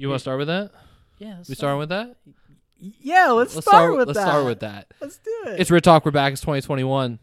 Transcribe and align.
You 0.00 0.08
want 0.08 0.18
to 0.18 0.22
start 0.22 0.38
with 0.38 0.48
that? 0.48 0.70
Yeah. 1.18 1.34
let's 1.36 1.48
We 1.50 1.54
start. 1.54 1.58
starting 1.58 1.78
with 1.80 1.88
that? 1.90 2.16
Yeah, 2.78 3.26
let's, 3.32 3.54
Let's 3.54 3.66
start, 3.66 3.94
with 3.94 4.08
let's 4.08 4.18
that. 4.18 4.26
start 4.26 4.46
with 4.46 4.60
that. 4.60 4.86
Let's 4.98 5.18
do 5.18 5.30
it. 5.48 5.60
It's 5.60 5.70
Red 5.70 5.84
Talk. 5.84 6.06
We're 6.06 6.10
back. 6.10 6.32
It's 6.32 6.40
2021. 6.40 7.18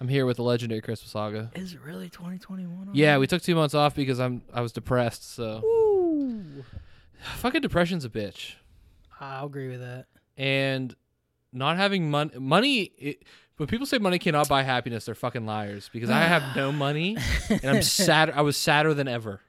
I'm 0.00 0.08
here 0.08 0.24
with 0.24 0.36
the 0.36 0.44
legendary 0.44 0.80
Christmas 0.80 1.10
saga. 1.10 1.50
Is 1.56 1.74
it 1.74 1.80
really 1.80 2.08
2021? 2.08 2.90
Yeah, 2.92 3.18
we 3.18 3.26
took 3.26 3.42
two 3.42 3.56
months 3.56 3.74
off 3.74 3.96
because 3.96 4.20
I'm 4.20 4.42
I 4.54 4.60
was 4.60 4.70
depressed. 4.70 5.34
So 5.34 5.60
Ooh. 5.64 6.64
fucking 7.38 7.60
depression's 7.62 8.04
a 8.04 8.08
bitch, 8.08 8.52
I'll 9.20 9.46
agree 9.46 9.68
with 9.70 9.80
that. 9.80 10.06
and 10.36 10.94
not 11.52 11.76
having 11.78 12.08
money. 12.08 12.38
Money. 12.38 12.82
It, 12.96 13.24
when 13.56 13.66
people 13.66 13.86
say 13.86 13.98
money 13.98 14.20
cannot 14.20 14.48
buy 14.48 14.62
happiness, 14.62 15.04
they're 15.06 15.16
fucking 15.16 15.44
liars. 15.46 15.90
Because 15.92 16.10
I 16.10 16.20
have 16.20 16.54
no 16.54 16.70
money, 16.70 17.16
and 17.50 17.64
I'm 17.64 17.82
sad. 17.82 18.30
I 18.30 18.42
was 18.42 18.56
sadder 18.56 18.94
than 18.94 19.08
ever. 19.08 19.40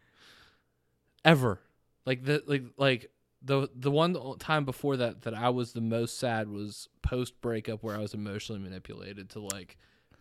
Ever, 1.24 1.60
like 2.05 2.23
the 2.23 2.43
like 2.47 2.63
like 2.77 3.11
the 3.41 3.70
the 3.75 3.91
one 3.91 4.38
time 4.39 4.66
before 4.66 4.98
that 4.98 5.23
that 5.23 5.34
I 5.34 5.49
was 5.49 5.73
the 5.73 5.81
most 5.81 6.17
sad 6.20 6.48
was 6.49 6.88
post 7.02 7.39
breakup 7.41 7.84
where 7.84 7.95
I 7.95 7.99
was 7.99 8.13
emotionally 8.13 8.61
manipulated 8.61 9.30
to 9.31 9.39
like 9.41 9.77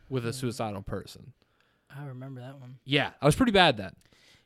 with 0.09 0.27
a 0.27 0.33
suicidal 0.33 0.83
person. 0.83 1.33
I 1.95 2.07
remember 2.07 2.41
that 2.41 2.59
one. 2.59 2.79
Yeah, 2.85 3.11
I 3.21 3.27
was 3.27 3.37
pretty 3.37 3.53
bad 3.53 3.77
then. 3.77 3.95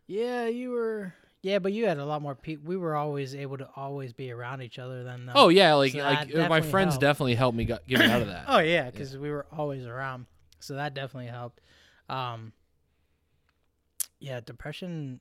Yeah, 0.07 0.47
you 0.47 0.71
were. 0.71 1.15
Yeah, 1.43 1.61
but 1.61 1.73
you 1.73 1.87
had 1.87 1.99
a 1.99 2.05
lot 2.05 2.23
more 2.23 2.35
people. 2.35 2.67
We 2.69 2.77
were 2.77 2.97
always 2.97 3.35
able 3.35 3.57
to 3.59 3.69
always 3.77 4.13
be 4.13 4.33
around 4.33 4.63
each 4.63 4.79
other 4.81 5.05
then. 5.05 5.27
Though. 5.27 5.33
Oh 5.35 5.49
yeah, 5.49 5.75
like 5.75 5.93
So 5.93 5.99
like 5.99 6.35
my 6.49 6.61
friends 6.61 6.95
helped. 6.95 7.03
definitely 7.03 7.37
helped 7.37 7.57
me 7.57 7.65
get 7.65 7.87
me 7.89 8.05
out 8.05 8.21
of 8.23 8.27
that. 8.35 8.45
Oh 8.49 8.59
yeah, 8.59 8.91
because 8.91 9.17
we 9.17 9.31
were 9.31 9.47
always 9.57 9.87
around, 9.87 10.27
so 10.59 10.75
that 10.75 10.95
definitely 10.95 11.31
helped. 11.31 11.61
Um, 12.09 12.53
yeah, 14.19 14.41
depression. 14.41 15.21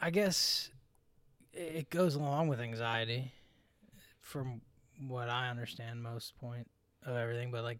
I, 0.00 0.10
guess 0.10 0.70
it 1.52 1.90
goes 1.90 2.14
along 2.14 2.48
with 2.48 2.60
anxiety, 2.60 3.32
from 4.20 4.60
what 5.06 5.28
I 5.28 5.48
understand. 5.50 6.02
Most 6.02 6.38
point 6.38 6.68
of 7.04 7.16
everything, 7.16 7.50
but 7.50 7.62
like 7.64 7.78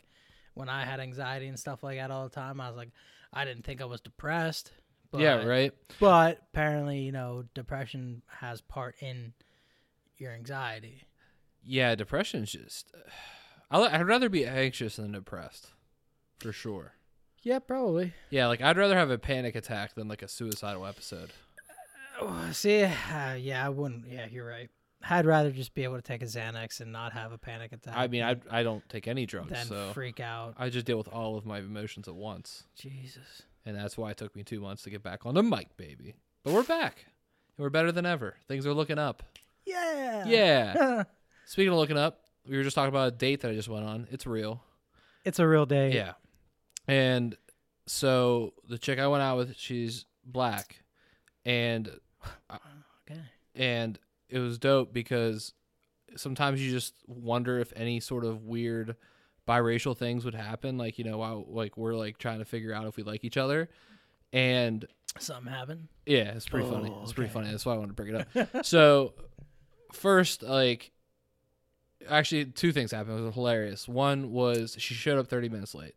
when 0.55 0.69
I 0.69 0.85
had 0.85 1.01
anxiety 1.01 1.49
and 1.49 1.59
stuff 1.59 1.83
like 1.83 1.99
that 1.99 2.11
all 2.11 2.25
the 2.25 2.35
time, 2.35 2.61
I 2.61 2.69
was 2.69 2.77
like, 2.77 2.91
I 3.33 3.45
didn't 3.45 3.65
think 3.65 3.81
I 3.81 3.87
was 3.87 4.01
depressed. 4.01 4.73
But, 5.11 5.21
yeah, 5.23 5.45
right. 5.45 5.73
But 5.99 6.41
apparently, 6.53 7.01
you 7.01 7.13
know, 7.13 7.45
depression 7.55 8.23
has 8.29 8.61
part 8.61 8.97
in 9.01 9.33
your 10.19 10.33
anxiety. 10.33 11.03
Yeah, 11.65 11.95
depression's 11.95 12.53
just. 12.53 12.93
I'd 13.71 14.07
rather 14.07 14.29
be 14.29 14.45
anxious 14.45 14.97
than 14.97 15.13
depressed, 15.13 15.69
for 16.41 16.53
sure. 16.53 16.95
Yeah, 17.43 17.61
probably. 17.61 18.13
Yeah, 18.29 18.49
like 18.49 18.61
I'd 18.61 18.77
rather 18.77 18.97
have 18.97 19.11
a 19.11 19.19
panic 19.19 19.55
attack 19.55 19.95
than 19.95 20.09
like 20.09 20.23
a 20.23 20.29
suicidal 20.29 20.87
episode. 20.87 21.31
Oh, 22.21 22.49
see, 22.53 22.83
uh, 22.85 23.35
yeah, 23.39 23.65
I 23.65 23.69
wouldn't. 23.69 24.07
Yeah, 24.09 24.27
you're 24.31 24.47
right. 24.47 24.69
I'd 25.09 25.25
rather 25.25 25.51
just 25.51 25.75
be 25.75 25.85
able 25.85 25.97
to 25.97 26.03
take 26.03 26.21
a 26.21 26.27
Xanax 26.27 26.81
and 26.81 26.93
not 26.93 27.13
have 27.15 27.33
a 27.33 27.39
panic 27.39 27.73
attack. 27.73 27.95
I 27.97 28.07
mean, 28.07 28.23
I 28.23 28.37
I 28.51 28.63
don't 28.63 28.87
take 28.91 29.09
any 29.09 29.25
drugs, 29.25 29.49
than 29.51 29.67
so 29.67 29.91
freak 29.95 30.21
out. 30.21 30.55
I 30.59 30.69
just 30.69 30.85
deal 30.85 30.99
with 30.99 31.09
all 31.09 31.37
of 31.39 31.47
my 31.47 31.59
emotions 31.61 32.07
at 32.07 32.15
once, 32.15 32.65
Jesus. 32.77 33.43
and 33.65 33.75
that's 33.75 33.97
why 33.97 34.11
it 34.11 34.19
took 34.19 34.37
me 34.37 34.43
two 34.43 34.61
months 34.61 34.83
to 34.83 34.91
get 34.91 35.03
back 35.03 35.25
on 35.25 35.35
the 35.35 35.43
mic, 35.43 35.75
baby. 35.79 36.17
But 36.45 36.53
we're 36.53 36.63
back, 36.65 37.07
and 37.57 37.63
we're 37.65 37.71
better 37.71 37.93
than 37.93 38.05
ever. 38.05 38.37
Things 38.47 38.67
are 38.67 38.75
looking 38.75 38.99
up. 38.99 39.23
Yeah. 39.65 40.27
Yeah. 40.27 41.05
Speaking 41.47 41.73
of 41.73 41.79
looking 41.79 41.97
up, 41.99 42.21
we 42.47 42.57
were 42.59 42.63
just 42.63 42.75
talking 42.75 42.91
about 42.91 43.09
a 43.09 43.17
date 43.17 43.41
that 43.41 43.51
I 43.51 43.55
just 43.55 43.69
went 43.71 43.87
on. 43.87 44.07
It's 44.11 44.27
real. 44.27 44.63
it's 45.25 45.39
a 45.39 45.49
real 45.49 45.65
day. 45.65 45.93
Yeah. 45.95 46.13
And 46.87 47.37
so 47.87 48.53
the 48.69 48.79
chick 48.79 48.99
I 48.99 49.07
went 49.07 49.23
out 49.23 49.37
with, 49.39 49.57
she's 49.57 50.05
black. 50.25 50.83
And 51.45 51.91
Okay. 53.11 53.21
and 53.55 53.99
it 54.29 54.39
was 54.39 54.59
dope 54.59 54.93
because 54.93 55.53
sometimes 56.17 56.61
you 56.65 56.71
just 56.71 56.95
wonder 57.07 57.59
if 57.59 57.73
any 57.77 58.01
sort 58.01 58.25
of 58.25 58.45
weird 58.45 58.97
biracial 59.49 59.97
things 59.97 60.25
would 60.25 60.35
happen 60.35 60.79
like 60.79 60.99
you 60.99 61.05
know 61.05 61.19
while 61.19 61.45
like 61.49 61.77
we're 61.77 61.95
like 61.95 62.19
trying 62.19 62.39
to 62.39 62.45
figure 62.45 62.73
out 62.73 62.87
if 62.87 62.97
we 62.97 63.03
like 63.03 63.25
each 63.25 63.37
other. 63.37 63.69
And 64.33 64.87
Something 65.19 65.53
happened. 65.53 65.89
yeah 66.07 66.33
it's 66.37 66.49
pretty 66.49 66.69
funny. 66.71 66.93
Oh, 66.95 67.03
it's 67.03 67.13
pretty 67.13 67.33
funny. 67.33 67.51
That's 67.51 67.67
why 67.67 67.75
i 67.75 67.77
wanted 67.77 67.89
to 67.89 67.95
bring 67.95 68.15
it 68.15 68.29
up. 68.37 68.65
So 68.65 69.15
first 69.93 70.43
like 70.45 70.93
actually 72.09 72.45
two 72.47 72.71
things 72.73 72.93
happened. 72.93 73.19
It 73.19 73.23
was 73.23 73.35
hilarious. 73.35 73.89
One 73.89 74.31
was 74.31 74.77
she 74.79 74.95
showed 74.95 75.19
up 75.19 75.27
30 75.29 75.49
minutes 75.49 75.75
late 75.75 75.95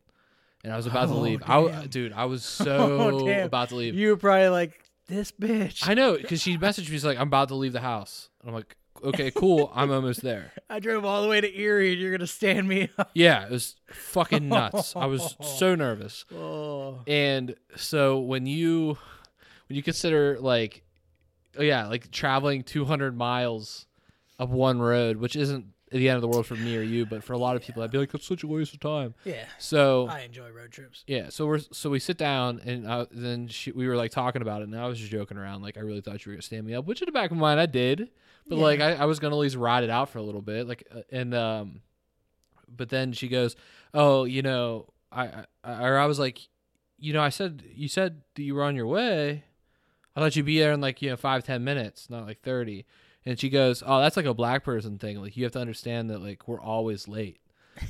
and 0.63 0.71
i 0.73 0.77
was 0.77 0.85
about 0.87 1.07
to 1.09 1.13
Oh, 1.13 1.19
leave. 1.19 1.41
I, 1.45 1.85
dude 1.87 2.13
i 2.13 2.25
was 2.25 2.43
oh, 2.61 2.63
so 2.65 2.99
Oh, 3.27 3.27
about 3.43 3.69
to 3.69 3.75
leave. 3.75 3.93
You 3.95 4.09
were 4.09 4.17
probably 4.17 4.47
like 4.49 4.82
this 5.07 5.31
bitch. 5.31 5.87
I 5.87 5.93
know 5.93 6.17
because 6.17 6.41
she 6.41 6.57
messaged 6.57 6.89
me. 6.89 6.95
She's 6.95 7.05
like, 7.05 7.17
"I'm 7.17 7.27
about 7.27 7.49
to 7.49 7.55
leave 7.55 7.73
the 7.73 7.81
house." 7.81 8.29
And 8.41 8.49
I'm 8.49 8.55
like, 8.55 8.75
"Okay, 9.03 9.31
cool. 9.31 9.71
I'm 9.75 9.91
almost 9.91 10.21
there." 10.21 10.51
I 10.69 10.79
drove 10.79 11.05
all 11.05 11.21
the 11.21 11.27
way 11.27 11.41
to 11.41 11.59
Erie, 11.59 11.91
and 11.93 12.01
you're 12.01 12.11
gonna 12.11 12.27
stand 12.27 12.67
me 12.67 12.89
up. 12.97 13.11
Yeah, 13.13 13.45
it 13.45 13.51
was 13.51 13.75
fucking 13.87 14.47
nuts. 14.47 14.95
I 14.95 15.05
was 15.05 15.35
so 15.41 15.75
nervous. 15.75 16.25
Oh. 16.33 17.01
And 17.07 17.55
so 17.75 18.19
when 18.19 18.45
you 18.45 18.97
when 19.67 19.75
you 19.75 19.83
consider 19.83 20.37
like, 20.39 20.83
oh 21.57 21.63
yeah, 21.63 21.87
like 21.87 22.11
traveling 22.11 22.63
200 22.63 23.17
miles 23.17 23.87
up 24.39 24.49
one 24.49 24.79
road, 24.79 25.17
which 25.17 25.35
isn't 25.35 25.67
the 25.99 26.09
end 26.09 26.15
of 26.15 26.21
the 26.21 26.27
world 26.27 26.45
for 26.45 26.55
me 26.55 26.75
or 26.77 26.81
you, 26.81 27.05
but 27.05 27.23
for 27.23 27.33
a 27.33 27.37
lot 27.37 27.55
of 27.55 27.61
people, 27.61 27.81
I'd 27.83 27.91
be 27.91 27.97
like, 27.97 28.11
"That's 28.11 28.25
such 28.27 28.43
a 28.43 28.47
waste 28.47 28.73
of 28.73 28.79
time." 28.79 29.13
Yeah. 29.25 29.45
So 29.57 30.07
I 30.09 30.21
enjoy 30.21 30.49
road 30.51 30.71
trips. 30.71 31.03
Yeah, 31.07 31.29
so 31.29 31.45
we're 31.45 31.59
so 31.59 31.89
we 31.89 31.99
sit 31.99 32.17
down 32.17 32.59
and 32.65 32.85
uh, 32.87 33.05
then 33.11 33.47
she, 33.47 33.71
we 33.71 33.87
were 33.87 33.95
like 33.95 34.11
talking 34.11 34.41
about 34.41 34.61
it, 34.61 34.65
and 34.69 34.77
I 34.79 34.87
was 34.87 34.99
just 34.99 35.11
joking 35.11 35.37
around, 35.37 35.61
like 35.61 35.77
I 35.77 35.81
really 35.81 36.01
thought 36.01 36.25
you 36.25 36.31
were 36.31 36.35
gonna 36.35 36.41
stand 36.41 36.65
me 36.65 36.73
up, 36.73 36.85
which 36.85 37.01
in 37.01 37.05
the 37.05 37.11
back 37.11 37.31
of 37.31 37.37
my 37.37 37.41
mind 37.41 37.59
I 37.59 37.65
did, 37.65 38.09
but 38.47 38.57
Yeah. 38.57 38.63
like 38.63 38.79
I, 38.79 38.93
I 38.93 39.05
was 39.05 39.19
gonna 39.19 39.35
at 39.35 39.39
least 39.39 39.55
ride 39.55 39.83
it 39.83 39.89
out 39.89 40.09
for 40.09 40.19
a 40.19 40.23
little 40.23 40.41
bit, 40.41 40.67
like 40.67 40.87
uh, 40.93 41.01
and 41.11 41.33
um, 41.33 41.81
but 42.75 42.89
then 42.89 43.13
she 43.13 43.27
goes, 43.27 43.55
oh, 43.93 44.23
you 44.23 44.41
know, 44.41 44.87
I, 45.11 45.45
I 45.63 45.87
or 45.87 45.97
I 45.97 46.05
was 46.05 46.19
like, 46.19 46.39
you 46.97 47.13
know, 47.13 47.21
I 47.21 47.29
said 47.29 47.63
you 47.73 47.87
said 47.87 48.21
that 48.35 48.41
you 48.43 48.55
were 48.55 48.63
on 48.63 48.75
your 48.75 48.87
way, 48.87 49.43
I 50.15 50.19
thought 50.19 50.35
you'd 50.35 50.45
be 50.45 50.59
there 50.59 50.71
in 50.71 50.81
like 50.81 51.01
you 51.01 51.09
know 51.09 51.17
five 51.17 51.43
ten 51.43 51.63
minutes, 51.63 52.09
not 52.09 52.25
like 52.25 52.41
thirty, 52.41 52.85
and 53.25 53.39
she 53.39 53.49
goes, 53.49 53.83
oh, 53.85 53.99
that's 54.01 54.17
like 54.17 54.25
a 54.25 54.33
black 54.33 54.63
person 54.63 54.97
thing, 54.97 55.21
like 55.21 55.35
you 55.37 55.43
have 55.43 55.53
to 55.53 55.59
understand 55.59 56.09
that 56.09 56.19
like 56.21 56.47
we're 56.47 56.61
always 56.61 57.07
late. 57.07 57.39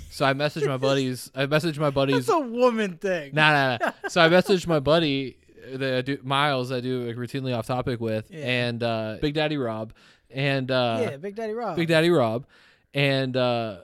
So 0.10 0.26
I 0.26 0.34
messaged 0.34 0.68
my 0.68 0.78
buddies. 0.90 1.30
I 1.36 1.46
messaged 1.46 1.78
my 1.78 1.90
buddies. 1.90 2.28
That's 2.28 2.30
a 2.30 2.40
woman 2.40 2.98
thing. 2.98 3.32
Nah, 3.34 3.52
nah, 3.52 3.78
nah. 3.86 3.92
So 4.10 4.22
I 4.22 4.30
messaged 4.30 4.66
my 4.68 4.80
buddy, 4.80 5.38
that 5.74 5.94
I 5.98 6.02
do, 6.02 6.18
Miles, 6.24 6.72
I 6.72 6.80
do 6.80 7.04
like, 7.08 7.16
routinely 7.16 7.56
off 7.58 7.68
topic 7.68 8.00
with, 8.00 8.30
Yeah. 8.32 8.46
and 8.46 8.84
uh, 8.84 9.18
Big 9.22 9.34
Daddy 9.34 9.58
Rob, 9.58 9.94
and 10.30 10.70
uh, 10.72 10.98
yeah, 11.02 11.18
Big 11.18 11.36
Daddy 11.36 11.54
Rob. 11.54 11.76
Big 11.76 11.88
Daddy 11.90 12.10
Rob, 12.10 12.46
and 12.94 13.36
uh, 13.38 13.78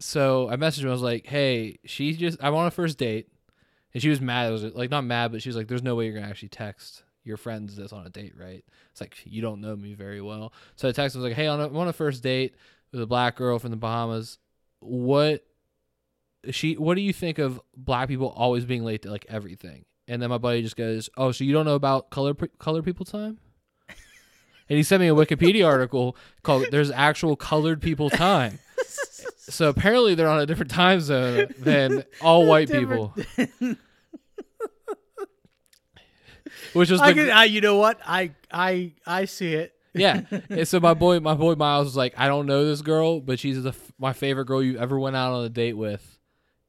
so 0.00 0.48
I 0.50 0.56
messaged 0.56 0.82
him. 0.82 0.88
I 0.88 0.92
was 0.92 1.02
like, 1.02 1.26
"Hey, 1.26 1.78
she 1.84 2.12
just 2.14 2.38
I'm 2.42 2.54
on 2.54 2.66
a 2.66 2.70
first 2.70 2.98
date," 2.98 3.28
and 3.94 4.02
she 4.02 4.08
was 4.08 4.20
mad. 4.20 4.46
I 4.46 4.50
was 4.50 4.62
like, 4.64 4.90
not 4.90 5.04
mad, 5.04 5.32
but 5.32 5.42
she 5.42 5.48
was 5.48 5.56
like, 5.56 5.68
"There's 5.68 5.82
no 5.82 5.94
way 5.94 6.04
you're 6.06 6.14
gonna 6.14 6.26
actually 6.28 6.48
text 6.50 7.02
your 7.26 7.36
friends 7.36 7.76
this 7.76 7.92
on 7.92 8.06
a 8.06 8.10
date, 8.10 8.34
right?" 8.38 8.64
It's 8.92 9.00
like 9.00 9.16
you 9.24 9.42
don't 9.42 9.60
know 9.60 9.76
me 9.76 9.94
very 9.94 10.20
well. 10.20 10.52
So 10.76 10.88
I 10.88 10.92
texted. 10.92 10.98
I 10.98 11.04
was 11.04 11.16
like, 11.16 11.32
"Hey, 11.34 11.46
on 11.46 11.60
a, 11.60 11.68
on 11.78 11.88
a 11.88 11.92
first 11.92 12.22
date 12.22 12.54
with 12.92 13.02
a 13.02 13.06
black 13.06 13.36
girl 13.36 13.58
from 13.58 13.70
the 13.70 13.76
Bahamas. 13.76 14.38
What 14.80 15.44
she? 16.50 16.74
What 16.74 16.94
do 16.94 17.00
you 17.00 17.12
think 17.12 17.38
of 17.38 17.60
black 17.76 18.08
people 18.08 18.28
always 18.28 18.64
being 18.64 18.84
late 18.84 19.02
to 19.02 19.10
like 19.10 19.26
everything?" 19.28 19.84
And 20.08 20.22
then 20.22 20.30
my 20.30 20.38
buddy 20.38 20.62
just 20.62 20.76
goes, 20.76 21.10
"Oh, 21.16 21.32
so 21.32 21.44
you 21.44 21.52
don't 21.52 21.66
know 21.66 21.74
about 21.74 22.10
color 22.10 22.34
color 22.34 22.82
people 22.82 23.04
time?" 23.04 23.38
And 24.68 24.76
he 24.76 24.82
sent 24.82 25.00
me 25.00 25.06
a 25.06 25.14
Wikipedia 25.14 25.64
article 25.64 26.16
called 26.42 26.66
"There's 26.72 26.90
actual 26.90 27.36
colored 27.36 27.80
people 27.80 28.10
time." 28.10 28.58
So 29.48 29.68
apparently 29.68 30.16
they're 30.16 30.28
on 30.28 30.40
a 30.40 30.46
different 30.46 30.72
time 30.72 31.00
zone 31.00 31.54
than 31.60 32.02
all 32.20 32.46
white 32.46 32.68
people, 32.68 33.14
which 36.72 36.90
was 36.90 37.00
I 37.00 37.12
the, 37.12 37.24
can, 37.26 37.30
I, 37.30 37.44
you 37.44 37.60
know 37.60 37.76
what? 37.76 37.98
I 38.06 38.32
I 38.50 38.92
I 39.06 39.24
see 39.26 39.54
it. 39.54 39.74
yeah. 39.94 40.22
And 40.50 40.66
so 40.68 40.78
my 40.80 40.94
boy, 40.94 41.20
my 41.20 41.34
boy 41.34 41.54
Miles 41.54 41.86
was 41.86 41.96
like, 41.96 42.14
"I 42.18 42.28
don't 42.28 42.46
know 42.46 42.64
this 42.64 42.82
girl, 42.82 43.20
but 43.20 43.38
she's 43.38 43.62
the, 43.62 43.74
my 43.98 44.12
favorite 44.12 44.44
girl 44.46 44.62
you 44.62 44.78
ever 44.78 44.98
went 44.98 45.16
out 45.16 45.32
on 45.32 45.44
a 45.44 45.48
date 45.48 45.74
with." 45.74 46.18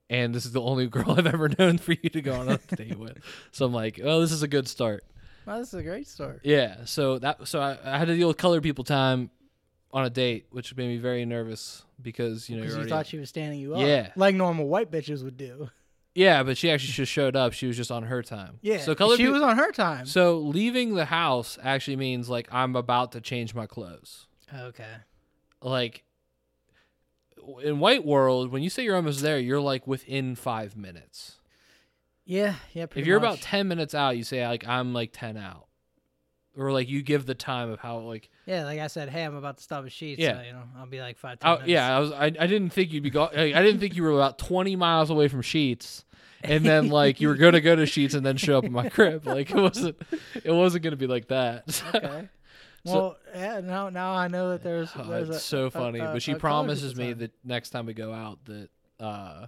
And 0.10 0.34
this 0.34 0.45
is 0.45 0.54
the 0.54 0.62
only 0.62 0.88
girl 0.95 1.12
I've 1.12 1.28
ever 1.28 1.50
known 1.50 1.78
for 1.78 1.92
you 1.92 2.10
to 2.10 2.22
go 2.22 2.34
on 2.39 2.48
a 2.48 2.57
date 2.57 2.98
with. 2.98 3.18
So 3.51 3.66
I'm 3.66 3.74
like, 3.74 4.00
oh, 4.01 4.22
this 4.22 4.31
is 4.31 4.42
a 4.42 4.48
good 4.48 4.68
start. 4.69 5.04
Well, 5.45 5.60
this 5.60 5.68
is 5.69 5.74
a 5.74 5.84
great 5.84 6.07
start. 6.07 6.42
Yeah. 6.44 6.86
So 6.86 7.19
that 7.19 7.45
so 7.48 7.60
I, 7.60 7.78
I 7.83 7.98
had 7.98 8.06
to 8.07 8.16
deal 8.16 8.30
with 8.30 8.38
colored 8.38 8.63
people 8.63 8.86
time 8.86 9.30
on 9.92 10.06
a 10.06 10.10
date, 10.10 10.48
which 10.51 10.75
made 10.78 10.88
me 10.88 10.98
very 10.98 11.25
nervous 11.25 11.83
because 12.01 12.50
you 12.50 12.56
know 12.57 12.63
you 12.63 12.72
already- 12.74 12.90
thought 12.90 13.07
she 13.07 13.18
was 13.18 13.28
standing 13.30 13.60
you 13.60 13.75
up. 13.75 13.81
Yeah. 13.81 14.12
Like 14.16 14.36
normal 14.36 14.68
white 14.68 14.90
bitches 14.92 15.24
would 15.25 15.36
do. 15.38 15.69
Yeah, 16.18 16.42
but 16.42 16.58
she 16.58 16.72
actually 16.72 16.94
just 16.94 17.12
showed 17.12 17.36
up. 17.36 17.54
She 17.54 17.68
was 17.68 17.78
just 17.78 17.92
on 17.92 18.02
her 18.04 18.24
time. 18.24 18.58
Yeah. 18.64 18.80
So 18.80 18.96
colored 18.96 19.18
she 19.18 19.28
was 19.28 19.44
on 19.44 19.56
her 19.58 19.72
time. 19.72 20.08
So 20.08 20.40
leaving 20.40 20.96
the 20.96 21.06
house 21.06 21.60
actually 21.62 21.96
means 21.98 22.28
like 22.28 22.48
I'm 22.52 22.75
about 22.75 23.12
to 23.12 23.22
change 23.22 23.54
my 23.54 23.68
clothes. 23.68 24.25
okay. 24.54 24.96
Like 25.62 26.04
in 27.64 27.80
white 27.80 28.04
world, 28.04 28.52
when 28.52 28.64
you 28.64 28.69
say 28.69 28.84
you're 28.84 28.96
almost 28.96 29.22
there, 29.22 29.38
you're 29.40 29.62
like 29.62 29.86
within 29.86 30.36
five 30.36 30.75
minutes. 30.75 31.38
Yeah. 32.25 32.56
Yeah. 32.74 32.88
If 32.96 33.06
you're 33.06 33.19
much. 33.19 33.30
about 33.30 33.42
ten 33.42 33.68
minutes 33.68 33.94
out, 33.94 34.18
you 34.18 34.24
say 34.24 34.46
like 34.48 34.68
I'm 34.68 34.94
like 34.94 35.12
ten 35.14 35.38
out. 35.38 35.68
or 36.58 36.72
like 36.72 36.90
you 36.90 37.04
give 37.04 37.28
the 37.28 37.36
time 37.36 37.69
of 37.69 37.80
how 37.80 38.00
like 38.00 38.30
Yeah, 38.48 38.66
like 38.66 38.80
I 38.80 38.88
said, 38.88 39.10
hey, 39.10 39.24
I'm 39.24 39.36
about 39.36 39.58
to 39.58 39.64
stop 39.64 39.86
at 39.86 39.92
Sheetz. 39.92 40.18
Yeah. 40.18 40.40
So, 40.40 40.42
you 40.48 40.54
know, 40.54 40.64
I'll 40.78 40.88
be 40.88 41.00
like 41.00 41.19
five. 41.19 41.38
10 41.40 41.48
I, 41.50 41.54
minutes. 41.54 41.69
yeah 41.69 41.96
I 41.96 42.00
was 42.00 42.12
I, 42.12 42.25
I 42.25 42.48
didn't 42.48 42.72
think 42.72 42.92
you'd 42.92 43.04
be 43.04 43.12
go 43.12 43.25
like, 43.25 43.54
I 43.54 43.62
didn't 43.62 43.80
think 43.80 43.96
you 43.96 44.02
were 44.02 44.12
about 44.12 44.40
twenty 44.40 44.75
miles 44.75 45.12
away 45.12 45.28
from 45.28 45.44
Sheetz. 45.44 46.04
And 46.47 46.65
then 46.65 46.89
like 46.89 47.21
you 47.21 47.27
were 47.27 47.35
gonna 47.35 47.61
go 47.61 47.75
to 47.75 47.83
Sheetz 47.83 48.13
and 48.13 48.25
then 48.25 48.38
show 48.38 48.57
up 48.57 48.63
in 48.65 48.71
my 48.71 48.89
crib. 48.89 49.25
Like 49.27 49.49
it 49.51 49.55
wasn't 49.55 50.01
it 50.44 50.51
wasn't 50.51 50.83
gonna 50.83 50.95
be 50.95 51.07
like 51.07 51.27
that. 51.29 51.83
Okay. 51.95 52.29
So- 52.85 52.94
Well, 52.94 53.17
yeah. 53.35 53.59
Now, 53.59 53.89
now 53.89 54.13
I 54.13 54.27
know 54.29 54.51
that 54.51 54.63
there's. 54.63 54.89
Oh, 54.95 55.03
there's 55.09 55.27
it's 55.29 55.38
a, 55.39 55.41
so 55.41 55.69
funny. 55.69 55.99
a- 55.99 56.05
but 56.13 56.21
she 56.21 56.35
promises 56.35 56.95
me 56.95 57.11
that 57.13 57.31
next 57.44 57.71
time 57.71 57.85
we 57.85 57.94
go 57.94 58.13
out 58.13 58.39
that 58.45 58.69
uh 58.99 59.47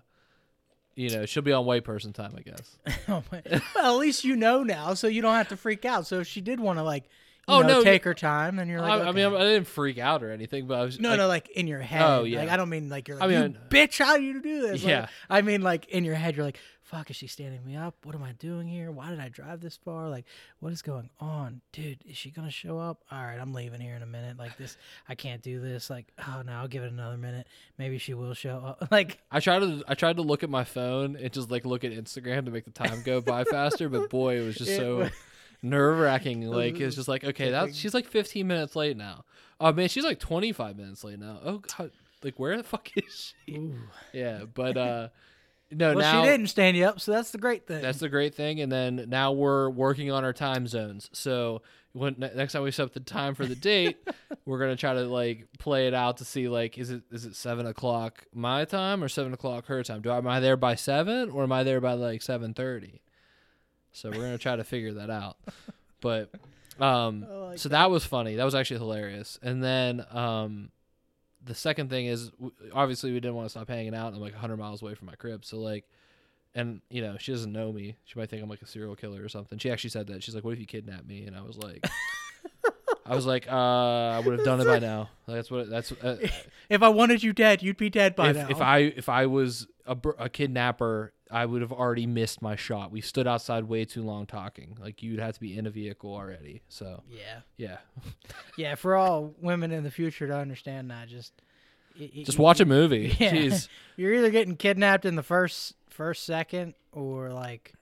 you 0.96 1.10
know, 1.12 1.26
she'll 1.26 1.44
be 1.44 1.54
on 1.54 1.66
white 1.66 1.86
person 1.86 2.12
time, 2.12 2.34
I 2.38 2.42
guess. 2.42 2.78
Oh 3.08 3.24
well, 3.76 3.94
at 3.96 4.00
least 4.00 4.26
you 4.26 4.36
know 4.36 4.64
now, 4.64 4.94
so 4.96 5.08
you 5.08 5.22
don't 5.22 5.36
have 5.36 5.48
to 5.50 5.56
freak 5.58 5.86
out. 5.86 6.06
So 6.06 6.20
if 6.20 6.28
she 6.28 6.42
did 6.42 6.60
want 6.60 6.78
to 6.78 6.84
like, 6.84 7.06
Oh, 7.50 7.62
know, 7.62 7.68
no, 7.80 7.84
take 7.84 8.04
her 8.04 8.14
time, 8.14 8.60
and 8.60 8.70
you're 8.70 8.82
like, 8.82 9.02
I, 9.02 9.10
I 9.10 9.12
mean. 9.12 9.26
I 9.34 9.40
didn't 9.40 9.68
freak 9.68 9.98
out 9.98 10.24
or 10.24 10.32
anything, 10.32 10.68
but 10.68 10.80
I 10.80 10.84
was 10.84 11.00
no, 11.00 11.10
like, 11.10 11.18
no, 11.18 11.28
like 11.28 11.50
in 11.50 11.68
your 11.68 11.82
head. 11.82 12.02
Oh, 12.02 12.24
yeah. 12.24 12.40
Like 12.40 12.50
I 12.50 12.58
don't 12.58 12.70
mean 12.70 12.90
like 12.90 13.08
you're 13.08 13.22
I 13.22 13.26
like, 13.26 13.36
you 13.36 13.40
mean- 13.42 13.58
bitch, 13.70 14.04
how 14.04 14.16
you 14.16 14.42
do 14.42 14.62
this? 14.62 14.84
Like, 14.84 14.90
Yeah. 14.90 15.08
I 15.30 15.42
mean 15.42 15.62
like 15.62 15.88
in 15.90 16.04
your 16.06 16.16
head, 16.16 16.36
you're 16.36 16.46
like, 16.46 16.60
fuck, 16.84 17.12
is 17.12 17.16
she 17.16 17.28
standing 17.28 17.64
me 17.64 17.76
up? 17.76 17.94
What 18.04 18.16
am 18.16 18.24
I 18.24 18.32
doing 18.32 18.68
here? 18.68 18.92
Why 18.92 19.12
did 19.12 19.20
I 19.20 19.30
drive 19.30 19.62
this 19.62 19.78
far? 19.78 20.10
Like, 20.10 20.26
what 20.60 20.74
is 20.74 20.82
going 20.82 21.12
on, 21.20 21.62
dude? 21.72 22.00
Is 22.04 22.18
she 22.18 22.32
gonna 22.32 22.50
show 22.50 22.80
up? 22.80 23.04
All 23.12 23.22
right, 23.24 23.38
I'm 23.40 23.54
leaving 23.54 23.80
here 23.80 23.96
in 23.96 24.02
a 24.02 24.08
minute. 24.08 24.38
Like 24.38 24.58
this, 24.58 24.76
I 25.08 25.14
can't 25.16 25.42
do 25.44 25.60
this. 25.60 25.90
Like, 25.90 26.08
oh 26.28 26.42
no, 26.46 26.54
I'll 26.54 26.68
give 26.68 26.84
it 26.84 26.92
another 26.92 27.18
minute. 27.18 27.48
Maybe 27.78 28.00
she 28.00 28.14
will 28.16 28.34
show 28.34 28.58
up. 28.58 28.88
Like, 28.92 29.20
I 29.32 29.40
tried 29.40 29.60
to 29.60 29.84
I 29.88 29.94
tried 29.94 30.16
to 30.16 30.24
look 30.24 30.42
at 30.44 30.50
my 30.50 30.64
phone 30.64 31.16
and 31.16 31.32
just 31.32 31.52
like 31.52 31.64
look 31.64 31.84
at 31.84 31.92
Instagram 31.92 32.46
to 32.46 32.52
make 32.52 32.66
the 32.66 32.72
time 32.72 33.04
go 33.04 33.22
by 33.22 33.44
faster, 33.44 33.88
but 33.88 34.10
boy, 34.10 34.40
it 34.40 34.46
was 34.46 34.56
just 34.56 34.76
so 34.76 35.10
nerve 35.62 36.00
wracking. 36.00 36.42
Like 36.50 36.80
it's 36.80 36.96
just 36.96 37.08
like 37.08 37.24
okay, 37.24 37.52
that's 37.52 37.76
she's 37.76 37.94
like 37.94 38.08
15 38.08 38.46
minutes 38.48 38.76
late 38.76 38.98
now. 38.98 39.26
Oh 39.60 39.72
man, 39.74 39.90
she's 39.90 40.06
like 40.06 40.20
25 40.20 40.78
minutes 40.78 41.04
late 41.04 41.20
now. 41.20 41.40
Oh 41.44 41.62
god, 41.78 41.92
like 42.24 42.40
where 42.40 42.58
the 42.58 42.64
fuck 42.64 42.90
is 42.96 43.34
she? 43.46 43.56
ooh. 43.56 43.76
Yeah, 44.14 44.44
but 44.54 44.78
uh, 44.78 45.08
no, 45.72 45.94
well, 45.94 46.00
now 46.00 46.24
she 46.24 46.30
didn't 46.30 46.48
stand 46.48 46.76
you 46.78 46.86
up, 46.86 47.00
so 47.00 47.12
that's 47.12 47.32
the 47.32 47.38
great 47.38 47.68
thing. 47.68 47.82
that's 47.82 48.00
the 48.00 48.10
great 48.10 48.34
thing. 48.36 48.60
And 48.60 48.72
then 48.72 49.06
now 49.08 49.32
we're 49.32 49.70
working 49.70 50.12
on 50.12 50.24
our 50.24 50.34
time 50.34 50.68
zones. 50.68 51.10
So 51.14 51.62
when 51.94 52.16
next 52.18 52.54
time 52.54 52.64
we 52.64 52.72
set 52.72 52.84
up 52.86 52.94
the 52.94 53.00
time 53.00 53.36
for 53.36 53.46
the 53.46 53.56
date, 53.56 53.98
we're 54.46 54.60
gonna 54.60 54.76
try 54.76 54.94
to 54.94 55.06
like 55.06 55.48
play 55.60 55.88
it 55.88 55.94
out 55.94 56.18
to 56.18 56.26
see 56.26 56.48
like 56.48 56.78
is 56.78 56.90
it 56.90 57.04
is 57.12 57.26
it 57.26 57.36
seven 57.36 57.66
o'clock 57.66 58.26
my 58.34 58.66
time 58.66 59.04
or 59.04 59.10
seven 59.10 59.34
o'clock 59.34 59.66
her 59.68 59.84
time? 59.84 60.02
Do 60.02 60.10
I, 60.10 60.18
am 60.18 60.28
I 60.28 60.40
there 60.40 60.58
by 60.58 60.76
seven 60.76 61.30
or 61.30 61.44
am 61.44 61.52
I 61.52 61.64
there 61.64 61.82
by 61.82 61.94
like 61.94 62.22
seven 62.22 62.54
thirty? 62.54 63.02
So 63.94 64.10
we're 64.10 64.18
gonna 64.18 64.38
try 64.38 64.56
to 64.56 64.64
figure 64.64 64.94
that 64.94 65.10
out. 65.10 65.38
But 66.02 66.30
um, 66.80 67.26
like 67.30 67.60
so 67.60 67.68
that 67.68 67.92
was 67.92 68.06
funny. 68.06 68.36
That 68.36 68.46
was 68.46 68.56
actually 68.56 68.80
hilarious. 68.80 69.38
And 69.42 69.62
then 69.62 70.06
um, 70.12 70.72
the 71.44 71.54
second 71.54 71.90
thing 71.90 72.06
is 72.06 72.30
w- 72.30 72.54
obviously 72.74 73.12
we 73.12 73.20
didn't 73.20 73.36
want 73.36 73.48
to 73.48 73.50
stop 73.50 73.68
hanging 73.68 73.94
out. 73.94 74.14
I'm 74.14 74.22
like 74.22 74.32
100 74.32 74.56
miles 74.56 74.82
away 74.82 74.94
from 74.96 75.08
my 75.08 75.16
crib, 75.16 75.44
so 75.44 75.58
like, 75.60 75.84
and 76.56 76.80
you 76.90 77.02
know 77.02 77.18
she 77.20 77.34
doesn't 77.34 77.52
know 77.52 77.74
me. 77.74 77.98
She 78.06 78.18
might 78.18 78.30
think 78.30 78.42
I'm 78.42 78.50
like 78.50 78.62
a 78.62 78.66
serial 78.66 78.96
killer 78.96 79.22
or 79.22 79.28
something. 79.28 79.60
She 79.60 79.70
actually 79.70 79.90
said 79.90 80.08
that. 80.08 80.24
She's 80.24 80.34
like, 80.34 80.46
"What 80.46 80.54
if 80.54 80.60
you 80.62 80.66
kidnap 80.66 81.06
me?" 81.06 81.26
And 81.26 81.36
I 81.36 81.42
was 81.42 81.58
like. 81.58 81.86
I 83.06 83.16
was 83.16 83.26
like, 83.26 83.48
uh, 83.52 83.56
I 83.56 84.20
would 84.20 84.38
have 84.38 84.46
done 84.46 84.62
it 84.62 84.66
by 84.66 84.78
now. 84.92 85.10
That's 85.28 85.50
what. 85.50 85.68
That's 85.68 85.92
uh, 85.92 86.18
if 86.70 86.84
I 86.84 86.90
wanted 86.90 87.24
you 87.24 87.34
dead, 87.34 87.64
you'd 87.64 87.76
be 87.76 87.90
dead 87.90 88.16
by 88.16 88.30
if, 88.30 88.36
now. 88.36 88.48
if 88.50 88.62
I 88.62 88.78
if 88.80 89.10
I 89.10 89.26
was 89.26 89.66
a, 89.90 90.10
a 90.26 90.30
kidnapper, 90.30 91.14
I 91.32 91.46
would 91.46 91.62
have 91.62 91.72
already 91.72 92.06
missed 92.08 92.42
my 92.42 92.56
shot. 92.56 92.92
We 92.92 93.02
stood 93.02 93.28
outside 93.28 93.66
way 93.66 93.86
too 93.86 94.04
long 94.04 94.26
talking. 94.26 94.78
Like 94.80 95.02
you'd 95.04 95.20
have 95.20 95.34
to 95.36 95.40
be 95.40 95.58
in 95.58 95.66
a 95.66 95.70
vehicle 95.70 96.14
already. 96.14 96.62
So 96.70 97.04
yeah, 97.10 97.42
yeah, 97.58 97.78
yeah. 98.58 98.76
For 98.76 98.96
all 98.96 99.34
women 99.42 99.72
in 99.72 99.84
the 99.84 99.92
future 99.92 100.28
to 100.28 100.36
understand 100.36 100.90
that, 100.92 101.08
just 101.08 101.34
just 102.24 102.40
watch 102.40 102.60
a 102.60 102.66
movie. 102.66 103.16
Yeah. 103.20 103.32
Jeez. 103.34 103.68
You're 103.98 104.14
either 104.14 104.30
getting 104.30 104.56
kidnapped 104.56 105.06
in 105.06 105.16
the 105.16 105.24
first 105.24 105.76
first 105.90 106.24
second 106.26 106.74
or 106.92 107.30
like 107.32 107.74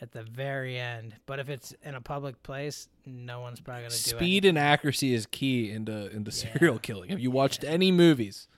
at 0.00 0.12
the 0.12 0.22
very 0.22 0.78
end. 0.78 1.14
But 1.26 1.38
if 1.38 1.48
it's 1.48 1.74
in 1.82 1.94
a 1.94 2.00
public 2.00 2.42
place, 2.42 2.88
no 3.06 3.40
one's 3.40 3.60
probably 3.60 3.82
gonna 3.82 3.90
do 3.90 3.94
it. 3.94 4.16
Speed 4.18 4.44
and 4.44 4.58
accuracy 4.58 5.14
is 5.14 5.26
key 5.26 5.70
into 5.70 6.10
into 6.10 6.30
Yeah. 6.30 6.52
serial 6.58 6.78
killing. 6.78 7.10
Have 7.10 7.20
you 7.20 7.30
watched 7.30 7.62
any 7.64 7.92
movies? 7.92 8.48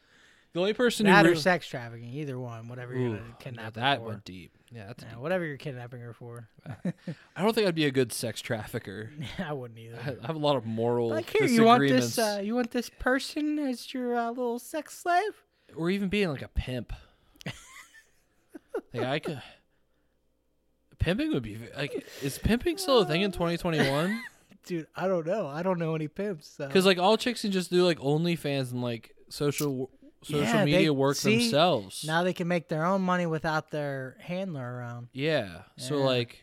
The 0.52 0.60
only 0.60 0.75
person 0.75 1.06
that 1.06 1.20
who 1.25 1.28
or 1.28 1.31
really, 1.31 1.40
sex 1.43 1.66
trafficking, 1.66 2.12
either 2.12 2.38
one, 2.38 2.69
whatever 2.69 2.93
you're 2.94 3.08
Ooh, 3.08 3.16
gonna 3.16 3.37
kidnap 3.38 3.75
her 3.76 3.81
that 3.81 3.99
for. 4.00 4.08
went 4.08 4.25
deep. 4.25 4.52
Yeah, 4.70 4.87
that's 4.88 5.02
Yeah, 5.02 5.10
deep. 5.10 5.19
whatever 5.19 5.46
you're 5.46 5.56
kidnapping 5.56 6.00
her 6.00 6.12
for. 6.12 6.49
I 6.66 7.43
don't 7.43 7.54
think 7.54 7.66
I'd 7.66 7.75
be 7.75 7.87
a 7.87 7.90
good 7.90 8.12
sex 8.12 8.40
trafficker. 8.43 9.10
I 9.38 9.52
wouldn't 9.54 9.78
either. 9.78 10.19
I 10.22 10.26
have 10.26 10.37
a 10.37 10.38
lot 10.38 10.56
of 10.56 10.66
moral 10.66 11.08
Like 11.08 11.31
here, 11.31 11.46
you 11.46 11.64
want 11.64 11.81
this? 11.88 12.19
Uh, 12.19 12.40
you 12.44 12.54
want 12.54 12.70
this 12.70 12.90
person 12.90 13.58
as 13.58 13.94
your 13.94 14.14
uh, 14.14 14.28
little 14.28 14.58
sex 14.58 14.99
slave? 14.99 15.43
or 15.75 15.88
even 15.88 16.10
being 16.10 16.28
like 16.28 16.43
a 16.43 16.49
pimp. 16.49 16.93
like 18.93 19.05
I 19.05 19.19
could. 19.19 19.43
Pimping 20.98 21.32
would 21.32 21.43
be 21.43 21.58
like. 21.76 22.06
Is 22.22 22.38
pimping 22.38 22.78
still 22.78 22.98
a 22.98 23.05
thing 23.06 23.22
in 23.22 23.32
2021? 23.32 24.22
Dude, 24.66 24.87
I 24.94 25.08
don't 25.08 25.26
know. 25.26 25.48
I 25.48 25.62
don't 25.64 25.78
know 25.81 25.94
any 25.96 26.06
pimps. 26.06 26.46
So. 26.56 26.66
Because 26.66 26.87
like 26.87 26.98
all 26.98 27.16
chicks 27.16 27.40
can 27.40 27.50
just 27.50 27.70
do 27.70 27.84
like 27.84 27.98
OnlyFans 27.98 28.70
and 28.70 28.82
like 28.82 29.12
social 29.28 29.90
social 30.22 30.42
Yeah, 30.42 30.64
they- 30.64 30.72
media 30.72 30.92
work 30.92 31.16
see, 31.16 31.38
themselves. 31.38 32.04
now 32.04 32.22
they 32.22 32.32
can 32.32 32.48
make 32.48 32.69
their 32.69 32.84
own 32.84 33.02
money 33.02 33.26
without 33.26 33.70
their 33.70 34.16
handler 34.20 34.62
around. 34.76 35.08
yeah. 35.12 35.62
So 35.76 35.96
like, 35.98 36.42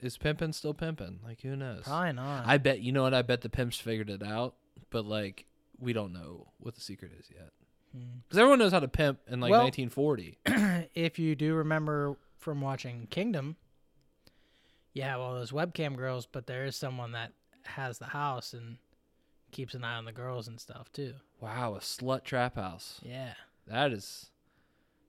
is 0.00 0.16
pimping 0.16 0.52
still 0.52 0.74
pimping? 0.74 1.20
Like 1.24 1.40
who 1.42 1.56
knows? 1.56 1.82
Probably 1.84 2.12
not. 2.12 2.46
I 2.46 2.58
bet 2.58 2.80
you 2.80 2.92
know 2.92 3.02
what 3.02 3.14
I 3.14 3.22
bet 3.22 3.40
the 3.42 3.48
pimps 3.50 3.78
figured 3.78 4.10
it 4.10 4.22
out, 4.22 4.54
but 4.90 5.04
like 5.04 5.46
we 5.78 5.92
don't 5.92 6.12
know 6.12 6.48
what 6.58 6.74
the 6.74 6.80
secret 6.80 7.12
is 7.18 7.26
yet. 7.34 7.50
Hmm. 7.92 8.18
Because 8.22 8.38
everyone 8.38 8.58
knows 8.60 8.72
how 8.72 8.80
to 8.80 8.88
pimp 8.88 9.18
in 9.28 9.40
like 9.40 9.50
Well- 9.50 9.62
1940. 9.62 10.38
if 10.94 11.18
you 11.18 11.34
do 11.34 11.54
remember 11.54 12.16
from 12.38 12.60
watching 12.60 13.06
Kingdom, 13.10 13.56
you 14.94 15.02
have 15.02 15.20
all 15.20 15.34
those 15.34 15.52
webcam 15.52 15.96
girls, 15.96 16.26
but 16.26 16.46
there 16.46 16.64
is 16.64 16.76
someone 16.76 17.12
that 17.12 17.32
has 17.64 17.98
the 17.98 18.06
house 18.06 18.52
and 18.54 18.78
keeps 19.52 19.74
an 19.74 19.84
eye 19.84 19.96
on 19.96 20.04
the 20.04 20.12
girls 20.12 20.48
and 20.48 20.60
stuff 20.60 20.90
too. 20.92 21.14
Wow, 21.40 21.74
a 21.74 21.80
slut 21.80 22.24
trap 22.24 22.56
house. 22.56 23.00
Yeah, 23.02 23.34
That 23.66 23.92
is 23.92 24.30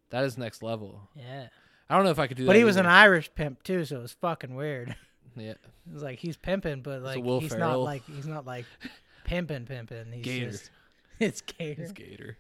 that 0.10 0.24
is 0.24 0.38
next 0.38 0.62
level. 0.64 1.10
yeah. 1.16 1.48
I 1.90 1.96
don't 1.96 2.06
know 2.06 2.12
if 2.12 2.20
I 2.20 2.28
could 2.28 2.38
do 2.38 2.44
that. 2.44 2.48
But 2.48 2.56
he 2.56 2.64
was 2.64 2.78
an. 2.78 2.86
Irish 2.86 3.30
pimp 3.36 3.64
too, 3.64 3.84
so 3.84 3.98
it 3.98 4.02
was 4.02 4.14
fucking 4.14 4.56
weird. 4.56 4.96
yeah. 5.36 5.52
It 5.52 5.60
was 5.94 6.02
like 6.04 6.20
he's 6.20 6.38
pimping, 6.38 6.82
but 6.84 7.02
like 7.02 7.22
he's 7.24 7.52
Ferrell. 7.52 7.80
not 7.80 7.84
like 7.84 8.04
he's 8.06 8.28
not 8.28 8.46
like 8.46 8.66
pimping, 9.26 9.66
pimping. 9.66 10.12
He's 10.14 10.24
Gator. 10.24 10.52
just 10.52 10.70
it's 11.20 11.42
Gator. 11.42 11.82
He's 11.82 11.92
Gator. 11.92 12.38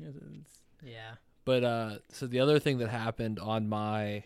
It's- 0.00 0.60
yeah. 0.84 1.14
But 1.44 1.64
uh 1.64 1.90
so 2.10 2.26
the 2.28 2.38
other 2.40 2.58
thing 2.60 2.78
that 2.78 2.88
happened 2.88 3.38
on 3.40 3.68
my 3.68 4.24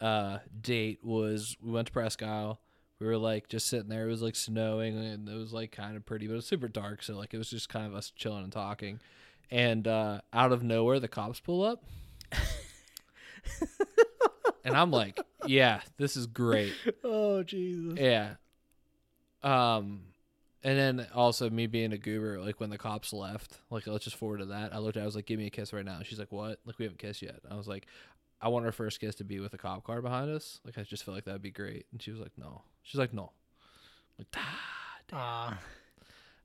uh 0.00 0.38
date 0.60 0.98
was 1.02 1.56
we 1.62 1.70
went 1.72 1.86
to 1.86 1.92
Presque 1.92 2.22
Isle. 2.22 2.60
We 2.98 3.06
were 3.06 3.18
like 3.18 3.48
just 3.48 3.66
sitting 3.66 3.88
there. 3.88 4.06
It 4.06 4.10
was 4.10 4.22
like 4.22 4.36
snowing 4.36 4.96
and 4.96 5.28
it 5.28 5.36
was 5.36 5.52
like 5.52 5.70
kind 5.72 5.96
of 5.96 6.06
pretty, 6.06 6.26
but 6.26 6.32
it 6.32 6.36
was 6.36 6.46
super 6.46 6.68
dark, 6.68 7.02
so 7.02 7.16
like 7.16 7.34
it 7.34 7.38
was 7.38 7.50
just 7.50 7.68
kind 7.68 7.86
of 7.86 7.94
us 7.94 8.10
chilling 8.10 8.44
and 8.44 8.52
talking. 8.52 9.00
And 9.50 9.86
uh 9.86 10.20
out 10.32 10.52
of 10.52 10.62
nowhere 10.62 10.98
the 10.98 11.08
cops 11.08 11.40
pull 11.40 11.62
up. 11.62 11.84
and 14.64 14.76
I'm 14.76 14.90
like, 14.90 15.18
yeah, 15.46 15.80
this 15.98 16.16
is 16.16 16.26
great. 16.26 16.72
Oh 17.04 17.42
Jesus. 17.42 17.98
Yeah. 17.98 18.34
Um 19.42 20.00
and 20.64 20.76
then 20.76 21.06
also 21.14 21.48
me 21.48 21.66
being 21.68 21.92
a 21.92 21.98
goober, 21.98 22.40
like 22.40 22.58
when 22.58 22.70
the 22.70 22.78
cops 22.78 23.12
left, 23.12 23.58
like 23.70 23.86
let's 23.86 24.04
just 24.04 24.16
forward 24.16 24.38
to 24.38 24.46
that. 24.46 24.74
I 24.74 24.78
looked 24.78 24.96
at, 24.96 25.00
her, 25.00 25.04
I 25.04 25.06
was 25.06 25.14
like, 25.14 25.26
"Give 25.26 25.38
me 25.38 25.46
a 25.46 25.50
kiss 25.50 25.72
right 25.72 25.84
now." 25.84 26.00
She's 26.02 26.18
like, 26.18 26.32
"What?" 26.32 26.58
Like 26.64 26.78
we 26.78 26.86
haven't 26.86 26.98
kissed 26.98 27.22
yet. 27.22 27.38
I 27.48 27.54
was 27.54 27.68
like, 27.68 27.86
"I 28.40 28.48
want 28.48 28.66
our 28.66 28.72
first 28.72 28.98
kiss 28.98 29.14
to 29.16 29.24
be 29.24 29.38
with 29.38 29.54
a 29.54 29.58
cop 29.58 29.84
car 29.84 30.02
behind 30.02 30.28
us." 30.28 30.60
Like 30.64 30.76
I 30.76 30.82
just 30.82 31.04
feel 31.04 31.14
like 31.14 31.24
that'd 31.26 31.40
be 31.40 31.52
great. 31.52 31.86
And 31.92 32.02
she 32.02 32.10
was 32.10 32.18
like, 32.18 32.32
"No." 32.36 32.62
She's 32.86 32.98
like, 32.98 33.12
"No." 33.12 33.32
I'm 34.18 34.24
like, 34.24 34.26
ah, 34.36 34.60
Ah, 35.12 35.58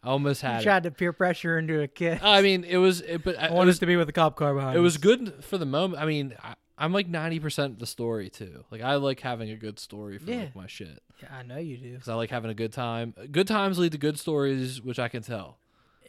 I 0.03 0.07
almost 0.09 0.43
you 0.43 0.49
had 0.49 0.61
it. 0.61 0.63
tried 0.63 0.83
to 0.83 0.91
peer 0.91 1.13
pressure 1.13 1.57
into 1.57 1.81
a 1.81 1.87
kid. 1.87 2.19
I 2.21 2.41
mean, 2.41 2.63
it 2.63 2.77
was, 2.77 3.01
it, 3.01 3.23
but 3.23 3.37
I, 3.39 3.43
I 3.43 3.45
it 3.47 3.51
want 3.53 3.67
was, 3.67 3.75
us 3.75 3.79
to 3.79 3.85
be 3.85 3.95
with 3.95 4.07
a 4.09 4.11
cop 4.13 4.35
car 4.35 4.53
behind. 4.53 4.75
it 4.77 4.81
was 4.81 4.97
good 4.97 5.43
for 5.43 5.57
the 5.57 5.65
moment. 5.65 6.01
I 6.01 6.05
mean, 6.05 6.35
I, 6.43 6.53
I'm 6.77 6.93
like 6.93 7.07
ninety 7.07 7.39
percent 7.39 7.79
the 7.79 7.85
story 7.87 8.29
too. 8.29 8.65
Like 8.71 8.81
I 8.81 8.95
like 8.95 9.19
having 9.19 9.49
a 9.51 9.55
good 9.55 9.79
story 9.79 10.17
for 10.17 10.29
Yeah. 10.31 10.37
like 10.41 10.55
my 10.55 10.67
shit. 10.67 11.01
Yeah, 11.21 11.29
I 11.35 11.43
know 11.43 11.57
you 11.57 11.77
do. 11.77 11.91
because 11.93 12.09
I 12.09 12.15
like 12.15 12.29
having 12.31 12.49
a 12.51 12.55
good 12.55 12.73
time. 12.73 13.13
Good 13.31 13.47
times 13.47 13.77
lead 13.79 13.91
to 13.93 13.97
good 13.99 14.17
stories, 14.19 14.81
which 14.81 14.97
I 14.99 15.07
can 15.07 15.21
tell. 15.23 15.57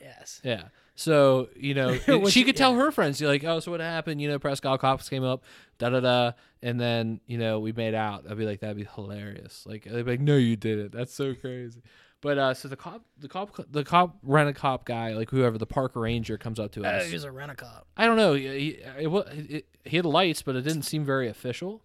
Yes. 0.00 0.40
Yeah. 0.42 0.64
So 0.94 1.48
you 1.56 1.74
know, 1.74 1.94
Which- 2.08 2.32
she 2.32 2.44
could 2.44 2.56
tell 2.56 2.72
yeah. 2.72 2.78
her 2.84 2.90
friends, 2.92 3.20
you're 3.20 3.30
like, 3.30 3.44
oh, 3.44 3.60
so 3.60 3.70
what 3.70 3.80
happened? 3.80 4.20
You 4.20 4.28
know, 4.28 4.38
Prescott 4.38 4.80
cops 4.80 5.08
came 5.08 5.24
up, 5.24 5.42
da 5.78 5.88
da 5.90 6.00
da, 6.00 6.32
and 6.62 6.80
then 6.80 7.20
you 7.26 7.38
know 7.38 7.60
we 7.60 7.72
made 7.72 7.94
out. 7.94 8.24
I'd 8.30 8.36
be 8.38 8.44
like, 8.46 8.60
that'd 8.60 8.76
be 8.76 8.86
hilarious. 8.94 9.64
Like 9.66 9.84
they'd 9.84 10.04
be 10.04 10.10
like, 10.12 10.20
no, 10.20 10.36
you 10.36 10.56
did 10.56 10.78
it. 10.78 10.92
That's 10.92 11.14
so 11.14 11.34
crazy. 11.34 11.82
But 12.20 12.38
uh, 12.38 12.54
so 12.54 12.68
the 12.68 12.76
cop, 12.76 13.02
the 13.18 13.26
cop, 13.26 13.50
the 13.70 13.82
cop, 13.82 14.16
rent 14.22 14.48
a 14.48 14.52
cop 14.52 14.84
guy, 14.84 15.14
like 15.14 15.28
whoever, 15.30 15.58
the 15.58 15.66
park 15.66 15.96
ranger 15.96 16.38
comes 16.38 16.60
up 16.60 16.70
to 16.72 16.84
Oh, 16.86 16.88
us. 16.88 17.06
he 17.08 17.14
was 17.14 17.24
a 17.24 17.32
rent 17.32 17.50
a 17.50 17.56
cop. 17.56 17.88
I 17.96 18.06
don't 18.06 18.16
know. 18.16 18.34
He, 18.34 18.42
he, 18.46 18.68
it, 18.96 19.08
it, 19.50 19.66
he 19.84 19.96
had 19.96 20.06
lights, 20.06 20.40
but 20.42 20.54
it 20.54 20.62
didn't 20.62 20.82
seem 20.82 21.04
very 21.04 21.28
official. 21.28 21.82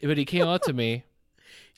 but 0.00 0.16
he 0.16 0.24
came 0.24 0.46
up 0.46 0.62
to 0.62 0.72
me. 0.72 1.04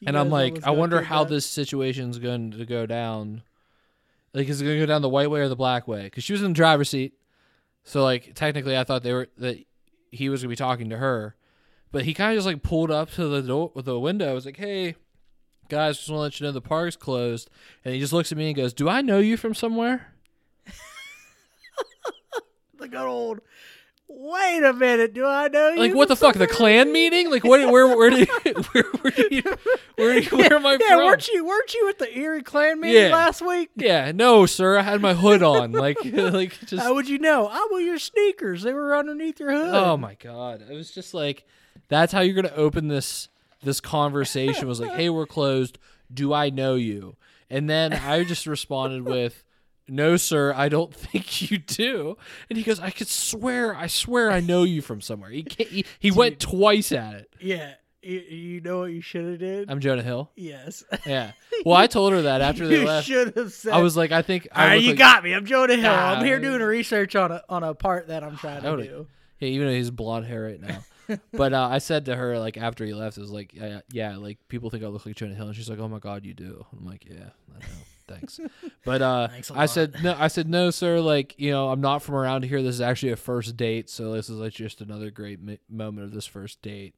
And 0.05 0.19
I'm 0.19 0.31
like, 0.31 0.65
I 0.65 0.71
wonder 0.71 1.01
how 1.01 1.23
by- 1.23 1.31
this 1.31 1.47
situation's 1.47 2.19
going 2.19 2.51
to 2.51 2.67
go 2.67 2.87
down. 2.87 3.43
Like, 4.35 4.49
is 4.49 4.61
it 4.61 4.65
going 4.65 4.77
to 4.77 4.83
go 4.83 4.87
down 4.87 5.03
the 5.03 5.09
white 5.09 5.31
way 5.31 5.41
or 5.41 5.49
the 5.49 5.57
black 5.57 5.87
way? 5.87 6.05
Because 6.05 6.25
she 6.25 6.33
was 6.33 6.43
in 6.43 6.53
the 6.53 6.57
driver's 6.57 6.91
seat, 6.91 7.15
so 7.85 8.03
like 8.03 8.35
technically, 8.35 8.77
I 8.77 8.85
thought 8.85 9.03
they 9.03 9.13
were 9.13 9.29
that 9.39 9.65
he 10.11 10.29
was 10.29 10.43
going 10.43 10.49
to 10.49 10.53
be 10.53 10.57
talking 10.57 10.91
to 10.91 10.99
her, 10.99 11.37
but 11.91 12.05
he 12.05 12.15
kind 12.15 12.33
of 12.33 12.37
just 12.37 12.47
like 12.47 12.63
pulled 12.63 12.91
up 12.91 13.11
to 13.13 13.29
the 13.29 13.43
door 13.43 13.73
the 13.75 13.99
window. 13.99 14.31
I 14.31 14.35
was 14.35 14.47
like, 14.47 14.57
hey. 14.57 14.97
Guys, 15.69 15.97
just 15.97 16.11
want 16.11 16.19
to 16.19 16.23
let 16.23 16.41
you 16.41 16.47
know 16.47 16.53
the 16.53 16.61
park's 16.61 16.97
closed. 16.97 17.49
And 17.83 17.95
he 17.95 18.01
just 18.01 18.13
looks 18.13 18.31
at 18.31 18.37
me 18.37 18.49
and 18.49 18.57
goes, 18.57 18.75
Do 18.75 18.91
I 18.91 19.01
know 19.01 19.21
you 19.21 19.39
from 19.39 19.55
somewhere? 19.55 20.13
the 22.79 22.89
good 22.89 23.07
old. 23.07 23.41
Wait 24.15 24.63
a 24.63 24.73
minute, 24.75 25.15
do 25.15 25.27
I 25.27 25.49
know 25.49 25.71
you? 25.71 25.79
Like 25.81 25.95
what 25.95 26.09
the 26.09 26.17
fuck? 26.17 26.35
The 26.35 26.41
somewhere?" 26.41 26.57
Klan 26.57 26.93
meeting? 26.93 27.31
Like 27.31 27.45
what? 27.45 27.61
Where? 27.71 27.97
Where 27.97 28.11
did? 28.11 28.29
Where? 28.73 28.85
Where? 28.85 29.33
You, 29.33 29.43
where, 29.97 30.21
did- 30.21 30.33
where 30.33 30.53
am 30.55 30.67
I 30.67 30.73
yeah, 30.73 30.89
from? 30.89 31.07
weren't 31.07 31.29
you 31.29 31.45
weren't 31.47 31.73
you 31.75 31.89
at 31.89 31.99
the 31.99 32.19
Erie 32.19 32.43
Klan 32.43 32.81
meeting 32.81 33.05
Yeah. 33.05 33.13
last 33.13 33.41
week? 33.41 33.71
Yeah, 33.75 34.13
no, 34.13 34.45
sir. 34.47 34.79
I 34.79 34.83
had 34.83 35.01
my 35.01 35.15
hood 35.15 35.43
on. 35.43 35.73
Like, 35.73 35.97
like 36.05 36.59
just. 36.67 36.83
How 36.83 36.95
would 36.95 37.09
you 37.09 37.19
know? 37.19 37.49
Ah, 37.51 37.55
I 37.63 37.69
wore 37.71 37.81
your 37.81 37.99
sneakers. 37.99 38.63
They 38.63 38.73
were 38.73 38.97
underneath 38.97 39.41
your 39.41 39.51
hood. 39.53 39.75
Oh 39.75 39.97
my 39.97 40.15
god! 40.15 40.63
It 40.69 40.75
was 40.75 40.91
just 40.91 41.15
like, 41.15 41.45
that's 41.89 42.13
how 42.13 42.21
you're 42.21 42.35
gonna 42.41 42.55
open 42.55 42.89
this 42.89 43.29
this 43.63 43.81
conversation. 43.81 44.69
Was 44.69 44.81
like, 44.81 44.93
hey, 44.93 45.09
we're 45.09 45.27
closed. 45.27 45.79
Do 46.13 46.33
I 46.35 46.51
know 46.51 46.75
you? 46.75 47.17
And 47.49 47.69
then 47.69 47.93
I 47.93 48.25
just 48.25 48.47
responded 48.47 49.03
with, 49.05 49.45
no, 49.89 50.17
sir. 50.17 50.53
I 50.57 50.69
don't 50.69 50.95
think 50.95 51.51
you 51.51 51.59
do. 51.59 52.17
And 52.49 52.57
he 52.57 52.65
goes, 52.65 52.81
I 52.81 52.91
could 52.91 53.09
swear. 53.09 53.75
I 53.75 53.87
swear, 53.87 54.31
I 54.31 54.41
know 54.41 54.63
you 54.63 54.83
from 54.83 55.01
somewhere. 55.01 55.31
He 55.31 55.47
he, 55.59 55.85
he 55.99 56.11
went 56.13 56.39
twice 56.41 56.93
at 56.93 57.15
it. 57.15 57.31
Yeah, 57.41 57.75
you, 58.03 58.19
you 58.21 58.61
know 58.61 58.81
what 58.81 58.93
you 58.93 59.01
should 59.01 59.25
have 59.25 59.39
did? 59.39 59.71
I'm 59.71 59.81
Jonah 59.81 60.03
Hill. 60.03 60.31
yes. 60.37 60.85
Yeah. 61.07 61.33
Well, 61.65 61.77
I 61.77 61.87
told 61.87 62.13
her 62.13 62.23
that 62.23 62.41
after 62.41 62.67
they 62.67 62.81
you 62.81 62.87
left. 62.87 63.07
should 63.07 63.37
have 63.37 63.53
said. 63.53 63.73
I 63.73 63.79
was 63.81 63.97
like, 63.97 64.11
I 64.11 64.23
think 64.23 64.49
All 64.53 64.63
I 64.65 64.67
right, 64.69 64.83
you 64.83 64.89
like- 64.89 64.99
got 64.99 65.23
me. 65.23 65.33
I'm 65.33 65.45
Jonah 65.47 65.77
Hill. 65.77 65.93
Ah. 65.95 66.17
I'm 66.17 66.25
here 66.25 66.41
doing 66.41 66.61
research 66.61 67.15
on 67.15 67.31
a 67.31 67.41
on 67.49 67.63
a 67.63 67.73
part 67.73 68.09
that 68.09 68.25
I'm 68.25 68.37
trying 68.39 68.63
to 68.63 68.77
do. 68.83 69.07
Yeah, 69.39 69.49
even 69.49 69.69
though 69.69 69.73
he's 69.73 69.93
blonde 69.93 70.27
hair 70.27 70.43
right 70.43 70.61
now. 70.61 70.83
But 71.33 71.53
uh, 71.53 71.69
I 71.71 71.79
said 71.79 72.05
to 72.07 72.17
her 72.17 72.39
like 72.39 72.57
after 72.57 72.85
he 72.85 72.95
left, 72.95 73.17
it 73.17 73.21
was 73.21 73.31
like, 73.31 73.53
yeah, 73.55 73.81
yeah, 73.91 74.17
like 74.17 74.39
people 74.49 74.71
think 74.71 74.85
I 74.85 74.87
look 74.89 75.05
like 75.07 75.17
Jonah 75.17 75.35
Hill, 75.35 75.47
and 75.49 75.57
she's 75.57 75.71
like, 75.71 75.79
oh 75.79 75.89
my 75.89 75.99
god, 75.99 76.25
you 76.25 76.35
do. 76.35 76.65
I'm 76.77 76.85
like, 76.85 77.05
yeah, 77.09 77.31
I 77.55 77.59
know, 77.61 77.67
thanks. 78.09 78.41
But 78.85 79.03
uh, 79.03 79.29
Thanks 79.31 79.51
I 79.51 79.55
lot. 79.55 79.71
said 79.71 79.97
no, 80.03 80.17
I 80.19 80.29
said 80.29 80.49
no, 80.49 80.71
sir. 80.71 81.01
Like 81.01 81.35
you 81.39 81.51
know, 81.51 81.71
I'm 81.71 81.81
not 81.81 82.03
from 82.03 82.15
around 82.15 82.45
here. 82.45 82.63
This 82.63 82.75
is 82.75 82.81
actually 82.81 83.13
a 83.13 83.17
first 83.17 83.57
date, 83.57 83.89
so 83.91 84.13
this 84.13 84.29
is 84.29 84.37
like 84.37 84.53
just 84.53 84.81
another 84.81 85.11
great 85.11 85.41
mi- 85.41 85.59
moment 85.71 86.07
of 86.07 86.13
this 86.13 86.27
first 86.27 86.63
date. 86.63 86.95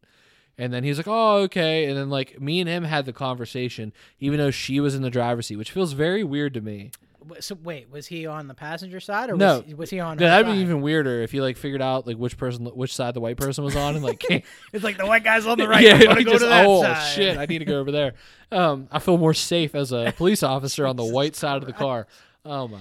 And 0.56 0.72
then 0.72 0.84
he's 0.84 0.98
like, 0.98 1.08
"Oh, 1.08 1.38
okay." 1.42 1.86
And 1.86 1.96
then 1.98 2.10
like 2.10 2.40
me 2.40 2.60
and 2.60 2.68
him 2.68 2.84
had 2.84 3.06
the 3.06 3.12
conversation, 3.12 3.92
even 4.20 4.38
though 4.38 4.52
she 4.52 4.78
was 4.78 4.94
in 4.94 5.02
the 5.02 5.10
driver's 5.10 5.48
seat, 5.48 5.56
which 5.56 5.72
feels 5.72 5.92
very 5.94 6.22
weird 6.22 6.54
to 6.54 6.60
me. 6.60 6.92
So 7.40 7.56
wait, 7.62 7.90
was 7.90 8.06
he 8.06 8.26
on 8.26 8.48
the 8.48 8.54
passenger 8.54 9.00
side 9.00 9.30
or 9.30 9.36
No. 9.36 9.58
was, 9.58 9.66
he, 9.66 9.74
was 9.74 9.90
he 9.90 10.00
on? 10.00 10.16
No, 10.18 10.26
that'd 10.26 10.46
be 10.46 10.58
even 10.60 10.80
weirder 10.80 11.22
if 11.22 11.32
you 11.34 11.42
like 11.42 11.56
figured 11.56 11.82
out 11.82 12.06
like 12.06 12.16
which 12.16 12.36
person, 12.36 12.66
which 12.66 12.94
side 12.94 13.14
the 13.14 13.20
white 13.20 13.36
person 13.36 13.64
was 13.64 13.76
on, 13.76 13.94
and 13.94 14.04
like 14.04 14.22
It's 14.72 14.84
like 14.84 14.96
the 14.96 15.06
white 15.06 15.24
guy's 15.24 15.46
on 15.46 15.58
the 15.58 15.68
right. 15.68 15.82
yeah, 15.84 15.96
he 15.96 16.24
go 16.24 16.32
just, 16.32 16.42
to 16.42 16.48
that 16.48 16.66
oh 16.66 16.82
side. 16.82 17.14
shit, 17.14 17.38
I 17.38 17.46
need 17.46 17.58
to 17.60 17.64
go 17.64 17.78
over 17.78 17.90
there. 17.92 18.14
Um, 18.52 18.88
I 18.90 18.98
feel 18.98 19.18
more 19.18 19.34
safe 19.34 19.74
as 19.74 19.92
a 19.92 20.12
police 20.16 20.42
officer 20.42 20.86
on 20.86 20.96
the 20.96 21.04
white 21.04 21.36
side 21.36 21.56
of 21.56 21.66
the 21.66 21.72
car. 21.72 22.06
Oh 22.44 22.68
my, 22.68 22.78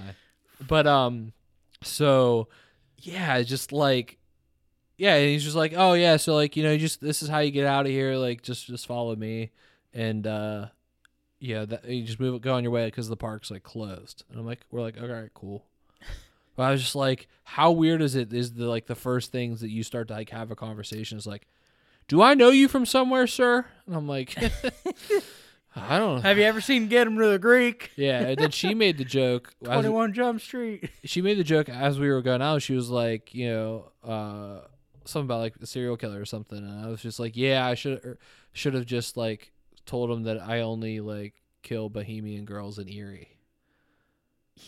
but 0.67 0.85
um, 0.87 1.33
so 1.81 2.47
yeah, 2.99 3.41
just 3.41 3.71
like 3.71 4.17
yeah, 4.97 5.15
and 5.15 5.29
he's 5.29 5.43
just 5.43 5.55
like, 5.55 5.73
oh 5.75 5.93
yeah, 5.93 6.17
so 6.17 6.35
like 6.35 6.55
you 6.55 6.63
know, 6.63 6.77
just 6.77 7.01
this 7.01 7.21
is 7.23 7.29
how 7.29 7.39
you 7.39 7.51
get 7.51 7.65
out 7.65 7.85
of 7.85 7.91
here. 7.91 8.15
Like 8.15 8.41
just 8.41 8.67
just 8.67 8.87
follow 8.87 9.15
me, 9.15 9.51
and 9.93 10.25
uh, 10.27 10.67
yeah, 11.43 11.65
that 11.65 11.83
you 11.83 12.03
just 12.03 12.21
move 12.21 12.41
go 12.41 12.53
on 12.53 12.63
your 12.63 12.71
way 12.71 12.85
because 12.85 13.09
the 13.09 13.17
park's 13.17 13.51
like 13.51 13.63
closed. 13.63 14.23
And 14.29 14.39
I'm 14.39 14.45
like, 14.45 14.61
we're 14.71 14.81
like, 14.81 14.95
all 14.99 15.07
right, 15.07 15.29
cool. 15.33 15.65
But 16.55 16.63
I 16.63 16.71
was 16.71 16.81
just 16.81 16.95
like, 16.95 17.27
how 17.45 17.71
weird 17.71 17.99
is 17.99 18.13
it? 18.13 18.31
Is 18.31 18.53
the 18.53 18.67
like 18.67 18.85
the 18.85 18.93
first 18.93 19.31
things 19.31 19.61
that 19.61 19.71
you 19.71 19.81
start 19.81 20.07
to 20.09 20.13
like 20.13 20.29
have 20.29 20.51
a 20.51 20.55
conversation 20.55 21.17
is 21.17 21.25
like, 21.25 21.47
do 22.07 22.21
I 22.21 22.35
know 22.35 22.49
you 22.49 22.67
from 22.67 22.85
somewhere, 22.85 23.25
sir? 23.25 23.65
And 23.87 23.95
I'm 23.95 24.07
like, 24.07 24.37
I 25.75 25.97
don't 25.97 26.17
know. 26.17 26.21
Have 26.21 26.37
you 26.37 26.43
ever 26.43 26.61
seen 26.61 26.89
Get 26.89 27.07
Him 27.07 27.17
to 27.17 27.25
the 27.25 27.39
Greek? 27.39 27.89
Yeah, 27.95 28.19
and 28.19 28.37
then 28.37 28.51
she 28.51 28.75
made 28.75 28.99
the 28.99 29.03
joke. 29.03 29.55
Twenty 29.63 29.89
One 29.89 30.13
Jump 30.13 30.41
Street. 30.41 30.91
she 31.03 31.23
made 31.23 31.39
the 31.39 31.43
joke 31.43 31.69
as 31.69 31.99
we 31.99 32.07
were 32.07 32.21
going 32.21 32.43
out. 32.43 32.61
She 32.61 32.75
was 32.75 32.91
like, 32.91 33.33
you 33.33 33.49
know, 33.49 33.91
uh, 34.03 34.59
something 35.05 35.25
about 35.25 35.39
like 35.39 35.55
a 35.59 35.65
serial 35.65 35.97
killer 35.97 36.21
or 36.21 36.25
something, 36.25 36.59
and 36.59 36.85
I 36.85 36.87
was 36.87 37.01
just 37.01 37.19
like, 37.19 37.35
yeah, 37.35 37.65
I 37.65 37.73
should 37.73 38.19
should 38.53 38.75
have 38.75 38.85
just 38.85 39.17
like 39.17 39.51
told 39.85 40.09
him 40.11 40.23
that 40.23 40.41
I 40.41 40.61
only 40.61 40.99
like 40.99 41.33
kill 41.61 41.89
Bahamian 41.89 42.45
girls 42.45 42.79
in 42.79 42.89
Erie. 42.89 43.29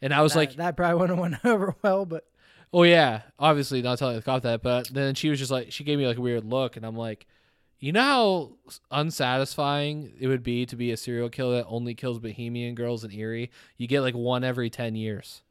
And 0.00 0.14
I 0.14 0.22
was 0.22 0.34
that, 0.34 0.38
like, 0.38 0.54
that 0.54 0.76
probably 0.76 0.94
wouldn't 0.94 1.18
have 1.18 1.20
went 1.20 1.44
over 1.44 1.74
well, 1.82 2.06
but 2.06 2.24
oh 2.72 2.84
yeah, 2.84 3.22
obviously 3.36 3.82
not 3.82 3.98
telling 3.98 4.14
the 4.14 4.22
cop 4.22 4.42
that, 4.42 4.62
but 4.62 4.86
then 4.94 5.16
she 5.16 5.28
was 5.28 5.40
just 5.40 5.50
like, 5.50 5.72
she 5.72 5.82
gave 5.82 5.98
me 5.98 6.06
like 6.06 6.18
a 6.18 6.20
weird 6.20 6.44
look, 6.44 6.76
and 6.76 6.86
I'm 6.86 6.94
like, 6.96 7.26
you 7.80 7.92
know 7.92 8.00
how 8.90 9.00
unsatisfying 9.00 10.12
it 10.18 10.26
would 10.26 10.42
be 10.42 10.66
to 10.66 10.76
be 10.76 10.90
a 10.90 10.96
serial 10.96 11.28
killer 11.28 11.56
that 11.56 11.66
only 11.66 11.94
kills 11.94 12.18
Bahamian 12.18 12.74
girls 12.74 13.04
in 13.04 13.12
Erie? 13.12 13.50
You 13.76 13.86
get 13.86 14.00
like 14.00 14.14
one 14.14 14.44
every 14.44 14.70
ten 14.70 14.94
years. 14.94 15.42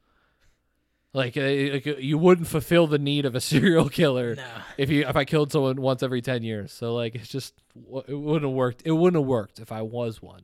Like, 1.14 1.36
uh, 1.36 1.40
like 1.40 1.86
uh, 1.86 1.96
you 1.98 2.18
wouldn't 2.18 2.48
fulfill 2.48 2.86
the 2.86 2.98
need 2.98 3.24
of 3.24 3.34
a 3.34 3.40
serial 3.52 3.88
killer 3.88 4.36
no. 4.36 4.46
if 4.76 4.90
you 4.90 5.06
if 5.06 5.16
I 5.16 5.24
killed 5.24 5.50
someone 5.52 5.80
once 5.80 6.02
every 6.02 6.20
ten 6.20 6.42
years. 6.42 6.72
So 6.72 6.94
like, 6.94 7.14
it's 7.14 7.28
just 7.28 7.54
it 8.06 8.14
wouldn't 8.14 8.44
have 8.50 8.56
worked. 8.56 8.82
It 8.84 8.92
wouldn't 8.92 9.20
have 9.20 9.26
worked 9.28 9.58
if 9.58 9.72
I 9.72 9.82
was 9.82 10.20
one. 10.22 10.42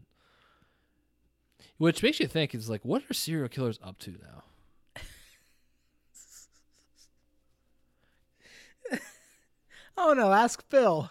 Which 1.76 2.02
makes 2.02 2.20
you 2.20 2.26
think 2.26 2.54
is 2.54 2.70
like, 2.70 2.84
what 2.84 3.02
are 3.10 3.14
serial 3.14 3.48
killers 3.48 3.78
up 3.82 3.98
to 4.00 4.12
now? 4.12 4.42
Oh 9.96 10.12
no, 10.12 10.32
ask 10.32 10.68
Phil. 10.68 11.08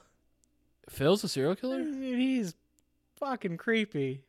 Phil's 0.90 1.24
a 1.24 1.30
serial 1.30 1.56
killer. 1.56 1.82
Dude, 1.82 2.20
he's 2.20 2.54
fucking 3.16 3.56
creepy. 3.58 4.24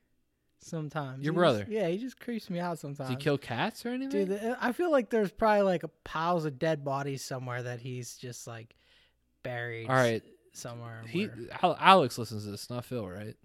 Sometimes 0.64 1.22
Your 1.22 1.34
He 1.34 1.36
brother? 1.36 1.58
just- 1.60 1.70
yeah, 1.72 1.88
he 1.88 1.98
just 1.98 2.18
creeps 2.18 2.48
me 2.48 2.58
out 2.58 2.78
sometimes. 2.78 3.10
Does 3.10 3.16
he 3.18 3.22
kill 3.22 3.36
cats 3.36 3.84
or 3.84 3.90
anything? 3.90 4.26
Dude, 4.28 4.56
I 4.60 4.72
feel 4.72 4.90
like 4.90 5.10
there's 5.10 5.30
probably 5.30 5.62
like 5.62 5.82
a 5.82 5.88
piles 6.04 6.46
of 6.46 6.58
dead 6.58 6.82
bodies 6.84 7.22
somewhere 7.22 7.62
that 7.62 7.80
he's 7.80 8.16
just 8.16 8.46
like 8.46 8.74
buried. 9.42 9.88
All 9.90 9.94
right, 9.94 10.22
somewhere. 10.54 11.02
he 11.06 11.26
where- 11.26 11.76
Alex 11.78 12.16
listens 12.16 12.44
to 12.46 12.50
this, 12.50 12.70
not 12.70 12.84
Phil, 12.86 13.06
right? 13.06 13.36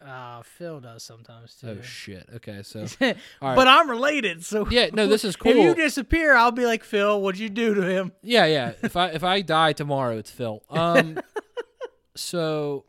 uh, 0.00 0.42
Phil 0.44 0.78
does 0.78 1.02
sometimes 1.02 1.56
too. 1.56 1.78
Oh 1.80 1.82
shit. 1.82 2.28
Okay, 2.36 2.62
so 2.62 2.86
but. 3.40 3.66
I'm 3.66 3.90
related, 3.90 4.44
so 4.44 4.64
Yeah, 4.70 4.90
no, 4.92 5.08
this 5.08 5.24
is 5.24 5.34
cool. 5.34 5.50
If 5.56 5.56
you 5.58 5.74
disappear, 5.74 6.36
I'll 6.36 6.52
be 6.52 6.66
like 6.66 6.84
Phil. 6.84 7.20
What'd 7.20 7.40
you 7.40 7.48
do 7.48 7.74
to 7.74 7.82
him? 7.82 8.12
yeah, 8.22 8.46
yeah. 8.46 8.74
If 8.80 8.96
I 8.96 9.08
if 9.08 9.24
I 9.24 9.40
die 9.40 9.72
tomorrow, 9.72 10.16
it's 10.18 10.30
Phil. 10.30 10.62
Um, 10.70 11.18
so 12.14 12.84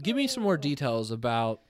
give 0.00 0.14
me 0.16 0.28
some 0.28 0.44
more 0.44 0.56
details 0.56 1.10
about 1.10 1.60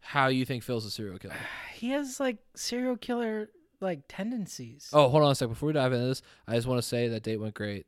how 0.00 0.28
you 0.28 0.44
think 0.44 0.62
Phil's 0.62 0.84
a 0.84 0.90
serial 0.90 1.18
killer. 1.18 1.34
He 1.74 1.90
has 1.90 2.18
like 2.18 2.38
serial 2.54 2.96
killer 2.96 3.50
like 3.80 4.00
tendencies. 4.08 4.90
Oh, 4.92 5.08
hold 5.08 5.24
on 5.24 5.32
a 5.32 5.34
sec. 5.34 5.48
Before 5.48 5.68
we 5.68 5.72
dive 5.72 5.92
into 5.92 6.06
this, 6.06 6.22
I 6.46 6.54
just 6.54 6.66
want 6.66 6.80
to 6.80 6.86
say 6.86 7.08
that 7.08 7.22
date 7.22 7.38
went 7.38 7.54
great, 7.54 7.86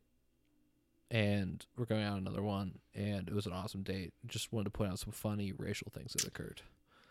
and 1.10 1.64
we're 1.76 1.86
going 1.86 2.04
out 2.04 2.18
another 2.18 2.42
one, 2.42 2.78
and 2.94 3.28
it 3.28 3.34
was 3.34 3.46
an 3.46 3.52
awesome 3.52 3.82
date. 3.82 4.12
Just 4.26 4.52
wanted 4.52 4.64
to 4.64 4.70
point 4.70 4.92
out 4.92 4.98
some 4.98 5.12
funny 5.12 5.52
racial 5.52 5.88
things 5.92 6.12
that 6.12 6.24
occurred. 6.24 6.62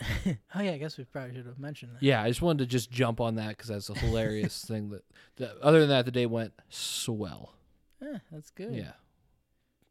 oh 0.55 0.61
yeah, 0.61 0.71
I 0.71 0.77
guess 0.77 0.97
we 0.97 1.03
probably 1.03 1.35
should 1.35 1.45
have 1.45 1.59
mentioned 1.59 1.95
that. 1.95 2.03
Yeah, 2.03 2.21
I 2.21 2.29
just 2.29 2.41
wanted 2.41 2.59
to 2.59 2.65
just 2.65 2.89
jump 2.89 3.19
on 3.19 3.35
that 3.35 3.49
because 3.49 3.67
that's 3.67 3.89
a 3.89 3.97
hilarious 3.97 4.63
thing. 4.67 4.89
That, 4.89 5.03
that 5.37 5.57
other 5.61 5.81
than 5.81 5.89
that, 5.89 6.05
the 6.05 6.11
day 6.11 6.25
went 6.25 6.53
swell. 6.69 7.53
Yeah, 8.01 8.19
that's 8.31 8.49
good. 8.51 8.73
Yeah. 8.73 8.91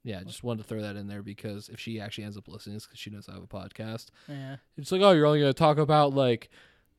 Yeah, 0.05 0.23
just 0.23 0.43
wanted 0.45 0.63
to 0.63 0.69
throw 0.69 0.81
that 0.83 0.97
in 0.97 1.07
there 1.09 1.23
because 1.23 1.69
if 1.69 1.79
she 1.81 2.01
actually 2.01 2.25
ends 2.25 2.37
up 2.37 2.49
listening, 2.49 2.79
because 2.79 2.99
she 2.99 3.11
knows 3.11 3.29
I 3.29 3.35
have 3.35 3.43
a 3.43 3.47
podcast, 3.47 4.07
Yeah. 4.29 4.57
it's 4.77 4.91
like, 4.93 5.03
oh, 5.03 5.11
you're 5.13 5.27
only 5.27 5.41
going 5.41 5.53
to 5.53 5.59
talk 5.59 5.77
about 5.79 6.15
like 6.15 6.49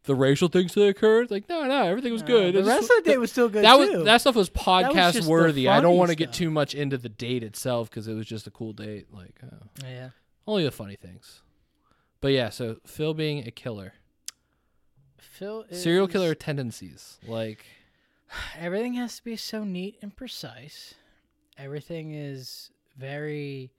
the 0.04 0.16
racial 0.16 0.48
things 0.48 0.74
that 0.76 0.84
occurred. 0.88 1.32
Like, 1.32 1.48
no, 1.50 1.64
no, 1.66 1.84
everything 1.84 2.12
was 2.14 2.22
Uh, 2.24 2.28
good. 2.28 2.56
The 2.56 2.64
rest 2.64 2.84
of 2.90 3.04
the 3.04 3.10
day 3.12 3.18
was 3.18 3.32
still 3.32 3.50
good 3.50 3.64
that 3.64 3.76
too. 3.78 3.98
was 3.98 4.06
that 4.06 4.22
stuff 4.22 4.36
was 4.36 4.50
podcast 4.50 5.22
the 5.24 5.28
worthy. 5.30 5.68
I 5.68 5.82
don't 5.82 5.98
want 5.98 6.10
to 6.10 6.16
get 6.16 6.34
too 6.34 6.50
much 6.52 6.76
into 6.76 6.98
the 6.98 7.10
date 7.10 7.44
itself 7.44 7.90
because 7.90 8.08
it 8.08 8.14
was 8.14 8.28
just 8.28 8.48
a 8.48 8.52
cool 8.52 8.74
date. 8.74 9.08
Like, 9.14 9.40
oh, 9.44 9.68
yeah. 9.84 10.10
only 10.46 10.64
the 10.64 10.72
funny 10.72 10.96
things. 10.96 11.42
But 12.22 12.34
yeah, 12.34 12.50
so 12.50 12.78
Phil 12.86 13.14
being 13.14 13.48
a 13.48 13.52
killer, 13.52 13.94
Phil 15.18 15.66
is, 15.70 15.82
serial 15.82 16.08
killer 16.08 16.36
tendencies, 16.36 17.18
like 17.28 17.66
Everything 18.60 18.94
has 18.96 19.18
to 19.18 19.24
be 19.24 19.36
so 19.36 19.64
neat 19.64 19.98
and 20.02 20.16
precise. 20.16 20.96
Everything 21.58 22.14
is 22.14 22.72
very 23.00 23.72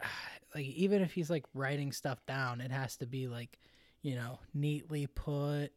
like 0.54 0.66
even 0.66 1.02
if 1.02 1.12
he's 1.12 1.30
like 1.30 1.44
writing 1.54 1.92
stuff 1.92 2.24
down, 2.26 2.60
it 2.60 2.70
has 2.70 2.96
to 2.98 3.06
be 3.06 3.28
like, 3.28 3.58
you 4.02 4.14
know, 4.14 4.38
neatly 4.54 5.06
put 5.06 5.70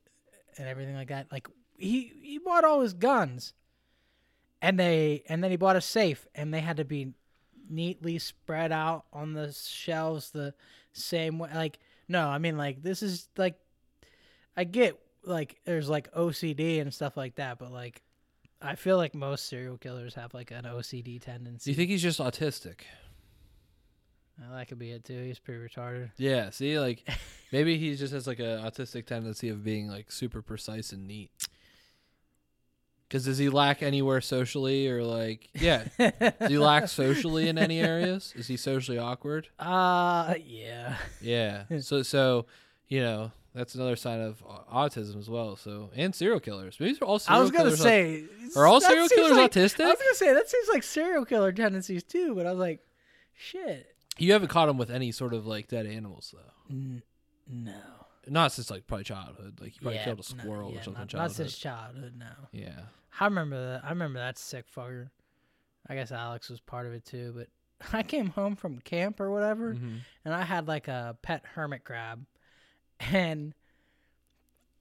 and 0.58 0.68
everything 0.68 0.96
like 0.96 1.10
that. 1.10 1.32
Like 1.32 1.48
he 1.78 2.12
he 2.22 2.38
bought 2.38 2.64
all 2.64 2.82
his 2.82 2.94
guns 2.94 3.54
and 4.62 4.80
they 4.80 5.24
and 5.28 5.44
then 5.44 5.52
he 5.52 5.58
bought 5.58 5.76
a 5.76 5.82
safe 5.82 6.28
and 6.36 6.54
they 6.54 6.60
had 6.60 6.78
to 6.78 6.86
be 6.86 7.14
neatly 7.70 8.20
spread 8.20 8.72
out 8.72 9.06
on 9.14 9.34
the 9.34 9.52
shelves 9.52 10.32
the 10.32 10.54
same 10.94 11.40
way. 11.40 11.50
Like, 11.54 11.80
no, 12.08 12.28
I 12.28 12.38
mean 12.38 12.58
like 12.58 12.84
this 12.84 13.02
is 13.02 13.30
like, 13.38 13.56
I 14.56 14.66
get 14.66 15.00
like 15.24 15.60
there's 15.66 15.90
like 15.90 16.14
OCD 16.14 16.82
and 16.82 16.94
stuff 16.94 17.18
like 17.18 17.36
that, 17.36 17.58
but 17.60 17.72
like, 17.72 18.02
I 18.62 18.76
feel 18.76 18.98
like 18.98 19.16
most 19.16 19.48
serial 19.48 19.78
killers 19.78 20.14
have 20.16 20.34
like 20.34 20.52
an 20.52 20.66
OCD 20.66 21.20
tendency. 21.22 21.66
Do 21.66 21.72
you 21.72 21.76
think 21.78 21.90
he's 21.90 22.02
just 22.02 22.20
autistic? 22.20 22.82
Uh, 24.40 24.56
that 24.56 24.68
could 24.68 24.80
be 24.80 24.92
it 24.92 25.04
too. 25.04 25.24
He's 25.24 25.40
pretty 25.40 25.60
retarded. 25.60 26.12
Yeah. 26.18 26.50
See, 26.52 26.80
like 26.80 27.08
maybe 27.52 27.78
he 27.78 27.96
just 27.96 28.14
has 28.14 28.28
like 28.28 28.40
an 28.40 28.60
autistic 28.62 29.06
tendency 29.06 29.50
of 29.50 29.64
being 29.64 29.88
like 29.88 30.12
super 30.12 30.42
precise 30.42 30.92
and 30.92 31.08
neat. 31.08 31.32
Because 33.08 33.26
does 33.26 33.38
he 33.38 33.50
lack 33.50 33.84
anywhere 33.84 34.22
socially 34.22 34.88
or 34.88 35.04
like 35.04 35.50
yeah? 35.54 35.84
Does 35.98 36.50
he 36.50 36.58
lack 36.58 36.88
socially 36.88 37.50
in 37.50 37.58
any 37.58 37.82
areas? 37.82 38.32
Is 38.38 38.48
he 38.48 38.56
socially 38.58 38.98
awkward? 38.98 39.50
Uh, 39.60 40.36
yeah. 40.46 40.98
Yeah. 41.20 41.64
So 41.82 42.04
so 42.04 42.46
you 42.88 43.02
know 43.02 43.32
that's 43.54 43.76
another 43.76 43.96
sign 43.96 44.22
of 44.22 44.44
autism 44.72 45.18
as 45.20 45.30
well. 45.30 45.56
So 45.56 45.90
and 45.96 46.14
serial 46.16 46.40
killers. 46.40 46.78
Maybe 46.80 46.94
they're 46.94 47.08
all 47.08 47.20
Serial 47.20 47.40
I 47.40 47.42
was 47.42 47.52
gonna 47.52 47.76
say, 47.78 48.24
are 48.56 48.66
all 48.66 48.82
serial 48.82 49.08
killers 49.10 49.32
like- 49.38 49.52
autistic? 49.52 49.84
I 49.86 49.90
was 49.90 50.00
gonna 50.00 50.16
say 50.16 50.34
that 50.34 50.50
seems 50.50 50.70
like 50.70 50.84
serial 50.84 51.26
killer 51.26 51.52
tendencies 51.52 52.04
too, 52.04 52.36
but 52.36 52.46
I 52.46 52.52
was 52.52 52.60
like, 52.60 52.80
shit. 53.36 53.88
You 54.18 54.34
haven't 54.34 54.50
caught 54.50 54.70
him 54.70 54.78
with 54.78 54.92
any 54.92 55.12
sort 55.12 55.34
of 55.34 55.48
like 55.48 55.68
dead 55.68 55.86
animals 55.86 56.34
though. 56.36 56.54
N- 56.76 57.04
no. 57.50 57.74
Not 58.28 58.52
since 58.52 58.70
like 58.70 58.86
probably 58.88 59.04
childhood. 59.06 59.60
Like 59.60 59.76
you 59.76 59.82
probably 59.82 59.96
Yeah, 59.98 60.04
killed 60.06 60.20
a 60.20 60.36
no, 60.36 60.44
squirrel 60.44 60.72
yeah, 60.72 60.80
or 60.80 60.84
something. 60.84 61.02
Not, 61.02 61.08
childhood. 61.10 61.30
not 61.30 61.36
since 61.36 61.58
childhood. 61.58 62.14
No. 62.18 62.26
yeah. 62.52 62.80
I 63.20 63.26
remember 63.26 63.74
that. 63.74 63.86
I 63.86 63.90
remember 63.90 64.20
that 64.20 64.38
sick 64.38 64.66
fucker. 64.74 65.10
I 65.88 65.96
guess 65.96 66.12
Alex 66.12 66.50
was 66.50 66.60
part 66.60 66.86
of 66.86 66.94
it 66.94 67.04
too, 67.04 67.34
but 67.36 67.48
I 67.94 68.04
came 68.04 68.28
home 68.28 68.56
from 68.56 68.80
camp 68.80 69.20
or 69.20 69.32
whatever, 69.32 69.74
Mhm. 69.74 70.02
and 70.24 70.34
I 70.34 70.44
had 70.44 70.68
like 70.68 70.88
a 70.88 71.18
pet 71.24 71.44
hermit 71.56 71.84
crab, 71.84 72.24
and 73.12 73.54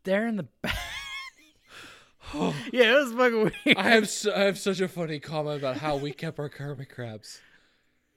they're 0.04 0.26
in 0.26 0.36
the 0.36 0.42
back. 0.62 0.76
yeah, 2.34 2.92
it 2.92 3.04
was 3.04 3.12
fucking 3.12 3.38
weird. 3.42 3.76
I 3.76 3.90
have 3.90 4.08
su- 4.08 4.32
I 4.32 4.40
have 4.40 4.58
such 4.58 4.80
a 4.80 4.88
funny 4.88 5.18
comment 5.18 5.58
about 5.58 5.78
how 5.78 5.96
we 5.96 6.12
kept 6.12 6.38
our 6.38 6.48
hermit 6.48 6.90
crabs. 6.90 7.40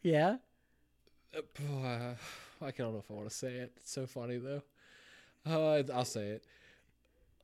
yeah. 0.01 0.37
Uh, 1.35 1.39
I 2.61 2.71
don't 2.71 2.93
know 2.93 2.99
if 2.99 3.09
I 3.09 3.13
want 3.13 3.29
to 3.29 3.35
say 3.35 3.53
it. 3.55 3.73
It's 3.77 3.91
so 3.91 4.05
funny 4.05 4.37
though. 4.37 4.61
Uh, 5.45 5.83
I'll 5.93 6.05
say 6.05 6.27
it. 6.27 6.43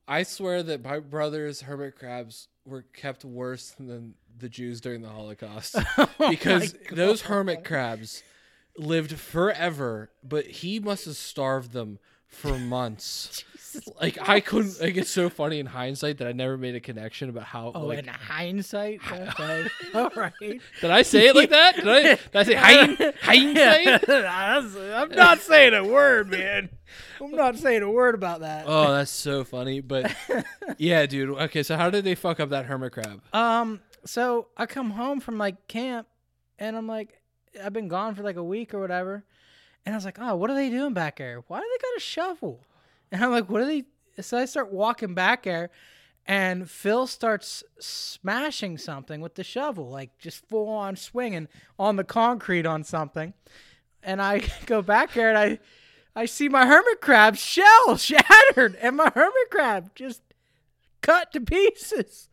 I 0.08 0.22
swear 0.22 0.62
that 0.62 0.82
my 0.82 0.98
brother's 0.98 1.62
hermit 1.62 1.96
crabs 1.96 2.48
were 2.64 2.82
kept 2.82 3.24
worse 3.24 3.70
than 3.78 4.14
the 4.38 4.48
Jews 4.48 4.80
during 4.80 5.02
the 5.02 5.08
Holocaust 5.08 5.76
because 6.30 6.74
Oh 6.74 6.78
my 6.90 6.90
those 6.96 7.22
hermit 7.22 7.64
crabs 7.64 8.22
lived 8.76 9.12
forever, 9.18 10.10
but 10.24 10.46
he 10.46 10.78
must 10.80 11.04
have 11.04 11.16
starved 11.16 11.72
them 11.72 11.98
for 12.30 12.58
months. 12.58 13.44
Like 14.00 14.18
I 14.28 14.40
couldn't. 14.40 14.80
Like 14.80 14.96
it's 14.96 15.10
so 15.10 15.30
funny 15.30 15.60
in 15.60 15.66
hindsight 15.66 16.18
that 16.18 16.26
I 16.26 16.32
never 16.32 16.58
made 16.58 16.74
a 16.74 16.80
connection 16.80 17.28
about 17.28 17.44
how. 17.44 17.70
Oh, 17.72 17.86
like, 17.86 18.00
in 18.00 18.08
hindsight. 18.08 19.00
Okay. 19.12 19.68
All 19.94 20.10
right. 20.16 20.32
did 20.40 20.90
I 20.90 21.02
say 21.02 21.28
it 21.28 21.36
like 21.36 21.50
that? 21.50 21.76
Did 21.76 21.86
I? 21.86 22.02
Did 22.02 22.18
I 22.34 22.42
say 22.42 22.54
hind, 22.54 23.14
hindsight? 23.22 24.10
I'm 24.10 25.10
not 25.10 25.38
saying 25.38 25.74
a 25.74 25.84
word, 25.84 26.32
man. 26.32 26.70
I'm 27.20 27.30
not 27.30 27.58
saying 27.58 27.82
a 27.82 27.90
word 27.90 28.16
about 28.16 28.40
that. 28.40 28.64
Oh, 28.66 28.92
that's 28.92 29.12
so 29.12 29.44
funny. 29.44 29.80
But 29.80 30.16
yeah, 30.76 31.06
dude. 31.06 31.30
Okay, 31.30 31.62
so 31.62 31.76
how 31.76 31.90
did 31.90 32.02
they 32.02 32.16
fuck 32.16 32.40
up 32.40 32.48
that 32.48 32.66
hermit 32.66 32.90
crab? 32.90 33.22
Um, 33.32 33.78
so 34.04 34.48
I 34.56 34.66
come 34.66 34.90
home 34.90 35.20
from 35.20 35.38
like 35.38 35.68
camp 35.68 36.08
and 36.58 36.76
I'm 36.76 36.88
like, 36.88 37.20
I've 37.62 37.72
been 37.72 37.88
gone 37.88 38.14
for 38.16 38.22
like 38.22 38.36
a 38.36 38.44
week 38.44 38.74
or 38.74 38.80
whatever. 38.80 39.24
And 39.84 39.94
I 39.94 39.96
was 39.96 40.04
like, 40.04 40.18
oh, 40.20 40.36
what 40.36 40.50
are 40.50 40.54
they 40.54 40.70
doing 40.70 40.92
back 40.92 41.16
there? 41.16 41.42
Why 41.48 41.60
do 41.60 41.64
they 41.64 41.82
got 41.82 41.96
a 41.96 42.00
shovel? 42.00 42.60
And 43.10 43.24
I'm 43.24 43.30
like, 43.30 43.48
what 43.48 43.62
are 43.62 43.66
they? 43.66 43.84
So 44.20 44.38
I 44.38 44.44
start 44.44 44.72
walking 44.72 45.14
back 45.14 45.44
there 45.44 45.70
and 46.26 46.70
Phil 46.70 47.06
starts 47.06 47.64
smashing 47.78 48.78
something 48.78 49.20
with 49.20 49.34
the 49.34 49.44
shovel, 49.44 49.88
like 49.88 50.16
just 50.18 50.46
full 50.48 50.68
on 50.68 50.96
swinging 50.96 51.48
on 51.78 51.96
the 51.96 52.04
concrete 52.04 52.66
on 52.66 52.84
something. 52.84 53.34
And 54.02 54.20
I 54.20 54.42
go 54.66 54.82
back 54.82 55.12
there 55.14 55.28
and 55.30 55.38
I, 55.38 55.58
I 56.14 56.26
see 56.26 56.48
my 56.48 56.66
hermit 56.66 57.00
crab 57.00 57.36
shell 57.36 57.96
shattered 57.96 58.76
and 58.80 58.96
my 58.96 59.10
hermit 59.14 59.50
crab 59.50 59.94
just 59.94 60.22
cut 61.00 61.32
to 61.32 61.40
pieces. 61.40 62.28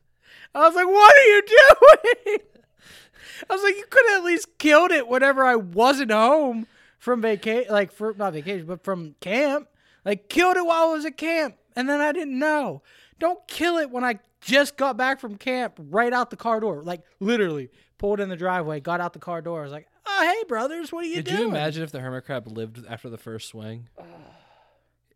I 0.53 0.67
was 0.67 0.75
like, 0.75 0.87
"What 0.87 1.15
are 1.15 1.23
you 1.23 1.41
doing?" 1.47 2.39
I 3.49 3.53
was 3.53 3.63
like, 3.63 3.75
"You 3.75 3.85
could 3.89 4.05
have 4.09 4.19
at 4.19 4.25
least 4.25 4.57
killed 4.57 4.91
it 4.91 5.07
whenever 5.07 5.43
I 5.43 5.55
wasn't 5.55 6.11
home 6.11 6.67
from 6.97 7.21
vacation, 7.21 7.71
like 7.71 7.91
for 7.91 8.13
not 8.17 8.33
vacation, 8.33 8.65
but 8.65 8.83
from 8.83 9.15
camp. 9.19 9.67
Like, 10.05 10.29
killed 10.29 10.55
it 10.55 10.65
while 10.65 10.89
I 10.89 10.93
was 10.93 11.05
at 11.05 11.17
camp, 11.17 11.55
and 11.75 11.89
then 11.89 11.99
I 11.99 12.11
didn't 12.13 12.39
know. 12.39 12.81
Don't 13.19 13.45
kill 13.47 13.77
it 13.77 13.91
when 13.91 14.05
I 14.05 14.19
just 14.39 14.77
got 14.77 14.95
back 14.95 15.19
from 15.19 15.35
camp, 15.37 15.73
right 15.77 16.13
out 16.13 16.29
the 16.29 16.37
car 16.37 16.59
door. 16.61 16.81
Like, 16.83 17.01
literally 17.19 17.69
pulled 17.97 18.19
in 18.21 18.29
the 18.29 18.37
driveway, 18.37 18.79
got 18.79 19.01
out 19.01 19.11
the 19.13 19.19
car 19.19 19.41
door. 19.41 19.59
I 19.59 19.63
was 19.63 19.71
like, 19.71 19.87
"Oh, 20.05 20.21
hey, 20.21 20.47
brothers, 20.47 20.91
what 20.91 21.03
are 21.03 21.07
you 21.07 21.15
Did 21.17 21.25
doing?" 21.25 21.39
you 21.41 21.47
imagine 21.49 21.83
if 21.83 21.91
the 21.91 21.99
hermit 21.99 22.25
crab 22.25 22.47
lived 22.47 22.85
after 22.87 23.09
the 23.09 23.17
first 23.17 23.49
swing? 23.49 23.89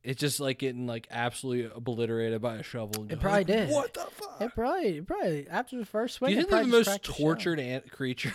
It's 0.03 0.19
just 0.19 0.39
like 0.39 0.57
getting 0.57 0.87
like 0.87 1.07
absolutely 1.11 1.71
obliterated 1.73 2.41
by 2.41 2.55
a 2.55 2.63
shovel. 2.63 3.03
and 3.03 3.11
It 3.11 3.19
probably 3.19 3.39
like, 3.41 3.47
did. 3.47 3.69
What 3.69 3.93
the 3.93 4.07
fuck? 4.11 4.41
It 4.41 4.51
probably, 4.55 4.97
it 4.97 5.07
probably 5.07 5.47
after 5.47 5.77
the 5.77 5.85
first 5.85 6.15
swing. 6.15 6.31
Do 6.31 6.35
you 6.37 6.41
think 6.41 6.49
they're 6.49 6.63
the 6.63 6.69
most 6.69 6.87
cracked 6.87 7.05
the 7.05 7.13
tortured 7.13 7.59
ant 7.59 7.91
creature? 7.91 8.33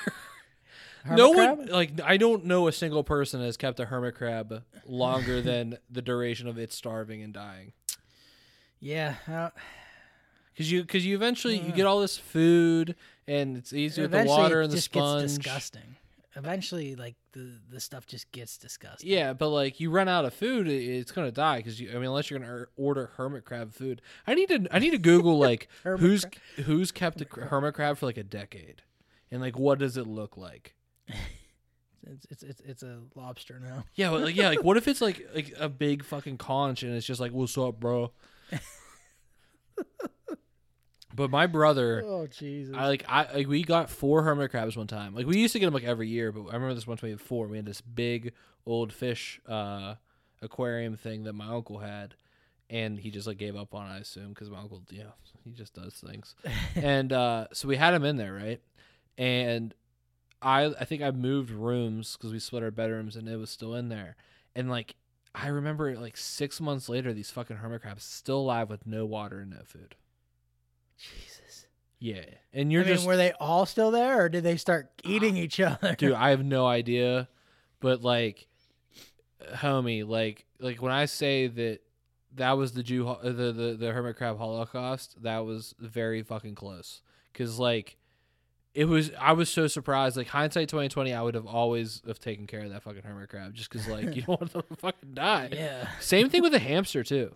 Hermit 1.07 1.19
no 1.19 1.33
crab? 1.35 1.59
one 1.59 1.67
like 1.69 2.01
I 2.05 2.17
don't 2.17 2.45
know 2.45 2.69
a 2.69 2.73
single 2.73 3.03
person 3.05 3.41
has 3.41 3.57
kept 3.57 3.81
a 3.81 3.87
hermit 3.87 4.15
crab 4.15 4.63
longer 4.87 5.41
than 5.41 5.79
the 5.91 6.03
duration 6.03 6.47
of 6.49 6.59
it 6.59 6.73
starving 6.73 7.23
and 7.23 7.33
dying. 7.33 7.73
Yeah, 8.81 9.15
uh, 9.29 9.51
Because 10.53 10.71
you, 10.71 10.83
because 10.83 11.05
you 11.07 11.17
eventually 11.17 11.59
you 11.59 11.73
get 11.73 11.87
all 11.87 12.01
this 12.01 12.17
food 12.19 12.95
and 13.27 13.57
it's 13.57 13.73
easy 13.73 14.03
with 14.03 14.11
the 14.11 14.19
eventually 14.19 14.39
water 14.43 14.61
it 14.61 14.65
and 14.65 14.73
the 14.73 14.77
just 14.77 14.87
sponge. 14.87 15.23
gets 15.23 15.37
disgusting. 15.39 15.97
Eventually, 16.35 16.95
like 16.97 17.15
the 17.33 17.59
the 17.71 17.81
stuff 17.81 18.07
just 18.07 18.31
gets 18.31 18.59
disgusting. 18.59 19.09
Yeah, 19.11 19.33
but 19.33 19.49
like 19.49 19.81
you 19.81 19.91
run 19.91 20.07
out 20.07 20.27
of 20.27 20.35
food, 20.35 20.69
i- 20.69 20.71
it's 20.71 21.11
gonna 21.11 21.33
die 21.33 21.57
because 21.59 21.81
you. 21.81 21.89
I 21.91 21.95
mean, 21.95 22.05
unless 22.05 22.29
you're 22.31 22.39
gonna 22.39 22.53
or- 22.53 22.69
order 22.77 23.11
hermit 23.17 23.47
crab 23.47 23.73
food. 23.73 24.03
I 24.27 24.35
need 24.35 24.51
to. 24.51 24.67
I 24.71 24.79
need 24.79 24.91
to 24.91 24.99
Google 24.99 25.39
like 25.49 25.69
Hermit 25.83 26.01
who's 26.03 26.27
who's 26.67 26.93
kept 26.93 27.23
a 27.23 27.25
cr- 27.25 27.45
hermit 27.45 27.73
crab 27.73 27.97
for 27.97 28.05
like 28.05 28.19
a 28.19 28.23
decade, 28.23 28.83
and 29.31 29.41
like 29.41 29.59
what 29.59 29.79
does 29.79 29.97
it 29.97 30.07
look 30.07 30.37
like? 30.37 30.75
It's 31.09 32.27
it's 32.31 32.43
it's, 32.43 32.61
it's 32.61 32.83
a 32.83 33.01
lobster 33.15 33.61
now. 33.61 33.85
Yeah, 33.95 34.11
but, 34.11 34.23
like 34.23 34.37
yeah, 34.37 34.51
like 34.51 34.63
what 34.63 34.77
if 34.77 34.87
it's 34.89 35.01
like 35.01 35.27
like 35.35 35.53
a 35.59 35.69
big 35.69 36.05
fucking 36.05 36.39
conch 36.39 36.83
and 36.83 36.95
it's 36.95 37.07
just 37.07 37.21
like 37.21 37.33
what's 37.33 37.59
up, 37.59 37.81
bro? 37.81 38.13
but 41.15 41.31
my 41.31 41.47
brother, 41.47 42.03
Oh 42.07 42.27
Jesus! 42.27 42.75
I 42.77 42.87
like 42.87 43.05
I 43.09 43.27
like 43.35 43.49
we 43.49 43.63
got 43.65 43.91
four 43.91 44.23
hermit 44.23 44.51
crabs 44.51 44.77
one 44.77 44.87
time. 44.87 45.15
Like 45.15 45.27
we 45.27 45.39
used 45.39 45.53
to 45.55 45.59
get 45.59 45.67
them 45.67 45.75
like 45.75 45.85
every 45.85 46.09
year, 46.09 46.31
but 46.31 46.43
I 46.43 46.55
remember 46.55 46.75
this 46.75 46.87
one 46.87 46.97
time 46.97 47.09
we 47.09 47.13
had 47.13 47.21
four. 47.21 47.49
We 47.49 47.57
had 47.57 47.67
this 47.67 47.81
big 47.81 48.33
old 48.65 48.93
fish 48.93 49.41
uh 49.49 49.95
aquarium 50.43 50.97
thing 50.97 51.25
that 51.25 51.33
my 51.33 51.49
uncle 51.49 51.79
had, 51.79 52.15
and 52.71 52.99
he 52.99 53.11
just 53.11 53.27
like 53.27 53.39
gave 53.39 53.57
up 53.57 53.75
on. 53.75 53.91
it, 53.91 53.95
I 53.95 53.99
assume 53.99 54.29
because 54.29 54.49
my 54.51 54.61
uncle, 54.61 54.83
you 54.91 55.05
know, 55.05 55.15
he 55.45 55.51
just 55.51 55.75
does 55.75 55.95
things. 55.95 56.37
and 56.77 57.13
uh 57.13 57.49
so 57.53 57.67
we 57.67 57.77
had 57.77 57.95
him 57.95 58.05
in 58.05 58.17
there, 58.17 58.33
right? 58.33 58.61
And 59.19 59.75
I 60.43 60.67
I 60.67 60.85
think 60.85 61.03
I 61.03 61.11
moved 61.11 61.51
rooms 61.51 62.17
because 62.17 62.33
we 62.33 62.39
split 62.39 62.63
our 62.63 62.71
bedrooms, 62.71 63.17
and 63.17 63.29
it 63.29 63.37
was 63.37 63.51
still 63.51 63.75
in 63.75 63.89
there. 63.89 64.17
And 64.55 64.71
like 64.71 64.97
I 65.35 65.49
remember, 65.49 65.95
like 65.97 66.17
six 66.17 66.61
months 66.61 66.89
later, 66.89 67.13
these 67.13 67.31
fucking 67.31 67.57
hermit 67.59 67.83
crabs 67.83 68.05
still 68.05 68.39
alive 68.41 68.71
with 68.71 68.87
no 68.87 69.05
water 69.05 69.41
and 69.41 69.51
no 69.51 69.63
food. 69.65 69.95
Jesus. 70.99 71.67
Yeah, 71.99 72.25
and 72.53 72.71
you're 72.71 72.83
I 72.83 72.87
mean, 72.87 72.95
just 72.95 73.07
were 73.07 73.17
they 73.17 73.33
all 73.33 73.67
still 73.67 73.91
there, 73.91 74.25
or 74.25 74.29
did 74.29 74.45
they 74.45 74.57
start 74.57 74.91
ah, 75.05 75.09
eating 75.09 75.37
each 75.37 75.61
other? 75.61 75.95
dude 75.95 76.13
i 76.15 76.31
have 76.31 76.45
no 76.45 76.67
idea 76.67 77.29
but 77.81 78.03
like 78.03 78.49
homie 79.55 80.07
like 80.07 80.45
like 80.59 80.81
when 80.83 80.93
i 80.93 81.05
say 81.05 81.47
that 81.47 81.81
that 82.35 82.53
was 82.53 82.73
the 82.73 82.83
jew 82.83 83.17
the 83.23 83.53
the, 83.53 83.77
the 83.79 83.93
hermit 83.93 84.17
crab 84.17 84.39
holocaust 84.39 85.23
that 85.23 85.45
was 85.45 85.75
very 85.79 86.23
fucking 86.23 86.55
close 86.55 87.01
because 87.33 87.59
like 87.59 87.97
it 88.77 88.85
was 88.85 89.11
i 89.19 89.33
was 89.33 89.49
so 89.49 89.67
surprised 89.67 90.17
like 90.17 90.29
hindsight 90.29 90.69
2020 90.69 91.13
i 91.15 91.23
would 91.23 91.35
have 91.35 91.47
always 91.47 92.03
have 92.07 92.21
taken 92.21 92.47
care 92.47 92.61
of 92.61 92.71
that 92.71 92.83
fucking 92.83 93.03
hermit 93.03 93.29
crab 93.31 93.55
just 93.55 93.71
because 93.71 93.89
like 93.89 94.15
you 94.15 94.23
don't 94.23 94.29
want 94.41 94.53
them 94.53 94.63
to 94.69 94.77
fucking 94.77 95.15
die 95.15 95.49
yeah. 95.53 95.89
same 96.01 96.29
thing 96.29 96.43
with 96.43 96.55
a 96.55 96.59
hamster 96.71 97.03
too 97.03 97.35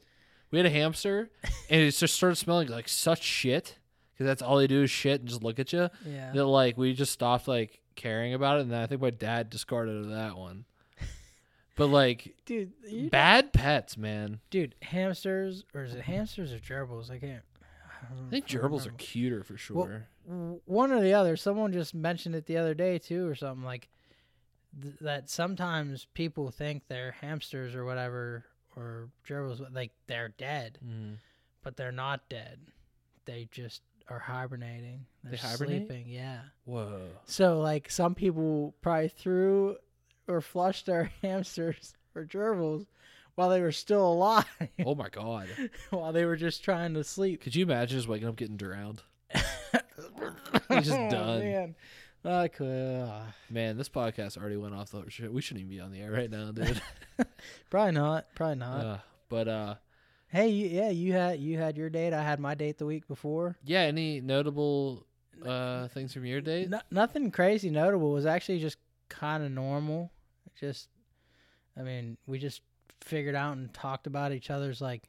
we 0.50 0.58
had 0.58 0.66
a 0.66 0.70
hamster 0.70 1.30
and 1.70 1.80
it 1.80 1.90
just 1.92 2.14
started 2.14 2.36
smelling 2.36 2.68
like 2.68 2.88
such 2.88 3.22
shit 3.22 3.78
because 4.12 4.26
that's 4.26 4.42
all 4.42 4.58
they 4.58 4.66
do 4.66 4.82
is 4.82 4.90
shit 4.90 5.20
and 5.20 5.28
just 5.28 5.42
look 5.42 5.58
at 5.58 5.72
you 5.72 5.88
Yeah. 6.04 6.30
that 6.32 6.44
like 6.44 6.76
we 6.76 6.92
just 6.92 7.12
stopped 7.12 7.48
like 7.48 7.80
caring 7.96 8.34
about 8.34 8.58
it 8.58 8.62
and 8.62 8.70
then 8.70 8.82
i 8.82 8.86
think 8.86 9.00
my 9.00 9.10
dad 9.10 9.48
discarded 9.50 10.10
that 10.10 10.36
one 10.36 10.64
but 11.76 11.86
like 11.86 12.34
Dude, 12.44 12.72
bad 13.10 13.52
pets 13.52 13.96
man 13.96 14.40
dude, 14.50 14.74
hamsters 14.82 15.64
or 15.74 15.84
is 15.84 15.94
it 15.94 16.02
hamsters 16.02 16.52
or 16.52 16.58
gerbils? 16.58 17.10
I 17.10 17.18
can't. 17.18 17.42
i 18.02 18.30
think 18.30 18.46
gerbils 18.46 18.86
are 18.86 18.92
cuter 18.92 19.42
for 19.42 19.56
sure 19.56 19.76
w- 19.76 20.00
one 20.64 20.92
or 20.92 21.00
the 21.00 21.14
other. 21.14 21.36
Someone 21.36 21.72
just 21.72 21.94
mentioned 21.94 22.34
it 22.34 22.46
the 22.46 22.56
other 22.58 22.74
day 22.74 22.98
too, 22.98 23.26
or 23.26 23.34
something 23.34 23.64
like 23.64 23.88
th- 24.80 24.94
that 25.00 25.28
sometimes 25.30 26.06
people 26.14 26.50
think 26.50 26.84
they're 26.88 27.12
hamsters 27.20 27.74
or 27.74 27.84
whatever 27.84 28.44
or 28.76 29.08
gerbils, 29.28 29.60
like 29.74 29.90
they're 30.06 30.28
dead, 30.28 30.78
Mm. 30.84 31.16
but 31.62 31.76
they're 31.76 31.90
not 31.92 32.28
dead. 32.28 32.60
They 33.24 33.48
just 33.50 33.82
are 34.08 34.18
hibernating. 34.20 35.06
They're 35.24 35.32
They 35.32 35.36
hibernate? 35.38 35.86
sleeping. 35.88 36.08
Yeah. 36.08 36.40
Whoa. 36.64 37.08
So 37.24 37.60
like 37.60 37.90
some 37.90 38.14
people 38.14 38.74
probably 38.80 39.08
threw 39.08 39.76
or 40.28 40.40
flushed 40.40 40.86
their 40.86 41.04
hamsters 41.22 41.94
or 42.14 42.24
gerbils 42.24 42.86
while 43.36 43.48
they 43.50 43.60
were 43.60 43.72
still 43.72 44.12
alive, 44.12 44.44
Oh 44.84 44.94
my 44.94 45.08
god. 45.08 45.48
while 45.90 46.12
they 46.12 46.24
were 46.24 46.36
just 46.36 46.62
trying 46.62 46.94
to 46.94 47.02
sleep. 47.04 47.40
Could 47.40 47.54
you 47.54 47.64
imagine 47.64 47.98
just 47.98 48.08
waking 48.08 48.28
up 48.28 48.36
getting 48.36 48.56
drowned? 48.56 49.02
He's 50.78 50.86
just 50.86 50.98
Oh, 50.98 51.10
done. 51.10 51.38
Man. 51.40 51.74
I 52.24 52.48
could. 52.48 53.00
uh, 53.08 53.22
Man, 53.48 53.76
this 53.78 53.88
podcast 53.88 54.36
already 54.36 54.56
went 54.56 54.74
off 54.74 54.90
the 54.90 55.04
shit. 55.08 55.32
We 55.32 55.40
shouldn't 55.40 55.64
even 55.64 55.70
be 55.76 55.80
on 55.80 55.90
the 55.90 56.00
air 56.00 56.10
right 56.12 56.30
now, 56.30 56.52
dude. 56.52 56.80
probably 57.70 57.92
not. 57.92 58.26
Probably 58.34 58.56
not. 58.56 58.84
uh, 58.84 58.98
but 59.28 59.48
uh 59.48 59.74
Hey, 60.28 60.48
you, 60.48 60.68
yeah, 60.68 60.90
you 60.90 61.12
had 61.14 61.40
you 61.40 61.56
had 61.58 61.76
your 61.76 61.88
date. 61.90 62.12
I 62.12 62.22
had 62.22 62.38
my 62.38 62.54
date 62.54 62.78
the 62.78 62.86
week 62.86 63.08
before. 63.08 63.56
yeah, 63.64 63.80
any 63.80 64.20
notable 64.20 65.06
uh 65.46 65.88
things 65.88 66.12
from 66.12 66.26
your 66.26 66.40
date? 66.42 66.68
No, 66.68 66.80
nothing 66.90 67.30
crazy 67.30 67.70
notable. 67.70 68.10
It 68.12 68.14
was 68.14 68.26
actually 68.26 68.60
just 68.60 68.76
kind 69.08 69.42
of 69.42 69.50
normal. 69.50 70.12
Just, 70.58 70.88
I 71.78 71.82
mean, 71.82 72.18
we 72.26 72.38
just 72.38 72.60
figured 73.00 73.34
out 73.34 73.56
and 73.56 73.72
talked 73.72 74.06
about 74.06 74.32
each 74.32 74.50
other's 74.50 74.80
like 74.82 75.08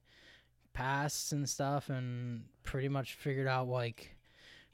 pasts 0.74 1.34
and 1.34 1.47
stuff, 1.47 1.89
and 1.89 2.43
pretty 2.63 2.88
much 2.88 3.15
figured 3.15 3.47
out 3.47 3.67
like, 3.67 4.15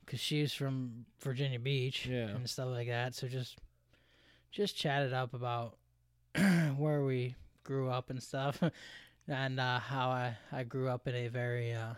cause 0.08 0.20
she's 0.20 0.54
from 0.54 1.06
Virginia 1.22 1.60
Beach 1.60 2.06
Yeah. 2.08 2.30
and 2.30 2.50
stuff 2.50 2.70
like 2.70 2.88
that. 2.88 3.13
So 3.13 3.28
just, 3.28 3.58
just 4.52 4.76
chatted 4.76 5.13
up 5.13 5.34
about 5.36 5.78
where 6.78 7.04
we 7.04 7.36
grew 7.63 7.89
up 7.89 8.10
and 8.10 8.22
stuff, 8.24 8.63
and 9.28 9.60
uh, 9.60 9.80
how 9.80 10.10
I 10.10 10.38
I 10.52 10.63
grew 10.63 10.88
up 10.89 11.08
in 11.08 11.13
a 11.15 11.28
very 11.28 11.74
uh, 11.74 11.93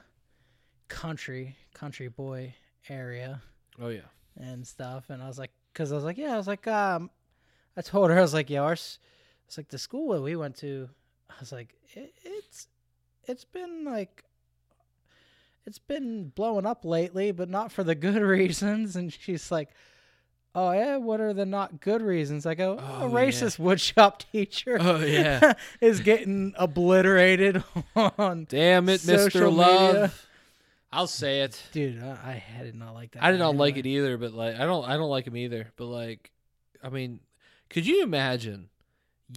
country 0.88 1.56
country 1.74 2.08
boy 2.08 2.54
area 2.90 3.42
Oh 3.82 3.90
yeah. 3.90 4.02
and 4.38 4.66
stuff. 4.66 5.10
And 5.10 5.22
I 5.24 5.28
was 5.28 5.38
like, 5.40 5.52
because 5.72 5.92
I 5.92 5.96
was 5.96 6.04
like, 6.04 6.18
yeah, 6.18 6.34
I 6.34 6.38
was 6.38 6.48
like, 6.48 6.68
um, 6.68 7.10
I 7.78 7.82
told 7.82 8.10
her, 8.10 8.18
I 8.18 8.22
was 8.22 8.34
like, 8.34 8.50
yeah, 8.50 8.62
ours, 8.62 9.00
it's 9.48 9.58
like 9.58 9.70
the 9.70 9.78
school 9.78 10.14
that 10.14 10.22
we 10.22 10.36
went 10.36 10.58
to. 10.58 10.90
I 11.30 11.34
was 11.40 11.52
like, 11.52 11.76
it, 11.94 12.14
it's, 12.24 12.68
it's 13.26 13.46
been 13.46 13.86
like, 13.86 14.24
it's 15.70 15.80
been 15.80 16.30
blowing 16.30 16.66
up 16.66 16.84
lately, 16.84 17.32
but 17.32 17.48
not 17.50 17.72
for 17.72 17.84
the 17.84 17.96
good 17.96 18.22
reasons. 18.22 18.96
And 18.96 19.14
she's 19.14 19.52
like, 19.52 19.70
oh 20.56 20.72
yeah, 20.72 20.98
what 20.98 21.22
are 21.22 21.32
the 21.34 21.46
not 21.46 21.80
good 21.80 22.02
reasons? 22.02 22.46
I 22.48 22.56
go, 22.56 22.78
Oh, 22.82 23.06
a 23.06 23.10
yeah. 23.10 23.16
racist 23.16 23.60
woodshop 23.60 24.20
teacher. 24.32 24.78
Oh 24.80 24.98
yeah. 25.00 25.54
is 25.82 26.00
getting 26.02 26.54
obliterated 26.58 27.64
on. 27.96 28.46
Damn 28.50 28.90
it, 28.90 29.02
Mr. 29.02 29.54
Love. 29.54 29.94
media. 29.94 30.12
I'll 30.92 31.06
say 31.06 31.42
it. 31.42 31.62
Dude, 31.72 32.02
I, 32.02 32.44
I 32.60 32.64
did 32.64 32.74
not 32.74 32.96
like 32.96 33.12
that. 33.12 33.24
I 33.24 33.30
did 33.32 33.38
not 33.38 33.56
like 33.56 33.78
it 33.78 33.86
either, 33.86 34.18
but 34.18 34.34
like 34.34 34.56
I 34.56 34.66
don't 34.66 34.84
I 34.90 34.98
don't 34.98 35.10
like 35.12 35.28
him 35.28 35.38
either. 35.38 35.72
But 35.76 35.86
like 35.86 36.32
I 36.84 36.90
mean, 36.90 37.20
could 37.70 37.86
you 37.86 38.02
imagine 38.02 38.70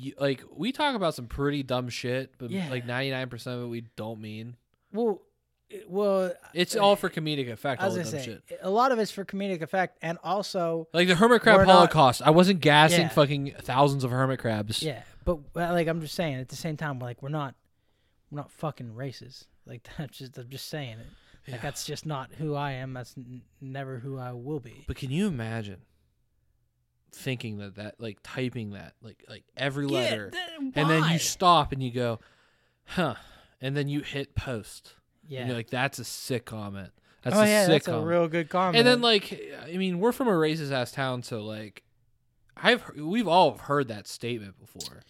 you, 0.01 0.15
like 0.19 0.43
we 0.51 0.73
talk 0.73 0.95
about 0.95 1.15
some 1.15 1.27
pretty 1.27 1.63
dumb 1.63 1.91
shit, 1.91 2.33
but 2.39 2.51
Yeah. 2.51 2.71
like 2.71 2.87
99% 2.87 3.47
of 3.49 3.65
it 3.65 3.67
we 3.67 3.83
don't 3.97 4.19
mean. 4.23 4.57
Well, 4.95 5.21
well, 5.89 6.33
It's 6.55 6.77
uh, 6.77 6.81
all 6.81 6.97
for 6.97 7.09
comedic 7.11 7.51
effect 7.51 7.81
I 7.83 7.87
all 7.87 7.95
was 7.95 8.11
the 8.11 8.17
gonna 8.17 8.25
say 8.25 8.41
shit. 8.49 8.59
a 8.63 8.71
lot 8.71 8.93
of 8.93 8.99
it's 8.99 9.11
for 9.11 9.25
comedic 9.25 9.63
effect, 9.63 9.99
and 10.03 10.19
also 10.23 10.89
Like 10.93 11.09
the 11.09 11.15
hermit 11.15 11.43
crab 11.43 11.59
We're 11.59 11.65
not- 11.65 11.73
holocaust. 11.75 12.23
I 12.23 12.31
wasn't 12.31 12.61
gassing 12.61 13.03
Yeah. 13.03 13.09
fucking 13.09 13.55
thousands 13.61 14.05
of 14.05 14.11
hermit 14.11 14.39
crabs. 14.41 14.83
yeah. 14.83 15.03
But 15.25 15.39
well, 15.55 15.73
like 15.73 15.87
I'm 15.89 16.01
just 16.01 16.15
saying, 16.15 16.35
at 16.37 16.49
the 16.49 16.57
same 16.57 16.77
time, 16.77 16.99
like 16.99 17.23
we're 17.23 17.29
not, 17.29 17.55
we're 18.31 18.37
not 18.39 18.51
fucking 18.51 18.95
racist. 18.95 19.45
Like 19.67 19.89
that's 19.99 20.19
just 20.19 20.37
I'm 20.39 20.49
just 20.49 20.69
saying 20.69 20.99
it. 20.99 21.51
Like 21.53 21.63
that's 21.63 21.85
just 21.85 22.07
not 22.07 22.31
who 22.39 22.55
I 22.55 22.73
am. 22.73 22.93
That's 22.93 23.15
n- 23.17 23.43
never 23.61 23.99
who 23.99 24.19
I 24.19 24.33
will 24.33 24.61
be. 24.61 24.85
But 24.87 24.97
can 24.97 25.11
you 25.11 25.27
imagine 25.27 25.83
thinking 27.15 27.59
that 27.59 27.75
that 27.77 27.95
like 28.01 28.19
typing 28.23 28.71
that 28.71 28.95
like 29.03 29.25
like 29.29 29.45
every 29.57 29.87
letter 29.87 30.33
and 30.75 30.89
then 30.89 31.05
you 31.11 31.19
stop 31.19 31.73
and 31.73 31.83
you 31.83 31.91
go, 31.93 32.21
"Huh." 32.87 33.15
And 33.61 33.77
then 33.77 33.89
you 33.89 34.01
hit 34.01 34.35
post. 34.35 34.95
Yeah. 35.29 35.47
You're 35.47 35.57
like, 35.57 35.71
that's 35.71 35.99
a 35.99 36.05
sick 36.05 36.45
comment. 36.45 36.91
That's 37.23 37.37
oh 37.37 37.41
a 37.41 37.47
yeah, 37.47 37.67
sick 37.67 37.85
that's 37.85 37.89
a 37.89 38.01
real 38.01 38.27
good 38.29 38.49
comment. 38.49 38.77
and 38.79 38.87
then 38.87 39.01
like, 39.01 39.41
I 39.65 39.77
mean, 39.77 40.01
we're 40.01 40.13
from 40.13 40.29
a 40.29 40.33
racist 40.33 40.73
ass 40.73 40.91
town, 40.93 41.23
so 41.23 41.45
like, 41.45 41.83
I've 42.57 42.83
we've 42.97 43.29
all 43.29 43.57
heard 43.59 43.89
that 43.89 44.07
statement 44.09 44.55
before. 44.59 45.03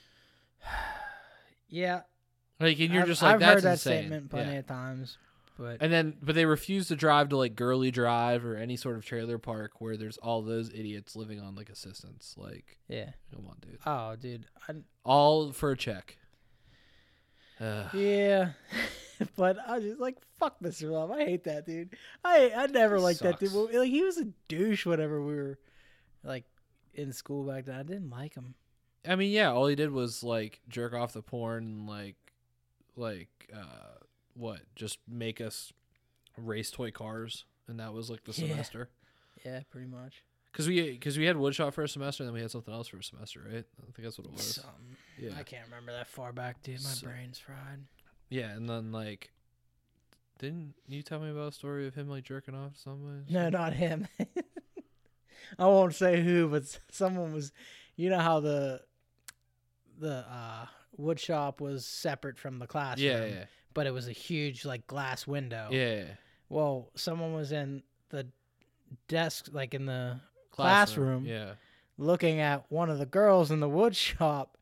yeah, 1.68 2.03
Like, 2.61 2.79
and 2.81 2.92
you're 2.92 3.03
I've, 3.03 3.09
just 3.09 3.22
like, 3.22 3.35
I've 3.35 3.40
that's 3.40 3.55
heard 3.55 3.62
that 3.64 3.72
insane. 3.72 3.98
statement 4.03 4.31
plenty 4.31 4.53
Yeah. 4.53 4.59
of 4.59 4.66
times. 4.66 5.18
But 5.59 5.79
And 5.81 5.92
then, 5.92 6.16
but 6.22 6.35
they 6.35 6.46
refuse 6.46 6.88
to 6.88 6.96
drive 6.96 7.29
to 7.29 7.37
like 7.37 7.55
Gurley 7.55 7.90
Drive 7.90 8.44
or 8.44 8.57
any 8.57 8.75
sort 8.77 8.96
of 8.96 9.05
trailer 9.05 9.37
park 9.38 9.81
where 9.81 9.96
there's 9.98 10.16
all 10.18 10.40
those 10.42 10.70
idiots 10.70 11.14
living 11.14 11.40
on 11.40 11.55
like 11.55 11.68
assistance. 11.68 12.35
Like, 12.38 12.79
yeah, 12.88 13.11
come 13.35 13.46
on, 13.46 13.57
dude. 13.61 13.79
oh 13.87 14.16
dude, 14.16 14.46
I, 14.68 14.72
All 15.05 15.53
for 15.53 15.70
a 15.72 15.77
check. 15.77 16.16
Ugh. 17.61 17.94
Yeah, 17.94 18.51
but 19.37 19.56
I 19.66 19.76
was 19.76 19.85
just 19.85 20.00
like, 20.00 20.16
fuck 20.38 20.58
Mr. 20.61 20.90
Love. 20.90 21.11
I 21.11 21.24
hate 21.24 21.44
that 21.44 21.66
dude. 21.66 21.94
I 22.24 22.52
I 22.56 22.66
never 22.66 22.98
liked 23.00 23.20
that 23.20 23.38
dude. 23.38 23.52
Like 23.52 23.88
he 23.90 24.02
was 24.02 24.18
a 24.18 24.26
douche 24.48 24.87
whenever 24.87 25.22
we 25.22 25.35
were 25.35 25.58
like 26.24 26.44
in 26.94 27.12
school 27.12 27.44
back 27.44 27.64
then. 27.66 27.78
I 27.78 27.82
didn't 27.82 28.11
like 28.11 28.35
him. 28.35 28.54
I 29.08 29.16
mean, 29.16 29.32
yeah, 29.32 29.50
all 29.50 29.66
he 29.66 29.74
did 29.74 29.90
was 29.90 30.22
like 30.22 30.61
jerk 30.68 30.94
off 30.94 31.12
the 31.12 31.22
porn 31.22 31.64
and 31.64 31.87
like, 31.88 32.16
like, 32.96 33.50
uh, 33.54 33.98
what? 34.35 34.61
Just 34.76 34.98
make 35.08 35.40
us 35.40 35.72
race 36.38 36.70
toy 36.70 36.90
cars, 36.90 37.44
and 37.68 37.80
that 37.80 37.92
was 37.92 38.11
like 38.11 38.24
the 38.24 38.32
Yeah. 38.32 38.48
semester. 38.48 38.90
Yeah, 39.44 39.61
pretty 39.70 39.88
much. 39.88 40.22
Cause 40.52 40.68
we, 40.68 40.90
because 40.92 41.16
we 41.18 41.24
had 41.24 41.37
woodshop 41.37 41.72
for 41.72 41.82
a 41.82 41.88
semester, 41.88 42.22
and 42.22 42.28
then 42.28 42.35
we 42.35 42.42
had 42.42 42.50
something 42.50 42.72
else 42.74 42.87
for 42.87 42.98
a 42.98 43.02
semester, 43.02 43.40
right? 43.50 43.64
I 43.80 43.85
think 43.92 44.02
that's 44.04 44.18
what 44.18 44.26
it 44.26 44.32
was. 44.35 44.42
Something. 44.56 44.96
Yeah, 45.18 45.30
I 45.38 45.42
can't 45.44 45.64
remember 45.64 45.92
that 45.92 46.06
far 46.08 46.30
back, 46.35 46.62
dude. 46.62 46.74
My 46.85 46.90
So- 46.90 47.06
brain's 47.06 47.38
fried. 47.38 47.80
Yeah, 48.32 48.50
and 48.52 48.68
then 48.68 48.90
like, 48.92 49.30
didn't 50.38 50.74
you 50.88 51.02
tell 51.02 51.20
me 51.20 51.30
about 51.30 51.48
a 51.48 51.52
story 51.52 51.86
of 51.86 51.94
him 51.94 52.08
like 52.08 52.24
jerking 52.24 52.54
off 52.54 52.74
to 52.74 52.80
somebody? 52.80 53.20
No, 53.30 53.48
not 53.48 53.72
him. 53.74 54.08
I 55.58 55.66
won't 55.66 55.94
say 55.94 56.22
who, 56.22 56.48
but 56.48 56.64
someone 56.90 57.32
was. 57.32 57.52
You 57.96 58.08
know 58.10 58.18
how 58.20 58.40
the 58.40 58.80
the 59.98 60.24
uh, 60.28 60.66
wood 60.96 61.20
shop 61.20 61.60
was 61.60 61.84
separate 61.86 62.38
from 62.38 62.58
the 62.58 62.66
classroom, 62.66 63.06
Yeah, 63.06 63.24
yeah, 63.26 63.44
but 63.74 63.86
it 63.86 63.92
was 63.92 64.08
a 64.08 64.12
huge 64.12 64.64
like 64.64 64.86
glass 64.86 65.26
window. 65.26 65.68
yeah. 65.70 66.04
Well, 66.48 66.90
someone 66.96 67.32
was 67.34 67.52
in 67.52 67.82
the 68.10 68.26
desk, 69.08 69.48
like 69.52 69.72
in 69.74 69.86
the 69.86 70.20
Classroom. 70.50 71.24
Classroom. 71.24 71.26
Yeah. 71.26 71.52
looking 71.98 72.40
at 72.40 72.64
one 72.70 72.90
of 72.90 72.98
the 72.98 73.06
girls 73.06 73.50
in 73.50 73.60
the 73.60 73.68
wood 73.68 73.94
shop, 73.96 74.58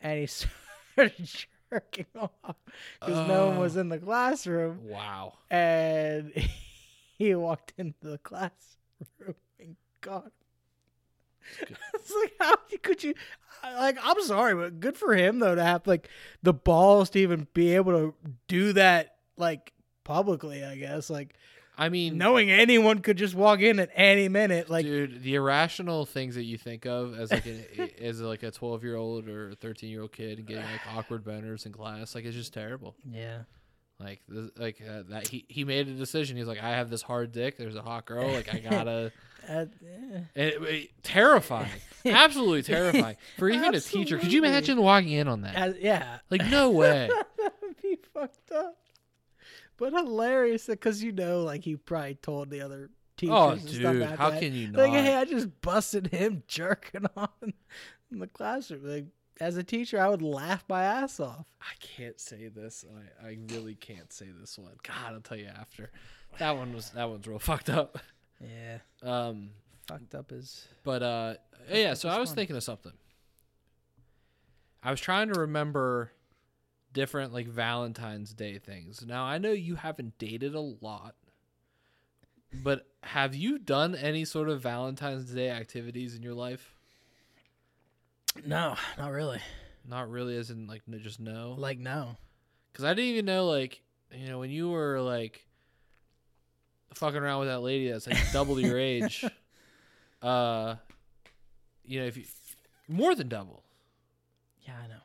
and 0.00 0.18
he 0.18 0.26
started 0.92 1.28
jerking 1.74 2.06
off 2.20 2.56
because 3.00 3.28
no 3.28 3.48
one 3.48 3.58
was 3.58 3.76
Oh. 3.76 3.80
in 3.80 3.88
the 3.88 3.98
classroom, 3.98 4.88
Wow. 4.88 5.34
and 5.50 6.32
he 7.18 7.34
walked 7.34 7.72
into 7.76 8.06
the 8.06 8.18
classroom 8.18 9.34
and 9.58 9.76
got. 10.00 10.30
It's 11.94 12.14
like 12.22 12.32
how 12.40 12.54
could 12.82 13.04
you? 13.04 13.14
Like 13.62 13.98
I'm 14.02 14.20
sorry, 14.22 14.54
but 14.54 14.80
good 14.80 14.96
for 14.96 15.14
him 15.14 15.40
though 15.40 15.54
to 15.54 15.62
have 15.62 15.86
like 15.86 16.08
the 16.42 16.54
balls 16.54 17.10
to 17.10 17.18
even 17.18 17.46
be 17.54 17.74
able 17.74 17.92
to 17.92 18.14
do 18.48 18.72
that 18.74 19.16
like 19.36 19.72
publicly. 20.04 20.64
I 20.64 20.76
guess 20.76 21.10
like 21.10 21.34
I 21.76 21.88
mean, 21.88 22.16
knowing 22.18 22.50
anyone 22.50 23.00
could 23.00 23.16
just 23.16 23.34
walk 23.34 23.60
in 23.60 23.80
at 23.80 23.90
any 23.94 24.28
minute. 24.28 24.70
Like 24.70 24.84
dude, 24.86 25.22
the 25.22 25.34
irrational 25.34 26.06
things 26.06 26.36
that 26.36 26.44
you 26.44 26.56
think 26.56 26.86
of 26.86 27.18
as 27.18 27.30
like 27.32 27.46
an, 27.46 27.64
as 28.00 28.20
like 28.20 28.42
a 28.44 28.50
twelve 28.50 28.84
year 28.84 28.96
old 28.96 29.28
or 29.28 29.54
thirteen 29.56 29.90
year 29.90 30.02
old 30.02 30.12
kid 30.12 30.46
getting 30.46 30.62
like 30.64 30.80
awkward 30.96 31.24
boners 31.24 31.66
in 31.66 31.72
class, 31.72 32.14
like 32.14 32.24
it's 32.24 32.36
just 32.36 32.54
terrible. 32.54 32.94
yeah, 33.10 33.38
Like, 33.98 34.20
this, 34.28 34.50
like 34.56 34.80
uh, 34.88 35.02
that 35.08 35.26
he 35.28 35.44
he 35.48 35.64
made 35.64 35.88
a 35.88 35.94
decision. 35.94 36.36
He's 36.36 36.46
like, 36.46 36.62
I 36.62 36.70
have 36.70 36.90
this 36.90 37.02
hard 37.02 37.32
dick. 37.32 37.56
There's 37.58 37.76
a 37.76 37.82
hot 37.82 38.06
girl. 38.06 38.30
Like, 38.30 38.54
I 38.54 38.58
gotta. 38.58 39.12
uh. 39.48 39.64
It, 40.34 40.62
it- 40.62 40.90
terrifying, 41.02 41.68
absolutely 42.06 42.62
terrifying 42.62 43.16
for 43.36 43.48
even 43.50 43.74
a 43.74 43.80
teacher. 43.80 44.18
Could 44.18 44.32
you 44.32 44.42
imagine 44.44 44.80
walking 44.80 45.10
in 45.12 45.28
on 45.28 45.42
that? 45.42 45.54
As- 45.54 45.76
yeah. 45.80 46.18
Like, 46.30 46.46
no 46.46 46.70
way. 46.70 47.10
that 47.38 47.52
would 47.62 47.80
be 47.82 47.98
fucked 48.14 48.52
up. 48.52 48.78
But 49.76 49.92
hilarious 49.92 50.66
because 50.66 51.02
you 51.02 51.12
know, 51.12 51.42
like 51.42 51.64
he 51.64 51.76
probably 51.76 52.14
told 52.14 52.50
the 52.50 52.60
other 52.60 52.90
teachers 53.16 53.34
oh, 53.36 53.50
and 53.50 53.60
stuff 53.60 53.92
dude, 53.92 54.00
like 54.02 54.18
how 54.18 54.30
that. 54.30 54.40
can 54.40 54.54
you 54.54 54.68
not? 54.68 54.82
Like, 54.82 54.92
hey, 54.92 55.14
I 55.14 55.24
just 55.24 55.60
busted 55.60 56.08
him 56.08 56.42
jerking 56.48 57.06
on 57.16 57.28
in 58.10 58.18
the 58.18 58.26
classroom. 58.26 58.86
Like, 58.86 59.06
as 59.40 59.56
a 59.56 59.64
teacher, 59.64 60.00
I 60.00 60.08
would 60.08 60.22
laugh 60.22 60.64
my 60.68 60.84
ass 60.84 61.18
off. 61.18 61.46
I 61.60 61.74
can't 61.80 62.20
say 62.20 62.48
this. 62.48 62.84
I, 63.22 63.28
I 63.28 63.38
really 63.52 63.74
can't 63.74 64.12
say 64.12 64.28
this 64.38 64.58
one. 64.58 64.74
God, 64.82 65.14
I'll 65.14 65.20
tell 65.20 65.38
you 65.38 65.46
after. 65.48 65.90
That 66.38 66.56
one 66.56 66.72
was 66.72 66.90
that 66.90 67.08
one's 67.08 67.26
real 67.26 67.38
fucked 67.38 67.70
up. 67.70 67.98
Yeah. 68.40 68.78
Um, 69.02 69.50
fucked 69.88 70.14
up 70.14 70.32
is. 70.32 70.66
But 70.82 71.02
uh, 71.02 71.34
yeah. 71.70 71.94
So 71.94 72.08
I 72.08 72.18
was 72.18 72.30
fun. 72.30 72.36
thinking 72.36 72.56
of 72.56 72.62
something. 72.62 72.92
I 74.82 74.90
was 74.90 75.00
trying 75.00 75.32
to 75.32 75.40
remember 75.40 76.12
different 76.94 77.34
like 77.34 77.46
Valentine's 77.46 78.32
Day 78.32 78.58
things. 78.58 79.04
Now 79.06 79.24
I 79.24 79.36
know 79.36 79.52
you 79.52 79.74
haven't 79.74 80.16
dated 80.18 80.54
a 80.54 80.60
lot, 80.60 81.14
but 82.54 82.86
have 83.02 83.34
you 83.34 83.58
done 83.58 83.94
any 83.94 84.24
sort 84.24 84.48
of 84.48 84.62
Valentine's 84.62 85.30
Day 85.30 85.50
activities 85.50 86.14
in 86.14 86.22
your 86.22 86.32
life? 86.32 86.74
No, 88.46 88.76
not 88.96 89.12
really. 89.12 89.40
Not 89.86 90.10
really, 90.10 90.36
as 90.38 90.50
in 90.50 90.66
like 90.66 90.82
no, 90.86 90.98
just 90.98 91.20
no. 91.20 91.54
Like 91.58 91.78
no. 91.78 92.16
Because 92.72 92.86
I 92.86 92.94
didn't 92.94 93.10
even 93.10 93.26
know 93.26 93.46
like 93.46 93.82
you 94.10 94.28
know 94.28 94.38
when 94.38 94.50
you 94.50 94.70
were 94.70 95.00
like 95.00 95.46
fucking 96.94 97.20
around 97.20 97.40
with 97.40 97.48
that 97.48 97.60
lady 97.60 97.90
that's 97.90 98.06
like 98.06 98.32
double 98.32 98.58
your 98.58 98.78
age. 98.78 99.24
Uh, 100.22 100.76
you 101.84 102.00
know 102.00 102.06
if 102.06 102.16
you 102.16 102.24
more 102.88 103.14
than 103.14 103.28
double. 103.28 103.62
Yeah, 104.62 104.72
I 104.82 104.86
know. 104.86 105.03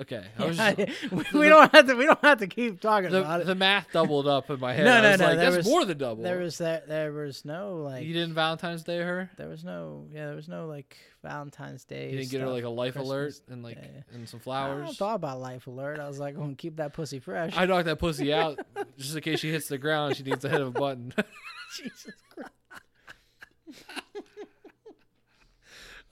Okay, 0.00 0.24
I 0.36 0.44
was 0.46 0.56
just, 0.56 0.76
we, 1.12 1.24
we 1.38 1.48
don't 1.48 1.70
have 1.72 1.86
to. 1.86 1.94
We 1.94 2.06
don't 2.06 2.20
have 2.24 2.38
to 2.38 2.48
keep 2.48 2.80
talking 2.80 3.14
about 3.14 3.36
the, 3.36 3.42
it. 3.42 3.46
the 3.46 3.54
math 3.54 3.92
doubled 3.92 4.26
up 4.26 4.50
in 4.50 4.58
my 4.58 4.72
head. 4.74 4.84
No, 4.84 5.00
no, 5.00 5.10
was 5.12 5.20
no, 5.20 5.26
Like, 5.26 5.36
that's 5.38 5.56
was- 5.58 5.66
more 5.66 5.84
than 5.84 5.98
double. 5.98 6.24
There 6.24 6.40
was 6.40 6.58
that. 6.58 6.88
There 6.88 7.12
was 7.12 7.44
no 7.44 7.76
like. 7.76 8.04
you 8.04 8.12
didn't 8.12 8.34
Valentine's 8.34 8.82
Day 8.82 8.98
her. 8.98 9.30
There 9.36 9.48
was 9.48 9.62
no. 9.62 10.06
Yeah, 10.12 10.26
there 10.26 10.34
was 10.34 10.48
no 10.48 10.66
like 10.66 10.96
Valentine's 11.22 11.84
Day. 11.84 12.10
You 12.10 12.18
didn't 12.18 12.32
get 12.32 12.40
her 12.40 12.48
like 12.48 12.64
a 12.64 12.68
life 12.68 12.96
alert 12.96 13.34
and 13.48 13.62
like 13.62 13.76
Yeah, 13.76 14.02
and 14.12 14.28
some 14.28 14.40
flowers. 14.40 14.90
I 14.90 14.92
thought 14.94 15.14
about 15.14 15.40
life 15.40 15.68
alert. 15.68 16.00
I 16.00 16.08
was 16.08 16.18
like, 16.18 16.34
I'm 16.34 16.40
gonna 16.40 16.54
keep 16.56 16.78
that 16.78 16.92
pussy 16.92 17.20
fresh. 17.20 17.54
I 17.56 17.64
knocked 17.66 17.84
that 17.86 18.00
pussy 18.00 18.34
out 18.34 18.58
just 18.98 19.14
in 19.14 19.22
case 19.22 19.38
she 19.38 19.52
hits 19.52 19.68
the 19.68 19.78
ground. 19.78 20.16
She 20.16 20.24
needs 20.24 20.40
the 20.42 20.48
hit 20.48 20.60
of 20.60 20.66
a 20.66 20.70
button. 20.72 21.14
Jesus 21.76 22.14
Christ. 22.34 22.50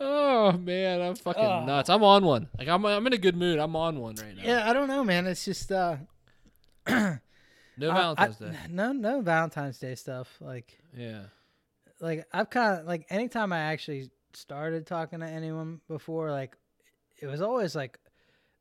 Oh 0.01 0.53
man, 0.53 1.01
I'm 1.01 1.15
fucking 1.17 1.43
Oh. 1.45 1.65
nuts. 1.65 1.89
I'm 1.91 2.03
on 2.03 2.25
one. 2.25 2.49
Like 2.59 2.69
I'm 2.69 2.85
I'm 2.85 3.07
in 3.07 3.13
a 3.13 3.19
good 3.19 3.37
mood. 3.37 3.59
I'm 3.59 3.77
on 3.77 4.01
one 4.01 4.15
right 4.17 4.37
now. 4.37 4.43
Yeah, 4.45 4.69
I 4.69 4.73
don't 4.73 4.89
know, 4.89 5.05
man. 5.05 5.27
It's 5.27 5.45
just 5.45 5.71
uh. 5.73 5.97
No 7.79 7.91
Valentine's 7.91 8.41
I- 8.43 8.51
Day. 8.51 8.57
No, 8.69 8.93
no 8.93 9.21
Valentine's 9.23 9.79
Day 9.79 9.95
stuff. 9.95 10.29
Like, 10.43 10.79
Yeah. 10.95 11.23
like 12.01 12.27
I've 12.31 12.51
kind 12.51 12.81
of 12.81 12.87
like 12.87 13.07
anytime 13.09 13.51
I 13.53 13.61
actually 13.61 14.11
started 14.35 14.87
talking 14.87 15.21
to 15.21 15.27
anyone 15.27 15.81
before, 15.89 16.31
like 16.31 16.57
it 17.21 17.27
was 17.27 17.41
always 17.41 17.75
like 17.75 17.99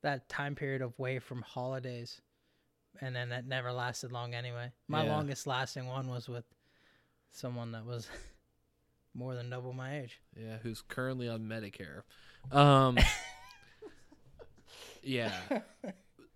that 0.01 0.29
time 0.29 0.55
period 0.55 0.81
of 0.81 0.97
way 0.97 1.19
from 1.19 1.41
holidays, 1.41 2.21
and 3.01 3.13
then 3.13 3.29
that 3.29 3.45
never 3.45 3.73
lasted 3.73 4.13
long 4.13 4.33
anyway. 4.33 4.71
My 4.87 5.03
Yeah. 5.03 5.11
longest 5.17 5.45
lasting 5.45 5.87
one 5.87 6.07
was 6.07 6.29
with 6.29 6.45
someone 7.31 7.73
that 7.73 7.85
was 7.85 8.07
more 9.13 9.35
than 9.35 9.49
double 9.49 9.73
my 9.73 9.99
age. 9.99 10.19
Yeah, 10.35 10.57
who's 10.63 10.81
currently 10.81 11.27
on 11.27 11.41
Medicare. 11.41 12.03
Um 12.51 12.97
Yeah. 15.03 15.33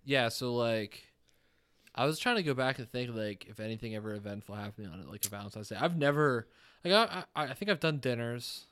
Yeah, 0.04 0.28
so 0.28 0.54
like 0.54 1.02
I 1.94 2.04
was 2.04 2.18
trying 2.18 2.36
to 2.36 2.42
go 2.42 2.54
back 2.54 2.78
and 2.78 2.90
think 2.90 3.14
like 3.14 3.46
if 3.48 3.60
anything 3.60 3.94
ever 3.94 4.14
eventful 4.14 4.54
happened 4.54 4.88
on 4.92 5.00
it, 5.00 5.08
like 5.08 5.24
a 5.24 5.28
Valentine's 5.28 5.68
Day. 5.68 5.76
I've 5.80 5.96
never 5.96 6.46
like 6.84 6.92
I 6.92 7.24
I, 7.34 7.44
I 7.44 7.54
think 7.54 7.70
I've 7.70 7.80
done 7.80 7.98
dinners. 7.98 8.64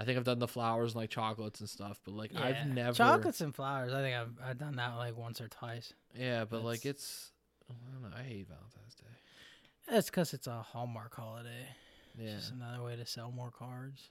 I 0.00 0.04
think 0.04 0.16
I've 0.16 0.24
done 0.24 0.38
the 0.38 0.46
flowers 0.48 0.92
and 0.92 1.00
like 1.00 1.10
chocolates 1.10 1.60
and 1.60 1.68
stuff, 1.68 1.98
but 2.04 2.14
like 2.14 2.32
Yeah. 2.32 2.44
I've 2.44 2.66
never 2.68 2.92
chocolates 2.92 3.40
and 3.40 3.54
flowers. 3.54 3.92
I 3.92 4.00
think 4.02 4.16
I've 4.16 4.50
I've 4.50 4.58
done 4.58 4.76
that 4.76 4.94
like 4.96 5.16
once 5.16 5.40
or 5.40 5.48
twice. 5.48 5.92
Yeah, 6.14 6.44
but 6.44 6.64
like 6.64 6.84
it's 6.86 7.32
I 7.70 7.74
don't 7.92 8.10
know, 8.10 8.16
I 8.16 8.22
hate 8.22 8.48
Valentine's 8.48 8.94
Day. 8.94 9.04
That's 9.90 10.10
because 10.10 10.34
it's 10.34 10.46
a 10.46 10.62
Hallmark 10.62 11.14
holiday. 11.14 11.66
Yeah. 12.18 12.34
Just 12.36 12.52
another 12.52 12.82
way 12.82 12.96
to 12.96 13.06
sell 13.06 13.30
more 13.30 13.50
cards. 13.50 14.10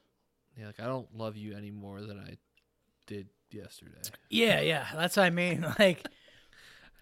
Yeah, 0.57 0.67
like 0.67 0.79
I 0.79 0.85
don't 0.85 1.15
love 1.15 1.35
you 1.35 1.55
any 1.55 1.71
more 1.71 2.01
than 2.01 2.19
I 2.19 2.37
did 3.05 3.27
yesterday. 3.51 4.01
Yeah, 4.29 4.61
yeah, 4.61 4.85
that's 4.95 5.17
what 5.17 5.23
I 5.23 5.29
mean. 5.29 5.65
Like, 5.79 6.07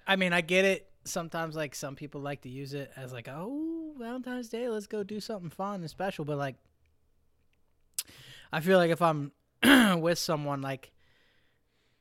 I 0.07 0.15
mean, 0.15 0.33
I 0.33 0.41
get 0.41 0.65
it. 0.65 0.89
Sometimes, 1.05 1.55
like, 1.55 1.75
some 1.75 1.95
people 1.95 2.21
like 2.21 2.41
to 2.41 2.49
use 2.49 2.73
it 2.73 2.91
as 2.95 3.13
like, 3.13 3.27
oh, 3.29 3.93
Valentine's 3.97 4.49
Day, 4.49 4.67
let's 4.67 4.87
go 4.87 5.03
do 5.03 5.19
something 5.19 5.49
fun 5.49 5.81
and 5.81 5.89
special. 5.89 6.25
But 6.25 6.37
like, 6.37 6.55
I 8.51 8.59
feel 8.59 8.77
like 8.77 8.91
if 8.91 9.01
I'm 9.01 9.31
with 10.01 10.17
someone, 10.17 10.61
like, 10.61 10.91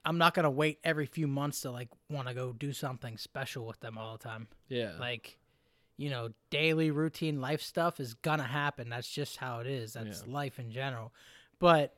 I'm 0.07 0.19
not 0.19 0.35
gonna 0.35 0.51
wait 0.51 0.81
every 0.85 1.07
few 1.07 1.27
months 1.27 1.63
to 1.63 1.71
like 1.71 1.89
want 2.11 2.29
to 2.29 2.35
go 2.35 2.53
do 2.53 2.73
something 2.73 3.17
special 3.17 3.67
with 3.67 3.81
them 3.81 3.97
all 3.97 4.17
the 4.17 4.25
time. 4.25 4.49
Yeah. 4.69 4.93
Like, 4.99 5.39
you 5.97 6.11
know, 6.11 6.31
daily 6.51 6.91
routine 6.91 7.41
life 7.41 7.63
stuff 7.63 8.01
is 8.01 8.15
gonna 8.15 8.43
happen. 8.43 8.89
That's 8.89 9.09
just 9.09 9.37
how 9.37 9.61
it 9.61 9.67
is. 9.67 9.93
That's 9.95 10.23
Yeah. 10.27 10.33
life 10.33 10.59
in 10.59 10.71
general. 10.71 11.13
But 11.59 11.95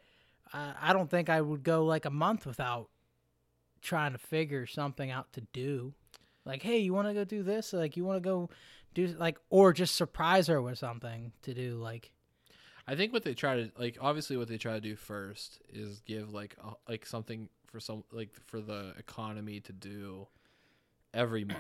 uh, 0.52 0.74
I 0.80 0.92
don't 0.92 1.10
think 1.10 1.28
I 1.28 1.40
would 1.40 1.62
go 1.62 1.84
like 1.84 2.04
a 2.04 2.10
month 2.10 2.46
without 2.46 2.88
trying 3.82 4.12
to 4.12 4.18
figure 4.18 4.66
something 4.66 5.10
out 5.10 5.32
to 5.32 5.40
do. 5.52 5.94
Like, 6.44 6.62
hey, 6.62 6.78
you 6.78 6.92
want 6.92 7.08
to 7.08 7.14
go 7.14 7.24
do 7.24 7.42
this? 7.42 7.72
Like, 7.72 7.96
you 7.96 8.04
want 8.04 8.22
to 8.22 8.28
go 8.28 8.50
do 8.94 9.06
like, 9.18 9.38
or 9.50 9.72
just 9.72 9.94
surprise 9.96 10.46
her 10.46 10.62
with 10.62 10.78
something 10.78 11.32
to 11.42 11.52
do. 11.54 11.76
Like, 11.76 12.12
I 12.86 12.94
think 12.94 13.12
what 13.12 13.24
they 13.24 13.34
try 13.34 13.56
to 13.56 13.72
like 13.78 13.98
obviously 14.00 14.36
what 14.36 14.46
they 14.48 14.58
try 14.58 14.74
to 14.74 14.80
do 14.80 14.94
first 14.94 15.60
is 15.68 16.00
give 16.00 16.32
like 16.32 16.56
a, 16.62 16.74
like 16.88 17.04
something 17.04 17.48
for 17.66 17.80
some 17.80 18.04
like 18.12 18.30
for 18.46 18.60
the 18.60 18.94
economy 18.96 19.58
to 19.60 19.72
do 19.72 20.28
every 21.12 21.44
month. 21.44 21.58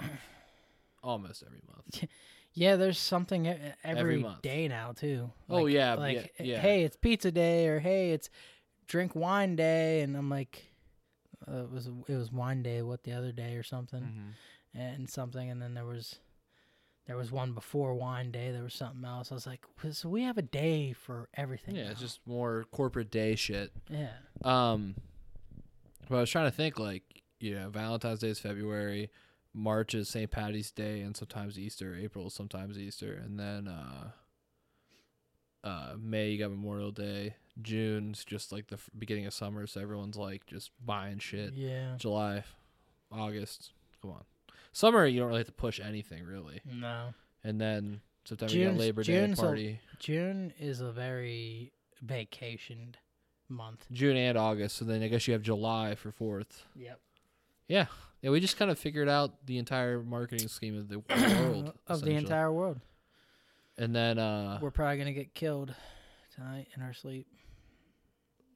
Almost 1.02 1.44
every 1.46 1.60
month. 1.68 2.04
yeah, 2.54 2.76
there's 2.76 2.98
something 2.98 3.46
every 3.84 4.18
month. 4.18 4.42
day 4.42 4.66
now 4.68 4.92
too. 4.92 5.30
Oh, 5.48 5.66
yeah, 5.66 5.94
like 5.94 6.32
yeah, 6.38 6.44
yeah. 6.46 6.58
hey, 6.60 6.82
it's 6.84 6.96
pizza 6.96 7.30
day, 7.30 7.68
or 7.68 7.78
hey, 7.80 8.10
it's 8.12 8.28
drink 8.88 9.14
wine 9.14 9.56
day, 9.56 10.00
and 10.02 10.16
I'm 10.16 10.28
like, 10.30 10.64
uh, 11.46 11.64
it 11.64 11.70
was 11.70 11.86
it 12.08 12.14
was 12.16 12.32
wine 12.32 12.62
day. 12.62 12.82
What 12.82 13.04
the 13.04 13.12
other 13.12 13.32
day 13.32 13.54
or 13.56 13.62
something, 13.62 14.00
Mm-hmm. 14.02 14.78
and 14.80 15.08
something, 15.08 15.50
and 15.50 15.60
then 15.62 15.74
there 15.74 15.84
was 15.84 16.16
there 17.06 17.16
was 17.16 17.30
one 17.30 17.52
before 17.52 17.94
wine 17.94 18.32
day. 18.32 18.50
There 18.50 18.64
was 18.64 18.74
something 18.74 19.04
else. 19.04 19.30
I 19.30 19.34
was 19.34 19.46
like, 19.46 19.64
so 19.92 20.08
we 20.08 20.22
have 20.24 20.38
a 20.38 20.42
day 20.42 20.92
for 20.92 21.28
everything. 21.34 21.76
Yeah, 21.76 21.84
now. 21.84 21.90
it's 21.92 22.00
just 22.00 22.18
more 22.26 22.64
corporate 22.72 23.10
day 23.12 23.36
shit. 23.36 23.70
yeah. 23.88 24.08
Um 24.42 24.96
but 26.08 26.16
I 26.16 26.20
was 26.20 26.30
trying 26.30 26.48
to 26.50 26.56
think 26.56 26.78
like, 26.78 27.02
you 27.40 27.54
know, 27.54 27.68
Valentine's 27.68 28.20
Day 28.20 28.28
is 28.28 28.38
February, 28.38 29.10
March 29.58 29.94
is 29.94 30.06
St. 30.08 30.30
Patty's 30.30 30.70
Day 30.70 31.00
and 31.00 31.16
sometimes 31.16 31.58
Easter, 31.58 31.96
April 31.98 32.28
sometimes 32.28 32.78
Easter, 32.78 33.14
and 33.14 33.40
then 33.40 33.66
uh 33.68 34.10
uh 35.64 35.94
May 35.98 36.30
you 36.30 36.38
got 36.38 36.50
Memorial 36.50 36.90
Day, 36.92 37.34
June's 37.62 38.24
just 38.24 38.52
like 38.52 38.68
the 38.68 38.74
f- 38.76 38.90
beginning 38.98 39.26
of 39.26 39.32
summer, 39.34 39.66
so 39.66 39.80
everyone's 39.80 40.16
like 40.16 40.46
just 40.46 40.70
buying 40.84 41.18
shit. 41.18 41.54
Yeah. 41.54 41.94
July, 41.96 42.44
August. 43.10 43.70
Come 44.02 44.10
on. 44.12 44.24
Summer, 44.72 45.06
you 45.06 45.18
don't 45.20 45.28
really 45.28 45.40
have 45.40 45.46
to 45.46 45.52
push 45.52 45.80
anything, 45.80 46.24
really. 46.24 46.60
No. 46.70 47.14
And 47.42 47.58
then 47.60 48.00
September, 48.26 48.52
you 48.54 48.64
got 48.64 48.70
June's- 48.72 48.80
Labor 48.80 49.02
Day 49.04 49.12
June's 49.26 49.38
a- 49.38 49.42
party. 49.42 49.80
June 49.98 50.52
is 50.58 50.80
a 50.80 50.92
very 50.92 51.72
vacationed 52.04 52.96
month. 53.48 53.86
June 53.90 54.16
and 54.16 54.36
August. 54.36 54.76
So 54.76 54.84
then 54.84 55.02
I 55.02 55.08
guess 55.08 55.26
you 55.26 55.32
have 55.32 55.42
July 55.42 55.94
for 55.94 56.12
4th. 56.12 56.64
Yep. 56.76 57.00
Yeah. 57.68 57.86
Yeah, 58.26 58.32
we 58.32 58.40
just 58.40 58.56
kind 58.56 58.72
of 58.72 58.78
figured 58.80 59.08
out 59.08 59.46
the 59.46 59.56
entire 59.56 60.02
marketing 60.02 60.48
scheme 60.48 60.76
of 60.76 60.88
the 60.88 60.98
world. 61.44 61.72
of 61.86 62.02
the 62.02 62.10
entire 62.10 62.52
world. 62.52 62.80
And 63.78 63.94
then, 63.94 64.18
uh, 64.18 64.58
We're 64.60 64.72
probably 64.72 64.98
gonna 64.98 65.12
get 65.12 65.32
killed 65.32 65.72
tonight 66.34 66.66
in 66.74 66.82
our 66.82 66.92
sleep. 66.92 67.28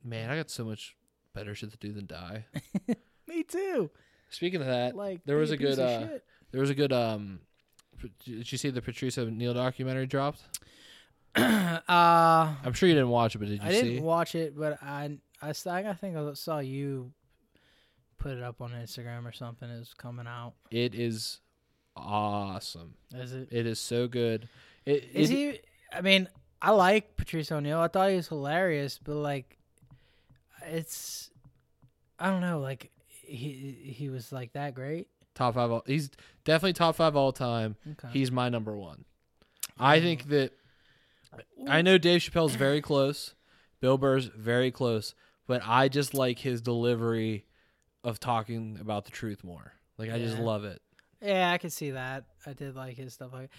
man, 0.03 0.29
I 0.29 0.35
got 0.35 0.51
so 0.51 0.65
much 0.65 0.97
better 1.37 1.55
shit 1.55 1.71
to 1.71 1.77
do 1.77 1.93
than 1.93 2.07
die. 2.07 2.47
Me 3.29 3.45
too. 3.45 3.93
Speaking 4.31 4.61
of 4.61 4.67
that, 4.67 4.97
Like 4.97 5.21
there 5.25 5.37
was 5.37 5.53
a 5.53 5.57
good, 5.57 5.79
uh, 5.79 6.19
there 6.51 6.61
was 6.61 6.71
a 6.71 6.75
good, 6.75 6.93
um, 6.93 7.39
did 8.25 8.51
you 8.51 8.59
see 8.59 8.71
the 8.71 8.83
Patrice 8.83 9.19
O'Neal 9.19 9.55
documentary 9.55 10.07
dropped? 10.07 10.43
uh, 11.37 11.81
I'm 11.89 12.73
sure 12.73 12.89
you 12.89 12.97
didn't 12.97 13.11
watch 13.11 13.37
it, 13.37 13.39
but 13.39 13.47
did 13.47 13.63
you 13.63 13.69
I 13.69 13.73
see? 13.73 13.83
didn't 13.83 14.03
watch 14.03 14.35
it, 14.35 14.59
but 14.59 14.83
I 14.83 15.19
I, 15.41 15.51
I 15.51 15.93
think 15.93 16.17
I 16.17 16.33
saw 16.35 16.59
you 16.59 17.13
put 18.21 18.37
it 18.37 18.43
up 18.43 18.61
on 18.61 18.71
Instagram 18.71 19.27
or 19.27 19.33
something. 19.33 19.69
It 19.69 19.79
was 19.79 19.95
coming 19.95 20.29
out. 20.29 20.53
it 20.71 20.95
is 20.95 21.41
awesome. 21.97 22.95
Is 23.15 23.33
it? 23.33 23.49
It 23.51 23.67
is 23.67 23.81
so 23.81 24.07
good. 24.07 24.49
It, 24.87 25.09
Is 25.13 25.31
it- 25.31 25.35
he? 25.35 25.61
I 25.93 26.03
mean, 26.03 26.29
I 26.63 26.71
like 26.71 27.17
Patrice 27.17 27.51
O'Neal. 27.51 27.81
I 27.81 27.89
thought 27.89 28.11
he 28.11 28.17
was 28.17 28.29
hilarious, 28.29 29.01
but 29.03 29.17
like, 29.17 29.59
it's 30.67 31.31
I 32.19 32.31
don't 32.31 32.43
know. 32.43 32.61
Like 32.61 32.91
he 33.09 33.77
he 33.83 34.09
was 34.09 34.31
like 34.31 34.53
that 34.53 34.75
great. 34.75 35.09
top 35.35 35.55
five? 35.55 35.71
All, 35.71 35.83
he's 35.87 36.11
definitely 36.45 36.75
top 36.75 36.97
five 36.97 37.17
all 37.17 37.33
time. 37.33 37.77
Okay. 37.93 38.09
He's 38.13 38.31
my 38.31 38.49
number 38.49 38.77
one. 38.77 39.05
I 39.79 39.99
mm. 39.99 40.03
think 40.03 40.29
that 40.29 40.53
I 41.67 41.83
know 41.83 41.99
Dave 41.99 42.21
Chappelle's 42.21 42.55
very 42.55 42.81
close, 42.81 43.35
Bill 43.81 43.99
Burr's 43.99 44.27
very 44.27 44.71
close, 44.71 45.15
but 45.47 45.63
I 45.65 45.89
just 45.89 46.15
like 46.15 46.41
his 46.41 46.61
delivery 46.61 47.47
of 48.05 48.19
talking 48.21 48.79
about 48.81 49.05
the 49.05 49.11
truth 49.11 49.45
more. 49.45 49.73
Like 49.99 50.11
I 50.11 50.19
just 50.19 50.37
Yeah. 50.39 50.43
love 50.43 50.65
it. 50.65 50.81
Yeah, 51.21 51.51
I 51.51 51.59
could 51.59 51.73
see 51.73 51.91
that. 51.91 52.25
I 52.47 52.53
did 52.55 52.75
like 52.75 52.97
his 52.97 53.13
stuff. 53.15 53.33
Like, 53.33 53.51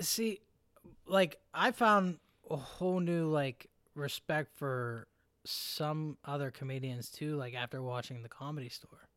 see, 0.00 0.40
like 1.06 1.38
I 1.54 1.70
found 1.70 2.18
a 2.50 2.56
whole 2.56 2.98
new 3.00 3.28
like 3.28 3.68
respect 3.94 4.56
for 4.58 5.06
some 5.44 6.16
other 6.24 6.50
comedians 6.50 7.10
too. 7.10 7.36
Like 7.36 7.54
after 7.54 7.80
watching 7.82 8.22
the 8.22 8.28
Comedy 8.28 8.68
Store, 8.68 9.08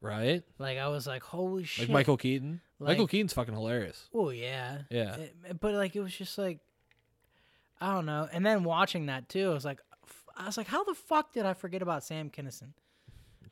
right? 0.00 0.42
like 0.58 0.78
I 0.78 0.88
was 0.88 1.06
like, 1.06 1.22
holy 1.24 1.64
shit, 1.64 1.88
Like 1.88 1.92
Michael 1.92 2.16
Keaton. 2.16 2.60
Michael 2.78 3.04
Like- 3.04 3.10
Keaton's 3.10 3.32
fucking 3.32 3.54
hilarious. 3.54 4.08
Oh 4.14 4.30
yeah, 4.30 4.82
Yeah. 4.90 5.16
It- 5.16 5.60
but 5.60 5.74
like 5.74 5.96
it 5.96 6.00
was 6.00 6.14
just 6.16 6.38
like, 6.38 6.60
I 7.80 7.92
don't 7.94 8.06
know. 8.06 8.28
And 8.32 8.46
then 8.46 8.62
watching 8.62 9.06
that 9.06 9.28
too, 9.28 9.50
I 9.50 9.54
was 9.54 9.64
like, 9.64 9.80
f- 10.04 10.24
I 10.36 10.46
was 10.46 10.56
like, 10.56 10.68
how 10.68 10.84
the 10.84 10.94
fuck 10.94 11.32
did 11.32 11.46
I 11.46 11.54
forget 11.54 11.82
about 11.82 12.04
Sam 12.04 12.30
Kinison? 12.30 12.74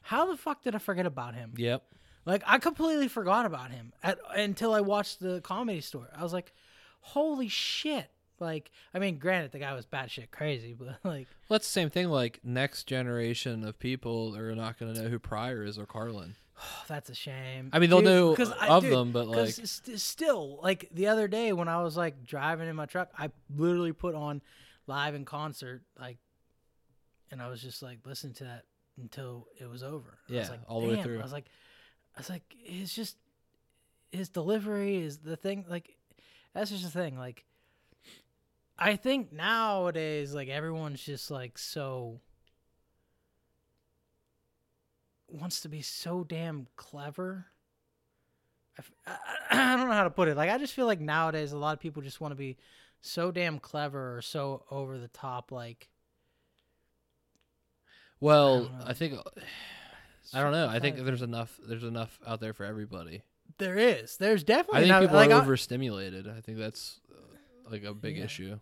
How 0.03 0.27
the 0.31 0.37
fuck 0.37 0.63
did 0.63 0.75
I 0.75 0.79
forget 0.79 1.07
about 1.07 1.35
him? 1.35 1.53
Yep. 1.57 1.83
Like 2.27 2.43
I 2.47 2.59
completely 2.59 3.09
forgot 3.09 3.47
about 3.47 3.71
him 3.71 3.93
at, 4.03 4.19
until 4.35 4.75
I 4.75 4.81
watched 4.81 5.21
the 5.21 5.41
Comedy 5.41 5.81
Store. 5.81 6.09
I 6.17 6.23
was 6.23 6.33
like, 6.33 6.53
holy 7.01 7.49
shit. 7.49 8.11
Like, 8.39 8.71
I 8.95 8.99
mean, 8.99 9.19
granted, 9.19 9.53
the 9.53 9.59
guy 9.59 9.75
was 9.75 9.85
batshit 9.87 10.31
crazy, 10.31 10.75
but 10.79 10.99
like, 11.05 11.27
Well, 11.49 11.59
that's 11.59 11.67
the 11.67 11.73
same 11.73 11.91
thing. 11.91 12.09
Like 12.09 12.41
next 12.43 12.85
generation 12.85 13.65
of 13.65 13.79
people 13.79 14.37
are 14.37 14.55
not 14.55 14.79
going 14.79 14.95
to 14.95 15.03
know 15.03 15.09
who 15.09 15.19
Pryor 15.19 15.63
is 15.65 15.79
or 15.79 15.87
Carlin. 15.87 16.37
oh, 16.59 16.85
that's 16.89 17.11
a 17.11 17.15
shame. 17.15 17.71
I 17.73 17.79
mean, 17.79 17.91
they'll 17.91 17.99
Dude, 18.01 18.07
know 18.07 18.35
'cause 18.35 18.53
I- 18.53 18.69
of 18.69 18.83
dude, 18.83 18.93
them, 18.93 19.13
but 19.13 19.27
like, 19.29 19.51
st- 19.51 20.01
still, 20.01 20.59
like 20.63 20.89
the 20.93 21.09
other 21.09 21.29
day 21.29 21.53
when 21.53 21.69
I 21.69 21.83
was 21.83 21.97
like 21.97 22.25
driving 22.25 22.69
in 22.69 22.77
my 22.77 22.87
truck, 22.87 23.11
I 23.19 23.31
literally 23.55 23.93
put 23.93 24.15
on 24.15 24.41
live 24.87 25.15
in 25.15 25.25
concert, 25.25 25.83
like, 25.99 26.19
and 27.31 27.41
I 27.43 27.49
was 27.49 27.61
just 27.63 27.83
like 27.83 27.99
listening 28.07 28.35
to 28.35 28.45
that 28.45 28.65
until 29.01 29.47
it 29.61 29.69
was 29.69 29.83
over. 29.83 30.19
I 30.29 30.33
Yeah, 30.33 30.41
was 30.41 30.51
like, 30.51 30.61
all 30.69 30.81
the 30.81 30.89
way 30.89 31.03
through. 31.03 31.19
I 31.19 31.23
was 31.23 31.33
like, 31.33 31.47
I 32.17 32.21
was 32.21 32.31
like, 32.31 32.43
it's 32.65 32.95
just 32.95 33.17
his 34.13 34.29
delivery 34.29 34.99
is 34.99 35.19
the 35.19 35.37
thing. 35.37 35.65
Like, 35.69 35.97
that's 36.55 36.71
just 36.71 36.85
the 36.85 36.91
thing. 36.91 37.19
Like, 37.19 37.45
I 38.79 38.97
think 38.97 39.33
nowadays, 39.33 40.35
like 40.35 40.49
everyone's 40.49 41.03
just 41.03 41.31
like 41.31 41.59
so 41.59 42.21
wants 45.29 45.61
to 45.61 45.69
be 45.69 45.83
so 45.83 46.25
damn 46.25 46.67
clever. 46.77 47.47
I, 48.79 48.81
f- 48.81 48.93
I- 49.51 49.75
I 49.75 49.77
don't 49.77 49.89
know 49.89 49.95
how 49.95 50.05
to 50.05 50.11
put 50.11 50.29
it. 50.29 50.37
Like 50.37 50.51
I 50.51 50.59
just 50.59 50.75
feel 50.75 50.87
like 50.87 51.01
nowadays 51.01 51.53
a 51.53 51.59
lot 51.59 51.75
of 51.75 51.81
people 51.81 52.03
just 52.03 52.21
want 52.21 52.33
to 52.33 52.37
be 52.37 52.57
so 53.01 53.31
damn 53.31 53.59
clever 53.59 54.17
or 54.17 54.23
so 54.23 54.65
over 54.71 54.99
the 54.99 55.09
top. 55.09 55.53
Like 55.53 55.89
well, 58.20 58.64
don't. 58.64 58.83
I, 58.87 58.92
think 58.92 59.14
I 60.35 60.40
don't 60.40 60.52
know. 60.52 60.68
I 60.68 60.78
think 60.78 60.96
there's 61.04 61.22
enough. 61.22 61.59
There's 61.66 61.85
enough 61.85 62.18
out 62.26 62.40
there 62.40 62.52
for 62.52 62.64
everybody. 62.64 63.22
there 63.59 63.76
is. 63.78 64.16
There's 64.16 64.44
definitely. 64.44 64.78
I 64.78 64.80
think 64.83 64.88
not, 64.90 65.00
people 65.02 65.16
like, 65.16 65.30
are 65.30 65.35
I- 65.35 65.42
overstimulated. 65.42 66.28
I 66.28 66.40
think 66.40 66.59
that's 66.59 67.00
uh, 67.11 67.70
like 67.70 67.85
a 67.85 67.94
big 67.94 68.16
Yeah. 68.16 68.24
issue. 68.24 68.59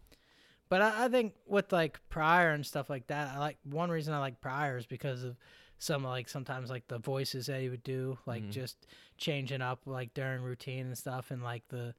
But 0.70 0.82
I, 0.82 1.04
I 1.06 1.08
think 1.08 1.32
with 1.46 1.72
like 1.72 1.98
Pryor 2.10 2.50
and 2.50 2.64
stuff 2.64 2.90
like 2.90 3.06
that, 3.06 3.34
I 3.34 3.38
like 3.38 3.56
one 3.64 3.90
reason 3.90 4.12
I 4.12 4.18
like 4.18 4.40
Pryor 4.40 4.76
is 4.76 4.86
because 4.86 5.24
of 5.24 5.36
some 5.78 6.02
like 6.04 6.28
sometimes 6.28 6.68
like 6.70 6.86
the 6.88 6.98
voices 6.98 7.46
that 7.46 7.60
he 7.60 7.68
would 7.70 7.82
do, 7.84 8.18
like 8.26 8.42
Mhm. 8.42 8.50
just 8.50 8.86
changing 9.16 9.62
up 9.62 9.80
like 9.86 10.12
during 10.14 10.42
routine 10.42 10.86
and 10.86 10.98
stuff, 10.98 11.30
and 11.30 11.42
like 11.42 11.62
the 11.68 11.94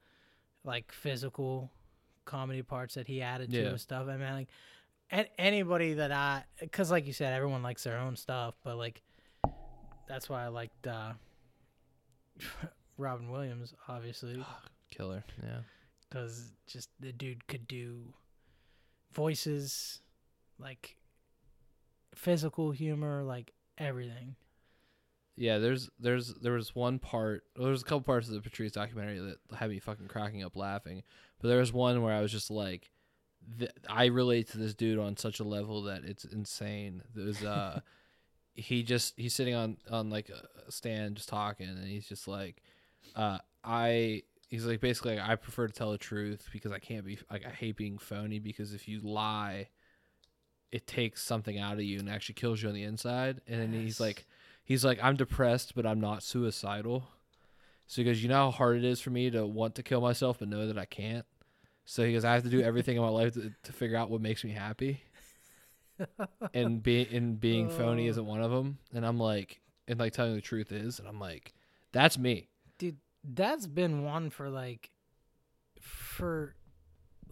like 0.64 0.92
physical 0.92 1.70
comedy 2.26 2.62
parts 2.62 2.94
that 2.94 3.08
he 3.08 3.22
added 3.22 3.50
to 3.50 3.60
Yeah. 3.62 3.70
his 3.70 3.82
stuff. 3.82 4.06
I 4.08 4.16
mean, 4.16 4.32
like 4.34 4.48
a- 5.12 5.40
anybody 5.40 5.94
that 5.94 6.12
I, 6.12 6.44
because 6.60 6.90
like 6.90 7.06
you 7.06 7.12
said, 7.12 7.32
everyone 7.32 7.62
likes 7.62 7.84
their 7.84 7.98
own 7.98 8.16
stuff, 8.16 8.54
but 8.64 8.76
like 8.76 9.02
that's 10.08 10.28
why 10.28 10.44
I 10.44 10.48
liked 10.48 10.86
uh, 10.86 11.12
Robin 12.98 13.30
Williams, 13.30 13.74
obviously 13.88 14.44
Killer. 14.90 15.24
Yeah. 15.42 15.60
because 16.08 16.52
just 16.66 16.88
the 17.00 17.12
dude 17.12 17.46
could 17.46 17.66
do 17.68 18.12
voices, 19.12 20.00
like 20.58 20.96
physical 22.14 22.70
humor, 22.72 23.22
like 23.22 23.52
everything. 23.78 24.36
Yeah, 25.36 25.58
there's 25.58 25.88
there's 25.98 26.34
there 26.34 26.52
was 26.52 26.74
one 26.74 26.98
part. 26.98 27.44
Well, 27.56 27.64
there 27.64 27.72
was 27.72 27.82
a 27.82 27.84
couple 27.84 28.02
parts 28.02 28.28
of 28.28 28.34
the 28.34 28.40
Patrice 28.42 28.72
documentary 28.72 29.18
that 29.20 29.56
had 29.56 29.70
me 29.70 29.78
fucking 29.78 30.08
cracking 30.08 30.42
up 30.44 30.54
laughing. 30.56 31.02
But 31.40 31.48
there 31.48 31.58
was 31.58 31.72
one 31.72 32.02
where 32.02 32.12
I 32.12 32.20
was 32.20 32.30
just 32.32 32.50
like, 32.50 32.90
th- 33.58 33.70
I 33.88 34.06
relate 34.06 34.50
to 34.50 34.58
this 34.58 34.74
dude 34.74 34.98
on 34.98 35.16
such 35.16 35.40
a 35.40 35.44
level 35.44 35.82
that 35.82 36.04
it's 36.04 36.24
insane. 36.24 37.02
There's 37.14 37.42
uh, 37.42 37.80
he 38.54 38.82
just 38.82 39.14
he's 39.16 39.34
sitting 39.34 39.54
on 39.54 39.76
on 39.90 40.10
like 40.10 40.30
a 40.30 40.70
stand 40.70 41.16
just 41.16 41.28
talking, 41.28 41.68
and 41.68 41.86
he's 41.86 42.08
just 42.08 42.28
like, 42.28 42.62
uh, 43.16 43.38
I. 43.64 44.22
He's 44.48 44.66
like 44.66 44.80
basically 44.80 45.14
like, 45.14 45.28
I 45.28 45.36
prefer 45.36 45.68
to 45.68 45.72
tell 45.72 45.92
the 45.92 45.98
truth 45.98 46.48
because 46.52 46.72
I 46.72 46.80
can't 46.80 47.06
be 47.06 47.18
like 47.30 47.46
I 47.46 47.50
hate 47.50 47.76
being 47.76 47.98
phony 47.98 48.40
because 48.40 48.74
if 48.74 48.88
you 48.88 48.98
lie, 49.00 49.68
it 50.72 50.86
takes 50.86 51.22
something 51.22 51.58
out 51.58 51.74
of 51.74 51.82
you 51.82 51.98
and 51.98 52.08
actually 52.08 52.34
kills 52.34 52.62
you 52.62 52.68
on 52.68 52.74
the 52.74 52.82
inside. 52.82 53.40
And 53.46 53.60
then 53.60 53.72
he's 53.72 54.00
like, 54.00 54.26
he's 54.64 54.84
like, 54.84 54.98
I'm 55.02 55.16
depressed, 55.16 55.74
but 55.74 55.86
I'm 55.86 56.00
not 56.00 56.22
suicidal. 56.22 57.08
So 57.86 58.02
he 58.02 58.04
goes, 58.04 58.22
you 58.22 58.28
know 58.28 58.36
how 58.36 58.50
hard 58.50 58.76
it 58.76 58.84
is 58.84 59.00
for 59.00 59.10
me 59.10 59.30
to 59.30 59.46
want 59.46 59.74
to 59.76 59.82
kill 59.82 60.00
myself 60.00 60.38
but 60.38 60.48
know 60.48 60.66
that 60.66 60.78
I 60.78 60.84
can't. 60.84 61.26
So 61.90 62.04
he 62.04 62.12
goes, 62.12 62.24
I 62.24 62.34
have 62.34 62.44
to 62.44 62.48
do 62.48 62.60
everything 62.62 62.94
in 62.94 63.02
my 63.02 63.08
life 63.08 63.34
to, 63.34 63.52
to 63.64 63.72
figure 63.72 63.96
out 63.96 64.10
what 64.10 64.20
makes 64.20 64.44
me 64.44 64.52
happy. 64.52 65.02
and 66.54 66.80
be 66.80 67.04
and 67.12 67.40
being 67.40 67.68
phony 67.68 68.06
Oh. 68.06 68.10
isn't 68.10 68.24
one 68.26 68.40
of 68.42 68.52
them. 68.52 68.78
And 68.94 69.04
I'm 69.04 69.18
like, 69.18 69.60
and 69.88 69.98
like 69.98 70.12
telling 70.12 70.36
the 70.36 70.40
truth 70.40 70.70
is, 70.70 71.00
and 71.00 71.08
I'm 71.08 71.18
like, 71.18 71.52
that's 71.90 72.16
me. 72.16 72.48
Dude, 72.78 72.98
that's 73.24 73.66
been 73.66 74.04
one 74.04 74.30
for 74.30 74.48
like, 74.48 74.90
for 75.80 76.54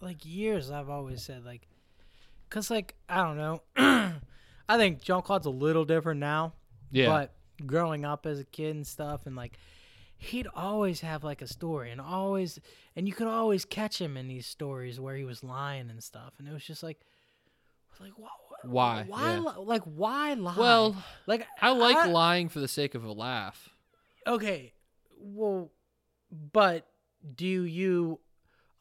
like 0.00 0.26
years. 0.26 0.72
I've 0.72 0.90
always 0.90 1.22
said 1.22 1.44
like, 1.44 1.68
cause 2.50 2.68
like 2.68 2.96
I 3.08 3.22
don't 3.22 3.36
know. 3.36 3.62
I 4.68 4.76
think 4.76 5.00
John 5.00 5.22
Claude's 5.22 5.46
a 5.46 5.50
little 5.50 5.84
different 5.84 6.18
now. 6.18 6.54
Yeah. 6.90 7.06
But 7.06 7.34
growing 7.64 8.04
up 8.04 8.26
as 8.26 8.40
a 8.40 8.44
kid 8.44 8.74
and 8.74 8.84
stuff, 8.86 9.24
and 9.26 9.36
like, 9.36 9.56
he'd 10.18 10.48
always 10.54 11.00
have 11.00 11.22
like 11.24 11.40
a 11.40 11.46
story, 11.46 11.90
and 11.90 12.00
always, 12.00 12.58
and 12.96 13.06
you 13.06 13.14
could 13.14 13.28
always 13.28 13.64
catch 13.64 14.00
him 14.00 14.16
in 14.16 14.26
these 14.28 14.46
stories 14.46 14.98
where 15.00 15.16
he 15.16 15.24
was 15.24 15.42
lying 15.44 15.88
and 15.90 16.02
stuff, 16.02 16.34
and 16.38 16.46
it 16.48 16.52
was 16.52 16.64
just 16.64 16.82
like, 16.82 17.00
like 18.00 18.12
wh- 18.12 18.24
wh- 18.62 18.64
Why? 18.72 19.04
why, 19.08 19.32
Yeah. 19.34 19.38
li- 19.40 19.64
like 19.64 19.82
why 19.84 20.34
lie? 20.34 20.54
well, 20.58 20.96
like 21.26 21.46
I 21.60 21.70
like 21.70 22.08
lying 22.08 22.48
for 22.48 22.60
the 22.60 22.68
sake 22.68 22.94
of 22.94 23.04
a 23.04 23.12
laugh. 23.12 23.70
okay, 24.26 24.72
well, 25.18 25.70
but 26.52 26.86
do 27.34 27.46
you 27.46 28.20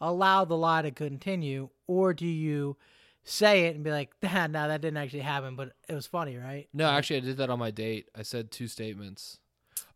allow 0.01 0.43
the 0.45 0.57
lie 0.57 0.81
to 0.83 0.91
continue, 0.91 1.69
or 1.87 2.13
do 2.13 2.25
you 2.27 2.77
say 3.23 3.65
it 3.65 3.75
and 3.75 3.83
be 3.83 3.91
like, 3.91 4.11
nah, 4.23 4.47
no, 4.47 4.67
that 4.67 4.81
didn't 4.81 4.97
actually 4.97 5.19
happen, 5.21 5.55
but 5.55 5.73
it 5.87 5.93
was 5.93 6.07
funny, 6.07 6.35
right? 6.37 6.67
No, 6.73 6.87
actually, 6.89 7.17
I 7.17 7.21
did 7.21 7.37
that 7.37 7.49
on 7.49 7.59
my 7.59 7.71
date. 7.71 8.07
I 8.15 8.21
said 8.23 8.51
two 8.51 8.67
statements. 8.67 9.39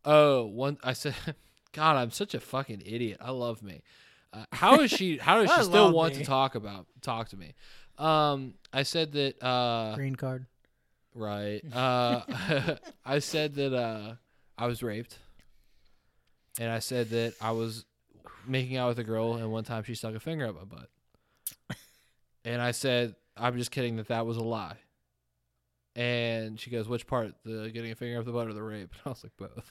Oh, 0.04 0.44
one. 0.46 0.78
I 0.82 0.92
said, 0.92 1.14
"God, 1.72 1.96
I'm 1.96 2.10
such 2.10 2.34
a 2.34 2.40
fucking 2.40 2.82
idiot." 2.84 3.18
I 3.20 3.30
love 3.30 3.62
me. 3.62 3.82
Uh, 4.32 4.44
how 4.52 4.80
is 4.80 4.90
she? 4.90 5.18
How 5.18 5.42
does 5.42 5.52
she 5.56 5.62
still 5.64 5.92
want 5.92 6.14
me. 6.14 6.20
to 6.20 6.24
talk 6.24 6.54
about 6.54 6.86
talk 7.02 7.28
to 7.30 7.36
me? 7.36 7.54
Um, 7.98 8.54
I 8.72 8.82
said 8.82 9.12
that. 9.12 9.42
Uh, 9.44 9.94
Green 9.94 10.16
card. 10.16 10.46
right. 11.14 11.60
Uh, 11.72 12.76
I 13.04 13.18
said 13.18 13.54
that 13.56 13.74
uh, 13.74 14.14
I 14.58 14.66
was 14.66 14.82
raped, 14.82 15.18
and 16.58 16.70
I 16.70 16.78
said 16.78 17.10
that 17.10 17.34
I 17.40 17.52
was 17.52 17.84
making 18.46 18.76
out 18.76 18.88
with 18.88 18.98
a 18.98 19.04
girl, 19.04 19.34
and 19.34 19.52
one 19.52 19.64
time 19.64 19.84
she 19.84 19.94
stuck 19.94 20.14
a 20.14 20.20
finger 20.20 20.46
up 20.46 20.56
my 20.56 20.64
butt, 20.64 20.88
and 22.44 22.60
I 22.60 22.70
said, 22.72 23.14
"I'm 23.36 23.56
just 23.56 23.70
kidding 23.70 23.96
that 23.96 24.08
that 24.08 24.26
was 24.26 24.36
a 24.36 24.42
lie." 24.42 24.76
And 25.94 26.58
she 26.58 26.70
goes, 26.70 26.88
"Which 26.88 27.06
part? 27.06 27.34
The 27.44 27.70
getting 27.70 27.90
a 27.90 27.94
finger 27.94 28.18
up 28.18 28.24
the 28.24 28.32
butt 28.32 28.48
or 28.48 28.54
the 28.54 28.62
rape?" 28.62 28.90
And 29.04 29.06
I 29.06 29.08
was 29.10 29.24
like, 29.24 29.36
"Both." 29.36 29.70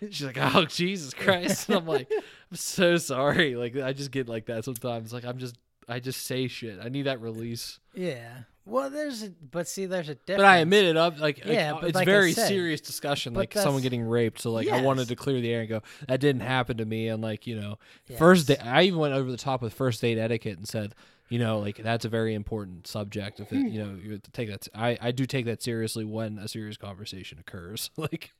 She's 0.10 0.24
like, 0.24 0.36
"Oh 0.38 0.64
Jesus 0.66 1.14
Christ!" 1.14 1.68
And 1.68 1.78
I'm 1.78 1.86
like, 1.86 2.10
"I'm 2.50 2.56
so 2.56 2.96
sorry." 2.98 3.56
Like 3.56 3.76
I 3.76 3.92
just 3.94 4.10
get 4.10 4.28
like 4.28 4.46
that 4.46 4.64
sometimes. 4.64 5.12
Like 5.12 5.24
I'm 5.24 5.38
just, 5.38 5.56
I 5.88 6.00
just 6.00 6.26
say 6.26 6.48
shit. 6.48 6.78
I 6.82 6.88
need 6.90 7.02
that 7.02 7.20
release. 7.22 7.78
Yeah. 7.94 8.40
Well, 8.64 8.90
there's 8.90 9.24
a, 9.24 9.30
but 9.30 9.66
see, 9.66 9.86
there's 9.86 10.08
a 10.08 10.14
difference. 10.14 10.38
But 10.42 10.44
I 10.46 10.58
admit 10.58 10.84
it 10.84 10.96
up. 10.96 11.18
Like, 11.18 11.44
Yeah, 11.44 11.72
uh, 11.74 11.78
it's 11.86 11.96
like 11.96 12.06
very 12.06 12.32
said- 12.32 12.46
serious 12.46 12.80
discussion. 12.80 13.34
Like 13.34 13.54
someone 13.54 13.82
getting 13.82 14.02
raped. 14.04 14.40
So 14.40 14.52
like, 14.52 14.68
I 14.68 14.82
wanted 14.82 15.08
to 15.08 15.16
clear 15.16 15.40
the 15.40 15.50
air 15.50 15.60
and 15.62 15.68
go, 15.68 15.82
"That 16.06 16.20
didn't 16.20 16.42
happen 16.42 16.76
to 16.76 16.84
me." 16.84 17.08
And 17.08 17.20
like, 17.22 17.46
you 17.46 17.58
know, 17.58 17.78
first 18.18 18.48
Yes. 18.48 18.58
date. 18.58 18.66
I 18.66 18.82
even 18.82 18.98
went 19.00 19.14
over 19.14 19.30
the 19.30 19.36
top 19.38 19.62
with 19.62 19.72
first 19.74 20.00
date 20.02 20.16
etiquette 20.18 20.58
and 20.58 20.68
said, 20.68 20.94
you 21.32 21.38
know, 21.38 21.60
like 21.60 21.78
that's 21.78 22.04
a 22.04 22.10
very 22.10 22.34
important 22.34 22.86
subject. 22.86 23.40
If 23.40 23.50
it, 23.52 23.66
you 23.72 23.82
know, 23.82 23.94
you 24.02 24.12
have 24.12 24.22
to 24.22 24.30
take 24.32 24.50
that. 24.50 24.68
I 24.74 24.98
I 25.00 25.10
do 25.12 25.24
take 25.24 25.46
that 25.46 25.62
seriously 25.62 26.04
when 26.04 26.38
a 26.38 26.46
serious 26.46 26.76
conversation 26.76 27.38
occurs. 27.38 27.90
like, 27.96 28.32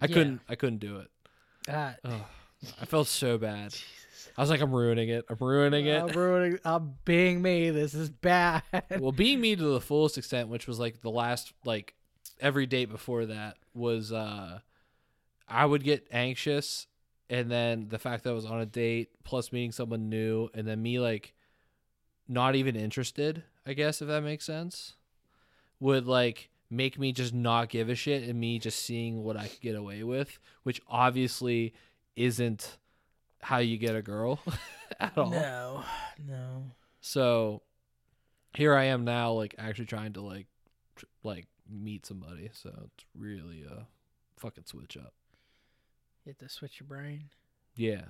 I 0.00 0.06
Yeah. 0.06 0.14
couldn't 0.14 0.40
I 0.48 0.56
couldn't 0.56 0.78
do 0.80 0.98
it. 0.98 1.10
Uh, 1.68 1.92
Oh, 2.04 2.26
I 2.80 2.86
felt 2.86 3.06
so 3.06 3.38
bad. 3.38 3.74
I 4.36 4.40
was 4.40 4.50
like, 4.50 4.60
I'm 4.60 4.72
ruining 4.74 5.08
it. 5.10 5.24
I'm 5.30 5.36
ruining 5.40 5.86
it. 5.86 6.02
I'm 6.02 6.08
ruining. 6.16 6.58
I'm 6.64 6.94
being 7.04 7.40
me. 7.40 7.70
This 7.70 7.94
is 7.94 8.10
bad. 8.10 8.62
well, 8.98 9.12
being 9.12 9.40
me 9.40 9.54
to 9.54 9.62
the 9.64 9.80
fullest 9.90 10.18
extent, 10.18 10.48
which 10.48 10.66
was 10.66 10.78
like 10.80 11.02
the 11.02 11.10
last 11.10 11.52
like 11.64 11.94
every 12.40 12.66
date 12.66 12.86
before 12.90 13.26
that 13.26 13.58
was 13.74 14.10
uh 14.12 14.58
I 15.48 15.66
would 15.66 15.84
get 15.84 16.08
anxious 16.10 16.88
and 17.28 17.48
then 17.48 17.86
the 17.90 17.98
fact 18.00 18.24
that 18.24 18.30
I 18.30 18.32
was 18.32 18.46
on 18.46 18.60
a 18.60 18.66
date 18.66 19.10
plus 19.22 19.52
meeting 19.52 19.70
someone 19.72 20.08
new 20.08 20.48
and 20.54 20.66
then 20.66 20.82
me 20.82 20.98
like 20.98 21.32
not 22.30 22.54
even 22.54 22.76
interested. 22.76 23.42
I 23.66 23.74
guess 23.74 24.00
if 24.00 24.08
that 24.08 24.22
makes 24.22 24.44
sense, 24.46 24.94
would 25.80 26.06
like 26.06 26.48
make 26.70 26.98
me 26.98 27.12
just 27.12 27.34
not 27.34 27.68
give 27.68 27.88
a 27.88 27.94
shit 27.94 28.22
and 28.28 28.38
me 28.38 28.58
just 28.58 28.78
seeing 28.80 29.24
what 29.24 29.36
I 29.36 29.48
could 29.48 29.60
get 29.60 29.74
away 29.74 30.02
with, 30.04 30.38
which 30.62 30.80
obviously 30.88 31.74
isn't 32.16 32.78
how 33.42 33.58
you 33.58 33.76
get 33.76 33.96
a 33.96 34.02
girl 34.02 34.38
at 35.00 35.18
all. 35.18 35.30
No, 35.30 35.84
no. 36.26 36.70
So 37.00 37.62
here 38.54 38.74
I 38.74 38.84
am 38.84 39.04
now, 39.04 39.32
like 39.32 39.54
actually 39.58 39.86
trying 39.86 40.12
to 40.12 40.20
like 40.20 40.46
tr- 40.96 41.06
like 41.24 41.46
meet 41.68 42.06
somebody. 42.06 42.50
So 42.52 42.70
it's 42.84 43.04
really 43.18 43.64
a 43.64 43.86
fucking 44.38 44.64
switch 44.66 44.96
up. 44.96 45.14
You 46.24 46.30
have 46.30 46.38
to 46.38 46.48
switch 46.54 46.78
your 46.78 46.86
brain. 46.86 47.24
Yeah. 47.74 48.02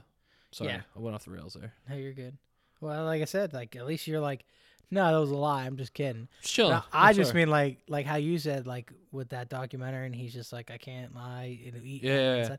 Sorry, 0.53 0.71
Yeah. 0.71 0.81
I 0.97 0.99
went 0.99 1.15
off 1.15 1.25
the 1.25 1.31
rails 1.31 1.55
there. 1.59 1.73
No, 1.89 1.95
you're 1.97 2.13
good. 2.13 2.37
Well, 2.81 3.05
like 3.05 3.23
I 3.23 3.27
said, 3.27 3.53
like 3.53 3.77
at 3.77 3.87
least 3.87 4.07
you're 4.07 4.21
like, 4.21 4.45
no, 4.91 5.13
that 5.13 5.19
was 5.19 5.31
a 5.31 5.37
lie. 5.37 5.65
I'm 5.65 5.77
just 5.77 5.95
kidding. 5.95 6.29
No, 6.59 6.83
I 6.93 7.13
just 7.13 7.31
sorry. 7.31 7.43
mean 7.43 7.51
like 7.51 7.79
like 7.89 8.07
how 8.07 8.17
you 8.17 8.39
said 8.39 8.67
like 8.67 8.93
with 9.13 9.31
that 9.31 9.49
documentary, 9.49 10.07
and 10.07 10.15
he's 10.15 10.33
just 10.33 10.53
like, 10.53 10.71
I 10.71 10.79
can't 10.79 11.15
lie. 11.15 11.59
It'll 11.65 11.85
eat. 11.85 12.03
Yeah, 12.03 12.17
my 12.17 12.37
yeah, 12.37 12.49
yeah. 12.49 12.57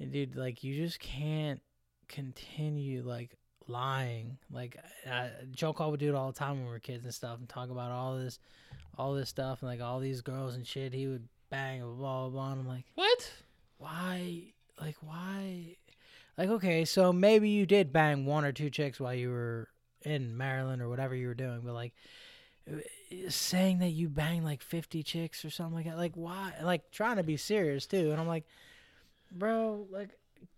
And 0.00 0.12
dude, 0.12 0.36
like 0.36 0.64
you 0.64 0.74
just 0.74 0.98
can't 0.98 1.60
continue 2.08 3.02
like 3.02 3.36
lying. 3.68 4.38
Like 4.50 4.76
uh, 5.10 5.28
Joe 5.52 5.72
Call 5.72 5.90
would 5.92 6.00
do 6.00 6.08
it 6.08 6.14
all 6.14 6.32
the 6.32 6.38
time 6.38 6.56
when 6.56 6.64
we 6.64 6.70
were 6.70 6.78
kids 6.78 7.04
and 7.04 7.14
stuff, 7.14 7.38
and 7.38 7.48
talk 7.48 7.70
about 7.70 7.92
all 7.92 8.16
this, 8.16 8.38
all 8.98 9.14
this 9.14 9.28
stuff, 9.28 9.62
and 9.62 9.70
like 9.70 9.80
all 9.80 10.00
these 10.00 10.20
girls 10.20 10.54
and 10.54 10.66
shit. 10.66 10.92
He 10.92 11.06
would 11.06 11.28
bang 11.50 11.82
and 11.82 11.96
blah 11.96 12.22
blah 12.22 12.30
blah. 12.30 12.52
And 12.52 12.60
I'm 12.62 12.68
like, 12.68 12.84
what? 12.94 13.32
why? 13.78 14.42
Like 14.80 14.96
why? 15.00 15.76
Like 16.38 16.48
okay, 16.50 16.84
so 16.84 17.12
maybe 17.12 17.48
you 17.48 17.66
did 17.66 17.92
bang 17.92 18.26
one 18.26 18.44
or 18.44 18.52
two 18.52 18.70
chicks 18.70 19.00
while 19.00 19.14
you 19.14 19.30
were 19.30 19.68
in 20.02 20.36
Maryland 20.36 20.82
or 20.82 20.88
whatever 20.88 21.14
you 21.14 21.26
were 21.28 21.34
doing, 21.34 21.62
but 21.64 21.72
like 21.74 21.92
uh, 22.70 22.76
saying 23.28 23.78
that 23.78 23.90
you 23.90 24.08
banged 24.08 24.44
like 24.44 24.62
50 24.62 25.02
chicks 25.02 25.44
or 25.44 25.50
something 25.50 25.74
like 25.74 25.86
that, 25.86 25.96
like 25.96 26.12
why? 26.14 26.52
Like 26.62 26.90
trying 26.90 27.16
to 27.16 27.22
be 27.22 27.36
serious 27.36 27.86
too, 27.86 28.10
and 28.12 28.20
I'm 28.20 28.28
like, 28.28 28.44
bro, 29.32 29.86
like 29.90 30.10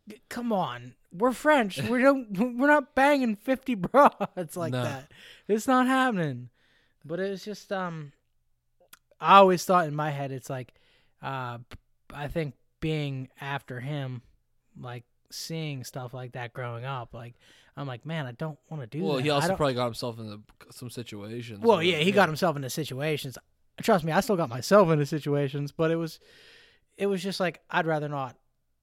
g- 0.08 0.20
come 0.28 0.52
on, 0.52 0.94
we're 1.12 1.32
French, 1.32 1.80
we 1.82 2.00
don't, 2.02 2.58
we're 2.58 2.66
not 2.66 2.94
banging 2.94 3.36
50 3.36 3.74
broads 3.76 4.56
like 4.56 4.72
No. 4.72 4.82
that. 4.82 5.10
It's 5.46 5.66
not 5.68 5.86
happening. 5.86 6.50
But 7.04 7.20
it's 7.20 7.44
just 7.44 7.72
um, 7.72 8.12
I 9.20 9.36
always 9.36 9.64
thought 9.64 9.86
in 9.86 9.94
my 9.94 10.10
head 10.10 10.32
it's 10.32 10.50
like, 10.50 10.74
uh, 11.22 11.58
I 12.12 12.28
think 12.28 12.54
being 12.80 13.28
after 13.40 13.80
him, 13.80 14.22
like 14.78 15.04
seeing 15.30 15.84
stuff 15.84 16.14
like 16.14 16.32
that 16.32 16.52
growing 16.52 16.84
up, 16.84 17.14
like 17.14 17.34
I'm 17.76 17.86
like, 17.86 18.04
man, 18.04 18.26
I 18.26 18.32
don't 18.32 18.58
want 18.68 18.82
to 18.82 18.86
do 18.86 18.98
that. 19.00 19.04
Well, 19.04 19.16
that. 19.16 19.22
he 19.22 19.30
also 19.30 19.54
probably 19.54 19.74
got 19.74 19.84
himself 19.84 20.18
into 20.18 20.40
some 20.70 20.90
situations. 20.90 21.60
well, 21.60 21.82
yeah, 21.82 21.98
he 21.98 22.10
got 22.10 22.28
himself 22.28 22.56
into 22.56 22.70
situations. 22.70 23.38
Trust 23.82 24.04
me, 24.04 24.10
I 24.10 24.20
still 24.20 24.36
got 24.36 24.48
myself 24.48 24.90
into 24.90 25.06
situations, 25.06 25.70
but 25.70 25.90
it 25.90 25.96
was, 25.96 26.18
it 26.96 27.06
was 27.06 27.22
just 27.22 27.38
like 27.38 27.60
I'd 27.70 27.86
rather 27.86 28.08
not 28.08 28.36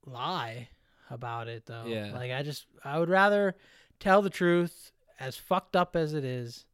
lie 0.05 0.69
about 1.09 1.47
it 1.47 1.65
though. 1.65 1.85
Yeah. 1.85 2.13
Like 2.13 2.31
I 2.31 2.43
just, 2.43 2.65
I 2.83 2.99
would 2.99 3.09
rather 3.09 3.55
tell 3.99 4.21
the 4.21 4.29
truth, 4.29 4.91
as 5.19 5.35
fucked 5.35 5.75
up 5.75 5.95
as 5.95 6.13
it 6.13 6.23
is, 6.23 6.65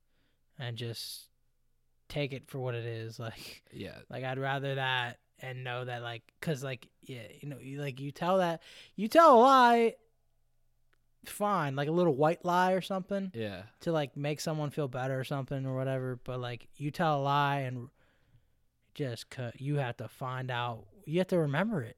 and 0.59 0.77
just 0.77 1.27
take 2.07 2.33
it 2.33 2.49
for 2.49 2.59
what 2.59 2.75
it 2.75 2.85
is. 2.85 3.19
Like, 3.19 3.63
Yeah, 3.71 3.97
like 4.09 4.23
I'd 4.23 4.37
rather 4.37 4.75
that 4.75 5.17
and 5.41 5.63
know 5.63 5.85
that 5.85 6.01
like, 6.01 6.23
cause 6.41 6.63
like, 6.63 6.87
yeah, 7.01 7.23
you 7.41 7.49
know, 7.49 7.57
you, 7.59 7.81
like 7.81 7.99
you 7.99 8.11
tell 8.11 8.37
that, 8.37 8.61
you 8.95 9.07
tell 9.07 9.35
a 9.35 9.39
lie, 9.39 9.95
fine, 11.25 11.75
like 11.75 11.87
a 11.87 11.91
little 11.91 12.15
white 12.15 12.43
lie 12.43 12.71
or 12.71 12.81
something 12.81 13.31
yeah, 13.33 13.63
to 13.81 13.91
like 13.91 14.17
make 14.17 14.41
someone 14.41 14.69
feel 14.71 14.87
better 14.87 15.19
or 15.19 15.23
something 15.23 15.65
or 15.65 15.75
whatever 15.75 16.19
but 16.23 16.39
like 16.39 16.67
you 16.77 16.89
tell 16.89 17.19
a 17.19 17.21
lie 17.21 17.59
and 17.59 17.89
just 18.95 19.29
cut 19.29 19.61
you 19.61 19.75
have 19.75 19.95
to 19.97 20.07
find 20.07 20.49
out 20.49 20.85
you 21.05 21.19
have 21.19 21.27
to 21.27 21.37
remember 21.37 21.81
it 21.83 21.95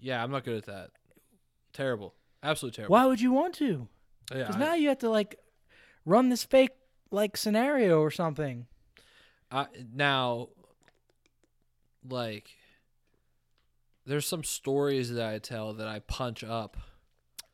yeah. 0.00 0.22
I'm 0.22 0.30
not 0.30 0.44
good 0.44 0.58
at 0.58 0.66
that. 0.66 0.90
Terrible. 1.72 2.14
Absolutely 2.42 2.76
terrible. 2.76 2.92
why 2.92 3.06
would 3.06 3.20
you 3.20 3.32
want 3.32 3.54
to 3.56 3.88
Yeah, 4.30 4.38
because 4.38 4.56
I- 4.56 4.58
now 4.60 4.74
you 4.74 4.88
have 4.90 4.98
to 4.98 5.10
like 5.10 5.38
run 6.04 6.28
this 6.28 6.44
fake 6.44 6.70
like 7.10 7.36
scenario 7.36 8.00
or 8.00 8.10
something 8.10 8.66
I, 9.50 9.66
now, 9.94 10.48
like, 12.08 12.50
there's 14.06 14.26
some 14.26 14.44
stories 14.44 15.12
that 15.12 15.26
I 15.28 15.38
tell 15.38 15.74
that 15.74 15.88
I 15.88 16.00
punch 16.00 16.42
up. 16.42 16.76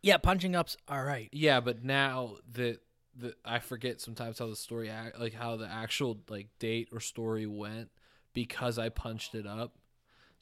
yeah 0.02 0.18
punching 0.18 0.54
up's 0.54 0.76
all 0.88 1.02
right 1.02 1.28
Yeah, 1.32 1.60
but 1.60 1.84
now 1.84 2.36
that 2.52 2.80
that 3.16 3.34
I 3.44 3.60
forget 3.60 4.00
sometimes 4.00 4.38
how 4.40 4.48
the 4.48 4.56
story, 4.56 4.90
act, 4.90 5.20
like 5.20 5.34
how 5.34 5.56
the 5.56 5.68
actual 5.68 6.18
like 6.28 6.48
date 6.58 6.88
or 6.92 7.00
story 7.00 7.46
went 7.46 7.90
because 8.32 8.78
I 8.78 8.88
punched 8.88 9.34
it 9.34 9.46
up. 9.46 9.76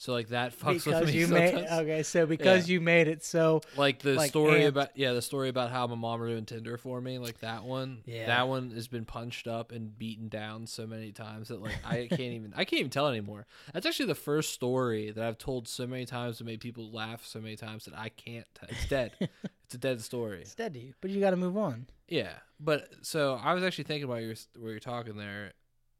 So 0.03 0.12
like 0.12 0.30
that 0.30 0.53
fucks 0.53 0.84
with 0.84 0.86
because 0.86 1.07
me 1.07 1.12
you 1.12 1.26
sometimes. 1.28 1.53
made 1.55 1.68
okay 1.68 2.03
so 2.03 2.26
because 2.26 2.68
you 2.68 2.80
made 2.80 3.07
it 3.07 3.22
so 3.22 3.61
Like 3.76 4.00
the 4.00 4.14
like, 4.14 4.30
story 4.30 4.62
amped. 4.62 4.66
about 4.66 4.88
yeah, 4.96 5.12
the 5.12 5.22
story 5.22 5.48
about 5.48 5.70
how 5.70 5.86
my 5.86 5.94
mom 5.94 6.18
doing 6.26 6.44
Tinder 6.44 6.76
for 6.76 7.00
me, 7.00 7.20
like 7.20 7.38
that 7.38 7.62
one. 7.62 8.03
Yeah. 8.05 8.26
That 8.26 8.48
one 8.48 8.72
has 8.72 8.88
been 8.88 9.05
punched 9.05 9.46
up 9.46 9.70
and 9.70 9.96
beaten 9.96 10.26
down 10.28 10.66
so 10.66 10.88
many 10.88 11.12
times 11.12 11.46
that 11.48 11.62
like 11.62 11.76
I 11.86 12.09
can't 12.09 12.20
even 12.20 12.53
I 12.57 12.64
can't 12.64 12.80
even 12.80 12.90
tell 12.90 13.07
anymore. 13.07 13.46
That's 13.72 13.86
actually 13.86 14.07
the 14.07 14.16
first 14.16 14.53
story 14.53 15.12
that 15.12 15.22
I've 15.24 15.38
told 15.38 15.68
so 15.68 15.86
many 15.86 16.05
times 16.05 16.40
and 16.40 16.48
made 16.48 16.59
people 16.59 16.90
laugh 16.90 17.24
so 17.24 17.40
many 17.40 17.55
times 17.55 17.84
that 17.84 17.94
I 17.96 18.09
can't 18.09 18.46
tell. 18.57 18.70
It's 18.70 18.88
dead. 18.88 19.12
it's 19.20 19.74
a 19.76 19.78
dead 19.78 20.00
story. 20.00 20.44
steady 20.46 20.94
but 21.00 21.12
you 21.12 21.20
got 21.20 21.30
to 21.30 21.36
move 21.36 21.57
on 21.57 21.86
Yeah, 22.09 22.32
but 22.59 22.88
so 23.03 23.38
I 23.40 23.55
was 23.55 23.62
actually 23.62 23.84
thinking 23.84 24.03
about 24.11 24.22
your 24.22 24.34
where 24.59 24.72
you're 24.72 24.80
talking 24.80 25.16
there 25.16 25.53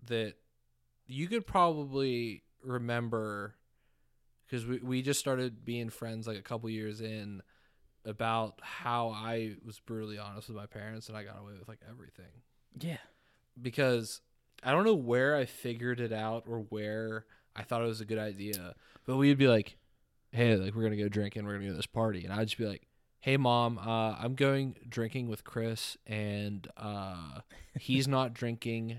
that 0.07 0.35
you 1.07 1.29
could 1.29 1.47
probably 1.47 2.43
remember 2.65 3.55
because 4.53 4.67
we 4.67 4.79
we 4.81 5.01
just 5.03 5.19
started 5.19 5.65
being 5.65 5.89
friends 5.89 6.27
like 6.27 6.39
a 6.39 6.43
couple 6.43 6.69
years 6.69 7.01
in 7.01 7.41
about 8.05 8.61
how 8.61 9.09
I 9.09 9.55
was 9.65 9.81
brutally 9.81 10.19
honest 10.19 10.49
with 10.49 10.57
my 10.59 10.67
parents 10.67 11.09
and 11.09 11.17
I 11.17 11.25
got 11.25 11.39
away 11.41 11.53
with 11.59 11.69
like 11.69 11.81
everything. 11.89 12.43
Yeah. 12.79 12.99
Because 13.61 14.21
I 14.63 14.73
don't 14.73 14.85
know 14.85 14.95
where 14.95 15.37
I 15.37 15.47
figured 15.47 16.01
it 16.01 16.13
out 16.13 16.45
or 16.47 16.59
where 16.69 17.25
I 17.57 17.63
thought 17.63 17.83
it 17.83 17.87
was 17.87 18.03
a 18.03 18.05
good 18.05 18.19
idea, 18.19 18.75
but 19.07 19.17
we'd 19.17 19.39
be 19.39 19.49
like, 19.49 19.77
"Hey, 20.33 20.57
like 20.57 20.75
we're 20.75 20.83
gonna 20.83 20.97
go 20.97 21.09
drinking, 21.09 21.47
we're 21.47 21.55
gonna 21.55 21.67
go 21.67 21.71
to 21.71 21.77
this 21.77 21.87
party," 21.87 22.25
and 22.25 22.33
I'd 22.33 22.49
just 22.49 22.59
be 22.59 22.67
like, 22.67 22.87
"Hey, 23.21 23.37
mom, 23.39 23.79
uh, 23.79 24.17
I'm 24.19 24.35
going 24.35 24.77
drinking 24.89 25.29
with 25.29 25.45
Chris, 25.45 25.97
and 26.07 26.67
uh, 26.77 27.41
he's 27.79 28.09
not 28.09 28.33
drinking, 28.35 28.99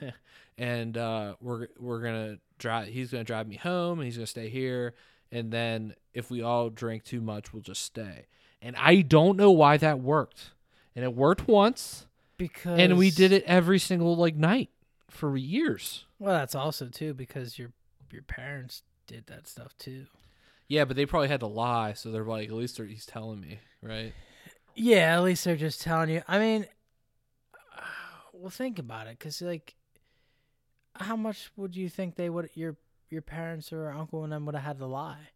and 0.58 0.96
uh, 0.96 1.36
we're 1.40 1.68
we're 1.78 2.00
gonna 2.00 2.38
drive. 2.60 2.88
He's 2.88 3.10
gonna 3.10 3.24
drive 3.24 3.48
me 3.48 3.56
home, 3.56 3.98
and 3.98 4.06
he's 4.06 4.16
gonna 4.16 4.26
stay 4.26 4.48
here, 4.48 4.94
and 5.32 5.50
then 5.50 5.94
if 6.14 6.30
we 6.30 6.42
all 6.42 6.70
drink 6.70 7.02
too 7.02 7.20
much, 7.20 7.52
we'll 7.52 7.62
just 7.62 7.82
stay." 7.82 8.26
And 8.62 8.76
I 8.76 9.02
don't 9.02 9.36
know 9.36 9.50
why 9.50 9.76
that 9.78 9.98
worked, 9.98 10.52
and 10.94 11.04
it 11.04 11.14
worked 11.14 11.48
once 11.48 12.06
because 12.36 12.78
and 12.78 12.96
we 12.96 13.10
did 13.10 13.32
it 13.32 13.42
every 13.44 13.78
single 13.78 14.16
like 14.16 14.36
night 14.36 14.70
for 15.08 15.36
years. 15.36 16.04
well 16.18 16.34
that's 16.34 16.54
also 16.54 16.86
too 16.86 17.12
because 17.12 17.58
your 17.58 17.72
your 18.12 18.22
parents 18.22 18.82
did 19.06 19.26
that 19.26 19.46
stuff 19.48 19.76
too 19.76 20.06
Yeah, 20.68 20.84
but 20.84 20.96
they 20.96 21.04
probably 21.04 21.28
had 21.28 21.40
to 21.40 21.46
lie, 21.48 21.94
so 21.94 22.10
they're 22.12 22.24
like, 22.24 22.48
at 22.48 22.54
least 22.54 22.76
they're, 22.76 22.86
he's 22.86 23.04
telling 23.06 23.40
me, 23.40 23.58
right? 23.82 24.14
Yeah, 24.76 25.16
at 25.16 25.22
least 25.24 25.44
they're 25.44 25.56
just 25.56 25.82
telling 25.82 26.10
you. 26.10 26.22
I 26.28 26.38
mean, 26.38 26.66
uh, 27.76 27.82
well, 28.32 28.50
think 28.50 28.78
about 28.78 29.08
it, 29.08 29.18
because 29.18 29.42
like, 29.42 29.74
how 30.96 31.16
much 31.16 31.50
would 31.56 31.76
you 31.76 31.88
think 31.88 32.16
they 32.16 32.28
would 32.30 32.50
your 32.54 32.76
your 33.08 33.22
parents 33.22 33.72
or 33.72 33.90
uncle 33.90 34.22
and 34.24 34.32
them 34.32 34.46
would 34.46 34.54
have 34.54 34.64
had 34.64 34.78
to 34.78 34.86
lie? 34.86 35.30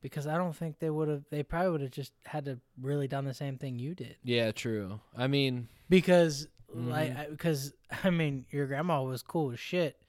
Because 0.00 0.26
I 0.28 0.36
don't 0.36 0.54
think 0.54 0.78
they 0.78 0.90
would 0.90 1.08
have. 1.08 1.24
They 1.30 1.42
probably 1.42 1.70
would 1.72 1.80
have 1.80 1.90
just 1.90 2.12
had 2.24 2.44
to 2.44 2.58
really 2.80 3.08
done 3.08 3.24
the 3.24 3.34
same 3.34 3.58
thing 3.58 3.78
you 3.78 3.94
did. 3.94 4.16
Yeah, 4.22 4.52
true. 4.52 5.00
I 5.16 5.26
mean, 5.26 5.68
Because 5.88 6.46
like, 6.72 7.12
Mhm. 7.12 7.18
I- 7.18 7.30
because 7.30 7.72
I 8.04 8.10
mean, 8.10 8.46
your 8.50 8.66
grandma 8.66 9.02
was 9.02 9.22
cool 9.22 9.50
as 9.52 9.58
shit. 9.60 10.00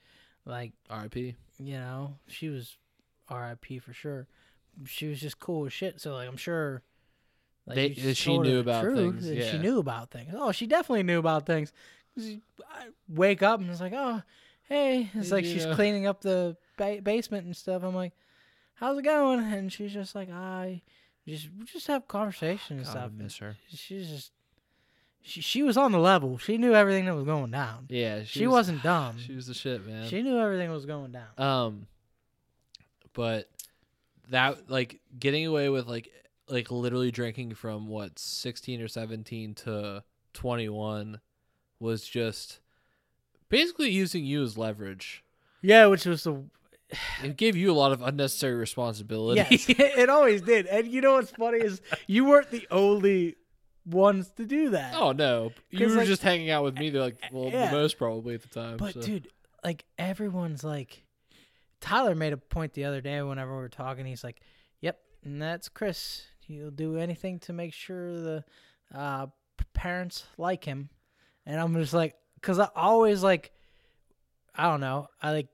Like, 0.46 0.74
R.I.P. 0.90 1.36
you 1.60 1.74
know, 1.74 2.16
she 2.28 2.50
was 2.50 2.78
R.I.P. 3.30 3.80
for 3.80 3.94
sure. 3.94 4.28
She 4.86 5.08
was 5.08 5.20
just 5.20 5.40
cool 5.40 5.66
as 5.66 5.74
shit. 5.74 6.00
So 6.02 6.14
like, 6.14 6.28
I'm 6.28 6.38
sure. 6.38 6.82
Like, 7.66 7.76
They- 7.76 8.14
she 8.14 8.38
knew 8.38 8.60
about 8.60 8.84
truth, 8.84 8.96
things, 9.22 9.28
and 9.28 9.44
She 9.44 9.58
knew 9.60 9.80
about 9.80 10.10
things. 10.12 10.34
Oh, 10.36 10.52
she 10.52 10.66
definitely 10.68 11.04
knew 11.04 11.20
about 11.20 11.46
things. 11.46 11.72
I 12.18 12.88
wake 13.08 13.42
up 13.44 13.60
and 13.60 13.70
it's 13.70 13.80
like, 13.82 13.94
oh, 13.94 14.22
hey. 14.70 15.10
It's 15.14 15.32
like 15.32 15.46
she's 15.46 15.66
cleaning 15.66 16.08
up 16.08 16.22
the 16.22 16.56
ba- 16.78 17.02
basement 17.04 17.46
and 17.46 17.56
stuff. 17.56 17.84
I'm 17.84 17.96
like, 17.96 18.14
how's 18.76 18.98
it 18.98 19.04
going? 19.04 19.40
And 19.42 19.72
she's 19.72 19.92
just 19.92 20.16
like, 20.16 20.30
I 20.32 20.82
just 21.28 21.50
just 21.66 21.88
have 21.88 22.08
conversation 22.08 22.78
and 22.78 22.86
God, 22.86 22.92
stuff. 22.92 23.12
I 23.14 23.24
miss 23.24 23.38
her. 23.38 23.58
She's 23.68 24.10
just. 24.10 24.32
She, 25.22 25.42
she 25.42 25.64
was 25.64 25.76
on 25.76 25.92
the 25.92 26.00
level. 26.00 26.38
She 26.38 26.58
knew 26.58 26.74
everything 26.74 27.06
that 27.06 27.14
was 27.14 27.26
going 27.26 27.52
down. 27.52 27.88
Yeah, 27.90 28.24
She, 28.24 28.48
wasn't 28.48 28.82
dumb. 28.84 29.18
She 29.20 29.34
was 29.34 29.48
the 29.48 29.54
shit, 29.54 29.86
man. 29.86 30.08
She 30.08 30.22
knew 30.22 30.40
everything 30.40 30.72
was 30.72 30.86
going 30.86 31.12
down. 31.12 31.28
Um, 31.38 31.88
but 33.14 33.50
that 34.30 34.70
like 34.70 35.02
getting 35.20 35.46
away 35.46 35.70
with 35.70 35.88
like 35.88 36.10
like 36.48 36.72
literally 36.72 37.12
drinking 37.12 37.56
from 37.56 37.88
what 37.88 38.18
sixteen 38.18 38.82
or 38.82 38.88
seventeen 38.88 39.54
to 39.56 40.04
twenty 40.34 40.70
one 40.70 41.20
was 41.80 42.08
just 42.08 42.60
Basically, 43.50 43.90
using 43.90 44.24
you 44.26 44.44
as 44.44 44.58
leverage. 44.58 45.24
Yeah, 45.62 45.88
which 45.88 46.06
was 46.06 46.24
the 46.24 46.44
It 47.24 47.36
gave 47.38 47.56
you 47.56 47.72
a 47.72 47.74
lot 47.74 47.92
of 47.92 48.02
unnecessary 48.02 48.56
responsibility. 48.56 49.42
yes, 49.50 49.66
it 49.70 50.10
always 50.10 50.42
did. 50.42 50.66
And 50.68 50.88
you 50.88 51.02
know 51.02 51.14
what's 51.14 51.32
funny 51.32 51.60
is 51.60 51.82
you 52.08 52.26
weren't 52.26 52.50
the 52.52 52.68
only 52.72 53.36
ones 53.86 54.30
to 54.38 54.46
do 54.46 54.70
that. 54.72 54.94
oh 54.96 55.12
no, 55.12 55.52
you 55.72 55.88
were 55.88 55.96
like- 55.96 56.08
just 56.08 56.22
hanging 56.22 56.50
out 56.52 56.64
with 56.64 56.78
me. 56.78 56.90
They're 56.90 57.02
like, 57.02 57.18
well, 57.32 57.50
Yeah. 57.50 57.72
the 57.72 57.78
most 57.78 57.98
probably 57.98 58.36
at 58.36 58.42
the 58.42 58.48
time. 58.50 58.78
But 58.78 58.94
so. 58.94 59.02
dude, 59.02 59.28
like 59.64 59.84
everyone's 59.98 60.64
like, 60.64 61.04
Tyler 61.82 62.14
made 62.16 62.34
a 62.34 62.38
point 62.38 62.74
the 62.74 62.86
other 62.86 63.02
day 63.02 63.22
whenever 63.22 63.52
we 63.56 63.62
were 63.62 63.70
talking. 63.70 64.06
He's 64.06 64.24
like, 64.24 64.42
"Yep, 64.82 65.00
and 65.24 65.42
that's 65.42 65.70
Chris. 65.70 66.24
He'll 66.46 66.72
do 66.72 66.98
anything 66.98 67.40
to 67.40 67.54
make 67.54 67.74
sure 67.74 68.14
the 68.20 68.44
uh, 68.94 69.28
parents 69.74 70.26
like 70.38 70.66
him." 70.66 70.90
And 71.46 71.60
I'm 71.60 71.74
just 71.76 71.94
like, 71.94 72.16
because 72.42 72.60
I 72.60 72.70
always 72.76 73.24
like, 73.24 73.52
I 74.56 74.64
don't 74.64 74.80
know, 74.82 75.08
I 75.22 75.32
like 75.32 75.48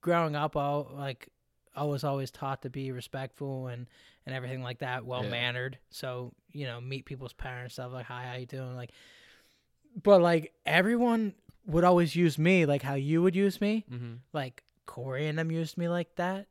growing 0.00 0.36
up. 0.36 0.56
I 0.56 0.68
like 0.76 1.28
I 1.74 1.84
was 1.84 2.02
always 2.04 2.30
taught 2.30 2.62
to 2.62 2.70
be 2.70 2.90
respectful 2.92 3.68
and 3.68 3.86
and 4.26 4.34
everything 4.34 4.62
like 4.62 4.80
that, 4.80 5.04
well 5.06 5.22
mannered. 5.30 5.78
So 5.90 6.32
you 6.52 6.66
know, 6.66 6.80
meet 6.80 7.04
people's 7.06 7.32
parents, 7.32 7.74
stuff 7.74 7.92
like, 7.92 8.06
"Hi, 8.06 8.24
how 8.26 8.36
you 8.36 8.46
doing?" 8.46 8.74
Like, 8.76 8.90
but 10.02 10.20
like 10.20 10.52
everyone 10.66 11.34
would 11.66 11.84
always 11.84 12.16
use 12.16 12.38
me 12.38 12.66
like 12.66 12.82
how 12.82 12.94
you 12.94 13.22
would 13.22 13.36
use 13.36 13.60
me. 13.60 13.84
Mhm. 13.90 14.18
Like 14.32 14.62
Corey 14.86 15.26
and 15.26 15.38
them 15.38 15.50
used 15.50 15.76
me 15.76 15.88
like 15.88 16.14
that. 16.16 16.46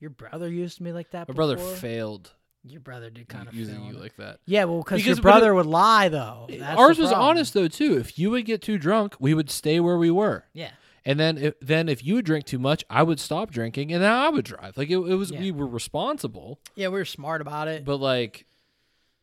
Your 0.00 0.10
brother 0.10 0.48
used 0.50 0.80
me 0.80 0.92
like 0.92 1.10
that. 1.12 1.28
my 1.28 1.34
brother 1.34 1.56
failed 1.56 2.34
Your 2.68 2.80
brother 2.80 3.10
did 3.10 3.28
kind 3.28 3.46
of 3.48 3.54
using 3.54 3.84
you 3.84 3.92
like 3.94 4.16
that. 4.16 4.40
Yeah, 4.46 4.64
well, 4.64 4.78
because 4.82 5.04
your 5.06 5.14
but 5.16 5.20
it- 5.20 5.22
brother 5.22 5.54
would 5.54 5.66
lie 5.66 6.08
though. 6.08 6.46
That's 6.50 6.78
Ours 6.78 6.98
was 6.98 7.12
honest 7.12 7.54
though 7.54 7.68
too. 7.68 7.96
If 7.98 8.18
you 8.18 8.30
would 8.30 8.44
get 8.44 8.60
too 8.62 8.78
drunk, 8.78 9.14
we 9.20 9.34
would 9.34 9.50
stay 9.50 9.78
where 9.80 9.96
we 9.98 10.10
were. 10.10 10.44
Yeah, 10.52 10.70
And 11.04 11.20
then, 11.20 11.38
if, 11.38 11.54
then 11.60 11.88
if 11.88 12.04
you 12.04 12.14
would 12.16 12.24
drink 12.24 12.44
too 12.46 12.58
much, 12.58 12.84
I 12.90 13.02
would 13.04 13.20
stop 13.20 13.50
drinking, 13.50 13.92
and 13.92 14.02
then 14.02 14.10
I 14.10 14.28
would 14.28 14.44
drive. 14.44 14.76
Like 14.76 14.90
it, 14.90 14.96
it 14.98 15.14
was, 15.14 15.30
Yeah. 15.30 15.40
we 15.40 15.52
were 15.52 15.66
responsible, 15.66 16.58
yeah, 16.74 16.88
we 16.88 16.98
were 16.98 17.04
smart 17.04 17.40
about 17.40 17.68
it. 17.68 17.84
but 17.84 17.96
like, 17.98 18.46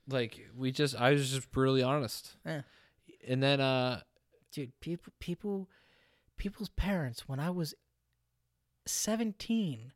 like 0.07 0.39
we 0.55 0.71
just, 0.71 0.95
I 0.95 1.11
was 1.11 1.29
just 1.31 1.51
brutally 1.51 1.83
honest. 1.83 2.35
Yeah. 2.45 2.61
And 3.27 3.41
then, 3.43 3.59
uh, 3.59 4.01
Dude, 4.51 4.71
people, 4.81 5.11
people, 5.19 5.67
people's 6.37 6.69
parents 6.69 7.27
when 7.27 7.39
I 7.39 7.49
was 7.49 7.73
seventeen 8.85 9.91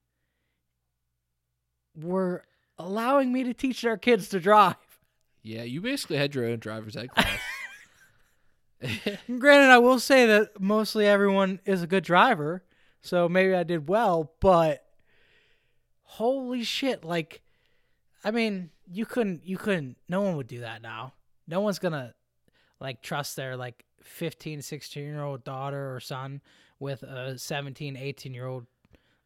were 1.95 2.43
allowing 2.79 3.31
me 3.31 3.43
to 3.43 3.53
teach 3.53 3.81
their 3.81 3.97
kids 3.97 4.29
to 4.29 4.39
drive. 4.39 4.75
yeah, 5.43 5.63
you 5.63 5.81
basically 5.81 6.17
had 6.17 6.35
your 6.35 6.45
own 6.45 6.59
driver's 6.59 6.95
ed 6.95 7.09
class. 7.09 7.39
Granted, 9.27 9.71
I 9.71 9.79
will 9.79 9.99
say 9.99 10.27
that 10.27 10.61
mostly 10.61 11.07
everyone 11.07 11.59
is 11.65 11.81
a 11.81 11.87
good 11.87 12.03
driver, 12.03 12.63
so 13.01 13.27
maybe 13.27 13.55
I 13.55 13.63
did 13.63 13.87
well, 13.89 14.33
but 14.39 14.85
holy 16.03 16.63
shit, 16.63 17.03
like 17.03 17.41
I 18.23 18.31
mean, 18.31 18.69
you 18.91 19.05
couldn't 19.05 19.45
you 19.45 19.57
couldn't 19.57 19.97
no 20.07 20.21
one 20.21 20.35
would 20.37 20.47
do 20.47 20.59
that 20.59 20.81
now. 20.81 21.13
No 21.47 21.61
one's 21.61 21.79
going 21.79 21.93
to 21.93 22.13
like 22.79 23.01
trust 23.01 23.35
their 23.35 23.55
like 23.55 23.85
15, 24.03 24.59
16-year-old 24.59 25.43
daughter 25.43 25.95
or 25.95 25.99
son 25.99 26.41
with 26.79 27.03
a 27.03 27.37
17, 27.37 27.95
18-year-old 27.95 28.65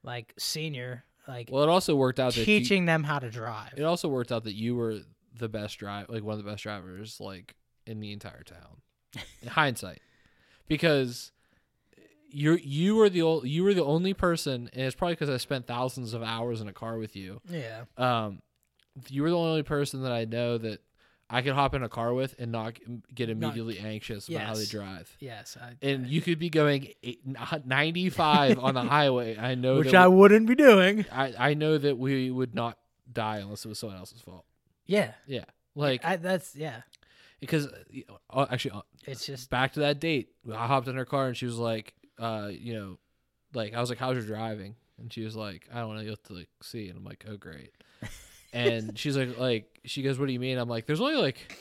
like 0.03 0.33
senior 0.37 1.03
like 1.27 1.49
well, 1.51 1.63
it 1.63 1.69
also 1.69 1.95
worked 1.95 2.19
out 2.19 2.33
that 2.33 2.39
you- 2.41 2.45
teaching 2.45 2.85
them 2.85 3.03
how 3.03 3.19
to 3.19 3.29
drive. 3.29 3.73
it 3.77 3.83
also 3.83 4.07
worked 4.09 4.31
out 4.31 4.43
that 4.45 4.53
you 4.55 4.75
were 4.75 4.99
the 5.37 5.49
best 5.49 5.77
drive, 5.79 6.09
like 6.09 6.23
one 6.23 6.37
of 6.37 6.43
the 6.43 6.49
best 6.49 6.63
drivers, 6.63 7.19
like 7.19 7.55
in 7.85 7.99
the 7.99 8.11
entire 8.11 8.43
town. 8.43 8.81
in 9.41 9.47
hindsight, 9.49 9.99
because 10.67 11.31
you're 12.29 12.57
you 12.59 12.95
were 12.95 13.09
the 13.09 13.21
ol- 13.21 13.45
you 13.45 13.63
were 13.63 13.73
the 13.73 13.83
only 13.83 14.13
person, 14.13 14.69
and 14.73 14.83
it's 14.85 14.95
probably 14.95 15.13
because 15.15 15.29
I 15.29 15.37
spent 15.37 15.67
thousands 15.67 16.13
of 16.13 16.23
hours 16.23 16.61
in 16.61 16.67
a 16.67 16.73
car 16.73 16.97
with 16.97 17.15
you. 17.15 17.41
yeah. 17.49 17.83
Um, 17.97 18.41
you 19.09 19.21
were 19.23 19.29
the 19.29 19.37
only 19.37 19.63
person 19.63 20.03
that 20.03 20.11
I 20.11 20.25
know 20.25 20.57
that 20.57 20.81
I 21.33 21.41
could 21.41 21.53
hop 21.53 21.73
in 21.73 21.81
a 21.81 21.87
car 21.89 22.13
with 22.13 22.35
and 22.37 22.51
not 22.51 22.77
get 23.15 23.29
immediately 23.29 23.79
anxious 23.79 24.27
about 24.27 24.41
how 24.41 24.53
they 24.55 24.65
drive. 24.65 25.15
Yes, 25.19 25.57
I, 25.59 25.73
And 25.81 26.05
you 26.07 26.19
could 26.21 26.37
be 26.39 26.49
going 26.49 26.89
eight, 27.01 27.21
95 27.25 28.59
on 28.59 28.73
the 28.73 28.81
highway. 28.97 29.37
I 29.37 29.55
know 29.55 29.77
which 29.77 29.93
I 29.93 30.07
we- 30.07 30.15
wouldn't 30.17 30.45
be 30.47 30.55
doing. 30.55 31.05
I, 31.11 31.33
I 31.39 31.53
know 31.53 31.77
that 31.77 31.97
we 31.97 32.29
would 32.29 32.53
not 32.53 32.77
die 33.11 33.37
unless 33.37 33.63
it 33.65 33.69
was 33.69 33.79
someone 33.79 33.97
else's 33.97 34.21
fault. 34.21 34.45
Yeah. 34.85 35.13
Yeah. 35.25 35.45
Like 35.73 36.03
I, 36.03 36.17
that's 36.17 36.53
yeah. 36.55 36.81
because 37.39 37.67
uh, 38.29 38.45
actually 38.49 38.71
uh, 38.71 38.81
It's 39.07 39.25
just 39.25 39.49
back 39.49 39.73
to 39.73 39.79
that 39.81 39.99
date. 40.01 40.29
I 40.53 40.67
hopped 40.67 40.89
in 40.89 40.95
her 40.97 41.05
car 41.05 41.27
and 41.27 41.37
she 41.37 41.45
was 41.45 41.57
like, 41.57 41.93
uh, 42.19 42.49
you 42.51 42.73
know, 42.73 42.97
like 43.53 43.73
I 43.73 43.79
was 43.79 43.89
like, 43.89 43.99
"How's 43.99 44.15
your 44.15 44.25
driving?" 44.25 44.75
And 44.99 45.11
she 45.11 45.23
was 45.23 45.35
like, 45.35 45.67
"I 45.73 45.79
don't 45.79 45.95
know. 45.95 46.01
You 46.01 46.09
have 46.11 46.23
to 46.23 46.33
like 46.33 46.49
see." 46.61 46.87
And 46.89 46.97
I'm 46.97 47.03
like, 47.03 47.25
"Oh, 47.27 47.37
great." 47.37 47.71
and 48.53 48.97
she's 48.97 49.15
like, 49.17 49.37
like 49.37 49.79
she 49.85 50.01
goes, 50.03 50.19
"What 50.19 50.27
do 50.27 50.33
you 50.33 50.39
mean?" 50.39 50.57
I'm 50.57 50.69
like, 50.69 50.85
"There's 50.85 51.01
only 51.01 51.15
like 51.15 51.57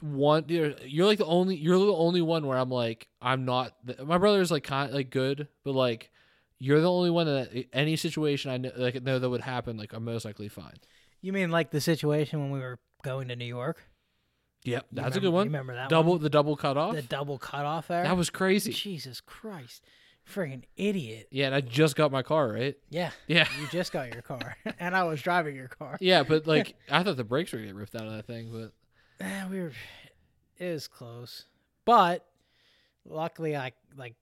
one. 0.00 0.44
You're, 0.48 0.74
you're 0.84 1.06
like 1.06 1.18
the 1.18 1.26
only. 1.26 1.56
You're 1.56 1.78
the 1.78 1.92
only 1.94 2.22
one 2.22 2.46
where 2.46 2.58
I'm 2.58 2.70
like, 2.70 3.08
I'm 3.20 3.44
not. 3.44 3.74
The, 3.84 4.04
my 4.04 4.18
brother's 4.18 4.50
like 4.50 4.64
kind 4.64 4.92
like 4.92 5.10
good, 5.10 5.48
but 5.64 5.72
like." 5.72 6.10
You're 6.64 6.80
the 6.80 6.88
only 6.92 7.10
one 7.10 7.26
that 7.26 7.66
any 7.72 7.96
situation 7.96 8.48
I 8.52 8.56
know, 8.56 8.70
like 8.76 9.02
know 9.02 9.18
that 9.18 9.28
would 9.28 9.40
happen, 9.40 9.76
like 9.76 9.92
I'm 9.92 10.04
most 10.04 10.24
likely 10.24 10.46
fine. 10.48 10.76
You 11.20 11.32
mean 11.32 11.50
like 11.50 11.72
the 11.72 11.80
situation 11.80 12.38
when 12.40 12.52
we 12.52 12.60
were 12.60 12.78
going 13.02 13.26
to 13.28 13.34
New 13.34 13.46
York? 13.46 13.82
Yep, 14.62 14.86
that's 14.92 15.16
a 15.16 15.18
remember- 15.18 15.20
good 15.20 15.26
you 15.26 15.32
one. 15.32 15.46
remember 15.48 15.74
that 15.74 15.88
double 15.88 16.12
one? 16.12 16.22
the 16.22 16.30
double 16.30 16.54
cut 16.54 16.76
off. 16.76 16.94
The 16.94 17.02
double 17.02 17.36
cutoff 17.36 17.88
there. 17.88 18.04
That 18.04 18.16
was 18.16 18.30
crazy. 18.30 18.70
Jesus 18.72 19.20
Christ, 19.20 19.82
friggin' 20.30 20.64
idiot! 20.76 21.28
Yeah, 21.30 21.46
and 21.46 21.54
I 21.54 21.60
just 21.60 21.96
got 21.96 22.12
my 22.12 22.22
car 22.22 22.48
right. 22.52 22.76
Yeah, 22.90 23.10
Yeah, 23.26 23.46
you 23.60 23.66
just 23.68 23.92
got 23.92 24.12
your 24.12 24.22
car, 24.22 24.56
and 24.80 24.94
I 24.96 25.04
was 25.04 25.20
driving 25.22 25.54
your 25.56 25.68
car. 25.68 25.96
yeah, 26.00 26.22
but 26.22 26.46
like 26.46 26.74
I 26.90 27.02
thought 27.02 27.16
the 27.16 27.24
brakes 27.24 27.52
were 27.52 27.58
gonna 27.58 27.68
get 27.68 27.76
ripped 27.76 27.94
out 27.94 28.06
of 28.06 28.12
that 28.12 28.26
thing, 28.26 28.50
but 28.52 28.72
Eh, 29.24 29.46
we 29.48 29.60
were, 29.60 29.72
it 30.58 30.72
was 30.72 30.88
close, 30.88 31.44
but 31.84 32.26
luckily 33.04 33.56
I 33.56 33.72
like 33.96 34.14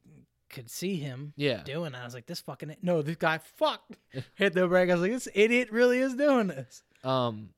could 0.51 0.69
see 0.69 0.97
him 0.97 1.33
yeah, 1.37 1.63
doing. 1.63 1.93
That. 1.93 2.03
I 2.03 2.05
was 2.05 2.13
like, 2.15 2.27
this 2.27 2.41
fucking 2.41 2.75
no, 2.83 3.03
this 3.03 3.17
guy 3.17 3.39
fuck 3.57 3.83
hit 4.35 4.53
the 4.53 4.67
brake. 4.67 4.91
I 4.91 4.95
was 4.95 5.03
like, 5.03 5.13
this 5.13 5.29
idiot 5.35 5.71
really 5.71 5.99
is 6.01 6.15
doing 6.15 6.49
this. 6.49 6.83
um, 7.05 7.51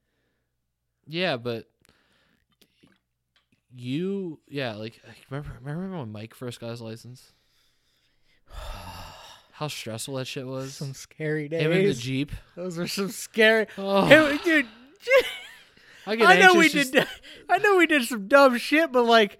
yeah, 1.07 1.37
but 1.37 1.67
you, 3.75 4.39
yeah, 4.49 4.75
like 4.75 5.01
remember 5.31 5.51
remember 5.63 5.99
when 5.99 6.13
Mike 6.13 6.35
first 6.35 6.61
got 6.61 6.71
his 6.71 6.81
license? 6.81 7.33
How 9.53 9.69
stressful 9.69 10.15
that 10.17 10.27
shit 10.27 10.47
was. 10.47 10.75
Some 10.75 10.95
scary 10.95 11.49
days. 11.49 11.63
Him 11.63 11.73
in 11.73 11.87
the 11.87 11.95
jeep. 11.95 12.33
Those 12.57 12.77
were 12.77 12.89
some 12.89 13.11
scary. 13.11 13.67
Oh, 13.79 14.07
Hey, 14.07 14.39
dude. 14.45 14.67
I, 16.07 16.13
I 16.15 16.39
know 16.41 16.55
we 16.55 16.65
anxious 16.65 16.91
did. 16.91 17.07
I 17.49 17.59
know 17.59 17.77
we 17.77 17.87
did 17.87 18.03
some 18.05 18.27
dumb 18.27 18.59
shit, 18.59 18.91
but 18.91 19.05
like, 19.05 19.39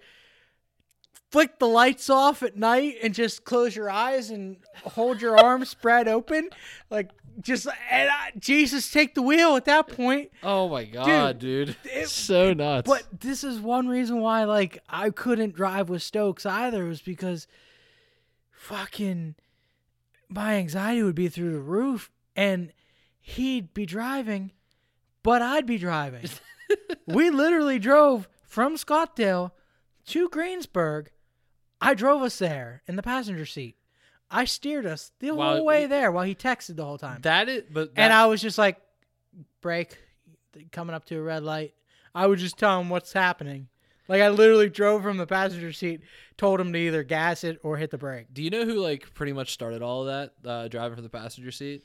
flick 1.29 1.59
the 1.59 1.67
lights 1.67 2.09
off 2.09 2.41
at 2.41 2.55
night 2.55 2.95
and 3.03 3.13
just 3.13 3.43
close 3.43 3.75
your 3.75 3.89
eyes 3.89 4.29
and 4.29 4.57
hold 4.83 5.21
your 5.21 5.37
arms 5.37 5.69
spread 5.71 6.07
open, 6.07 6.49
like 6.89 7.09
just 7.41 7.67
and 7.91 8.09
I, 8.09 8.31
Jesus 8.39 8.91
take 8.91 9.13
the 9.15 9.21
wheel 9.21 9.55
at 9.57 9.65
that 9.65 9.89
point. 9.89 10.31
Oh 10.41 10.69
my 10.69 10.85
god, 10.85 11.39
dude, 11.39 11.75
it- 11.83 12.07
so 12.07 12.53
nuts. 12.53 12.87
But 12.89 13.03
this 13.19 13.43
is 13.43 13.59
one 13.59 13.87
reason 13.89 14.21
why 14.21 14.45
like 14.45 14.79
I 14.87 15.09
couldn't 15.09 15.55
drive 15.55 15.89
with 15.89 16.01
Stokes 16.03 16.45
either 16.45 16.85
was 16.85 17.01
because 17.01 17.47
fucking 18.63 19.35
my 20.29 20.55
anxiety 20.55 21.03
would 21.03 21.15
be 21.15 21.27
through 21.27 21.51
the 21.51 21.59
roof 21.59 22.09
and 22.35 22.71
he'd 23.19 23.73
be 23.73 23.85
driving 23.85 24.51
but 25.21 25.41
I'd 25.41 25.65
be 25.65 25.77
driving. 25.77 26.25
we 27.07 27.29
literally 27.29 27.79
drove 27.79 28.27
from 28.45 28.75
Scottsdale 28.75 29.51
to 30.07 30.27
Greensburg. 30.27 31.11
I 31.79 31.93
drove 31.93 32.21
us 32.23 32.39
there 32.39 32.81
in 32.87 32.97
the 32.97 33.03
passenger 33.03 33.45
seat. 33.45 33.77
I 34.29 34.43
steered 34.43 34.85
us 34.85 35.11
the 35.19 35.31
While- 35.31 35.55
whole 35.57 35.65
way 35.65 35.85
there 35.85 36.11
while 36.11 36.25
he 36.25 36.35
texted 36.35 36.75
the 36.75 36.83
whole 36.83 36.97
time. 36.97 37.21
that 37.21 37.47
is, 37.47 37.63
but 37.71 37.95
that, 37.95 38.01
And 38.01 38.11
I 38.11 38.25
was 38.25 38.41
just 38.41 38.57
like, 38.57 38.81
brake, 39.61 39.97
coming 40.73 40.93
up 40.93 41.05
to 41.05 41.17
a 41.17 41.21
red 41.21 41.43
light. 41.43 41.73
I 42.13 42.27
would 42.27 42.39
just 42.39 42.57
tell 42.57 42.79
him 42.81 42.89
what's 42.89 43.13
happening. 43.13 43.69
Like 44.07 44.21
I 44.21 44.29
literally 44.29 44.69
drove 44.69 45.01
from 45.03 45.17
the 45.17 45.25
passenger 45.27 45.71
seat, 45.71 46.01
told 46.37 46.59
him 46.59 46.73
to 46.73 46.79
either 46.79 47.03
gas 47.03 47.43
it 47.43 47.59
or 47.63 47.77
hit 47.77 47.89
the 47.91 47.97
brake. 47.97 48.27
do 48.33 48.43
you 48.43 48.49
know 48.49 48.65
who 48.65 48.75
like 48.79 49.13
pretty 49.13 49.33
much 49.33 49.51
started 49.53 49.81
all 49.81 50.07
of 50.07 50.07
that? 50.43 50.49
Uh, 50.49 50.67
driving 50.67 50.95
from 50.95 51.03
the 51.03 51.09
passenger 51.09 51.51
seat, 51.51 51.83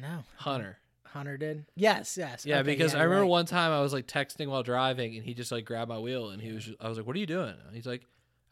No, 0.00 0.24
Hunter. 0.36 0.78
Hunter 1.06 1.36
did. 1.36 1.64
Yes, 1.74 2.16
yes. 2.16 2.46
Yeah, 2.46 2.58
Okay, 2.58 2.70
because 2.70 2.94
I 2.94 3.02
remember 3.02 3.22
right. 3.22 3.30
one 3.30 3.46
time 3.46 3.72
I 3.72 3.80
was 3.80 3.92
like 3.92 4.06
texting 4.06 4.46
while 4.48 4.62
driving, 4.62 5.16
and 5.16 5.24
he 5.24 5.34
just 5.34 5.50
like 5.50 5.64
grabbed 5.64 5.88
my 5.88 5.98
wheel, 5.98 6.30
and 6.30 6.40
he 6.40 6.52
was, 6.52 6.64
just, 6.66 6.76
I 6.80 6.88
was 6.88 6.98
like, 6.98 7.06
"What 7.06 7.16
are 7.16 7.18
you 7.18 7.26
doing?" 7.26 7.54
And 7.66 7.74
he's 7.74 7.86
like, 7.86 8.02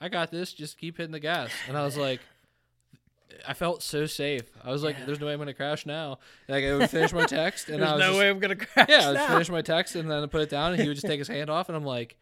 "I 0.00 0.08
got 0.08 0.32
this. 0.32 0.52
Just 0.52 0.76
keep 0.78 0.96
hitting 0.96 1.12
the 1.12 1.20
gas." 1.20 1.50
And 1.68 1.76
I 1.76 1.84
was 1.84 1.96
like, 1.96 2.20
I 3.46 3.54
felt 3.54 3.82
so 3.82 4.06
safe. 4.06 4.42
I 4.64 4.70
was 4.70 4.82
like, 4.82 4.98
Yeah. 4.98 5.04
"There's 5.06 5.20
no 5.20 5.26
way 5.26 5.32
I'm 5.32 5.38
gonna 5.38 5.54
crash 5.54 5.86
now." 5.86 6.18
Like, 6.48 6.64
I 6.64 6.74
would 6.76 6.90
finish 6.90 7.12
my 7.12 7.24
text, 7.26 7.68
and 7.68 7.78
There's 7.80 7.88
I 7.90 7.94
was 7.94 8.00
no 8.00 8.06
just, 8.08 8.18
way 8.18 8.28
I'm 8.30 8.38
gonna 8.38 8.56
crash. 8.56 8.86
yeah, 8.88 9.08
I 9.08 9.12
would 9.12 9.20
finish 9.20 9.48
my 9.50 9.62
text, 9.62 9.94
and 9.96 10.10
then 10.10 10.22
I 10.22 10.26
put 10.26 10.40
it 10.42 10.50
down, 10.50 10.72
and 10.72 10.80
he 10.82 10.88
would 10.88 10.94
just 10.96 11.06
take 11.06 11.18
his 11.18 11.28
hand 11.28 11.50
off, 11.50 11.68
and 11.68 11.76
I'm 11.76 11.84
like, 11.84 12.16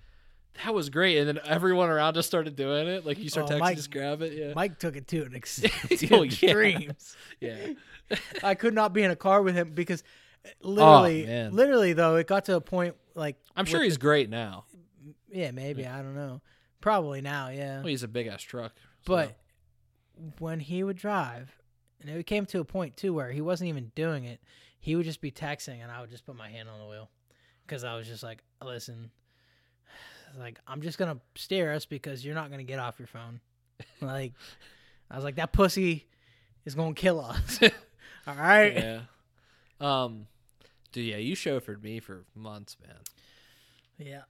that 0.65 0.73
was 0.75 0.89
great. 0.91 1.19
And 1.19 1.29
then 1.29 1.39
everyone 1.45 1.89
around 1.91 2.15
just 2.15 2.29
started 2.29 2.57
doing 2.57 2.89
it. 2.89 3.05
Like 3.07 3.19
you 3.19 3.29
start 3.29 3.51
Oh, 3.51 3.55
texting, 3.55 3.61
Mike- 3.61 3.77
just 3.77 3.91
grab 3.91 4.23
it. 4.23 4.33
Yeah. 4.33 4.53
Mike 4.55 4.79
took 4.79 4.97
it 4.97 5.07
to 5.09 5.23
an 5.25 5.35
ex- 5.37 5.63
Oh, 6.11 6.23
yeah. 6.23 6.23
extremes. 6.23 7.17
Yeah. 7.41 7.57
I 8.43 8.55
could 8.55 8.73
not 8.75 8.93
be 8.93 9.03
in 9.03 9.11
a 9.11 9.17
car 9.17 9.43
with 9.43 9.55
him 9.55 9.73
because 9.75 10.03
uh, 10.45 10.49
literally, 10.63 11.29
Oh, 11.31 11.49
literally 11.53 11.93
though, 11.93 12.17
it 12.17 12.27
got 12.27 12.45
to 12.47 12.57
a 12.57 12.61
point 12.61 12.95
like 13.15 13.37
I'm 13.57 13.65
sure 13.67 13.83
he's 13.83 13.99
great 13.99 14.31
now. 14.31 14.65
yeah, 15.31 15.51
maybe 15.51 15.87
I 15.87 15.99
don't 16.03 16.15
know, 16.15 16.41
probably 16.81 17.21
now, 17.21 17.49
yeah. 17.49 17.79
Well, 17.79 17.89
he's 17.89 18.03
a 18.03 18.09
big 18.09 18.27
ass 18.27 18.43
truck. 18.43 18.73
so- 18.77 19.13
But 19.13 19.37
when 20.39 20.61
he 20.61 20.83
would 20.83 20.97
drive, 20.97 21.55
and 22.01 22.11
it 22.11 22.27
came 22.27 22.47
to 22.47 22.61
a 22.61 22.65
point 22.65 22.97
too 22.97 23.13
where 23.13 23.31
he 23.31 23.41
wasn't 23.41 23.69
even 23.69 23.93
doing 23.95 24.25
it, 24.25 24.41
he 24.79 24.97
would 24.97 25.05
just 25.05 25.21
be 25.21 25.31
texting, 25.31 25.83
and 25.83 25.91
I 25.91 26.01
would 26.01 26.11
just 26.11 26.25
put 26.27 26.37
my 26.37 26.49
hand 26.49 26.69
on 26.69 26.79
the 26.79 26.87
wheel 26.87 27.11
because 27.67 27.85
I 27.85 27.97
was 27.97 28.07
just 28.07 28.23
like, 28.23 28.43
listen, 28.63 29.11
like 30.39 30.59
I'm 30.67 30.83
just 30.83 30.99
gonna 30.99 31.19
steer 31.35 31.73
us 31.73 31.87
because 31.87 32.25
you're 32.25 32.35
not 32.35 32.51
gonna 32.51 32.65
get 32.65 32.79
off 32.79 32.99
your 32.99 33.09
phone. 33.09 33.41
like 34.01 34.33
I 35.11 35.17
was 35.17 35.25
like, 35.25 35.37
that 35.37 35.53
pussy 35.53 36.07
is 36.65 36.75
gonna 36.75 36.95
kill 36.95 37.21
us. 37.21 37.61
All 38.27 38.35
right. 38.35 38.75
yeah. 38.75 39.01
Um, 39.81 40.27
dude, 40.93 41.07
yeah, 41.07 41.19
you 41.19 41.37
chauffeured 41.37 41.83
me 41.83 42.01
for 42.01 42.25
months, 42.35 42.77
man. 42.85 42.97
Yeah. 43.99 44.23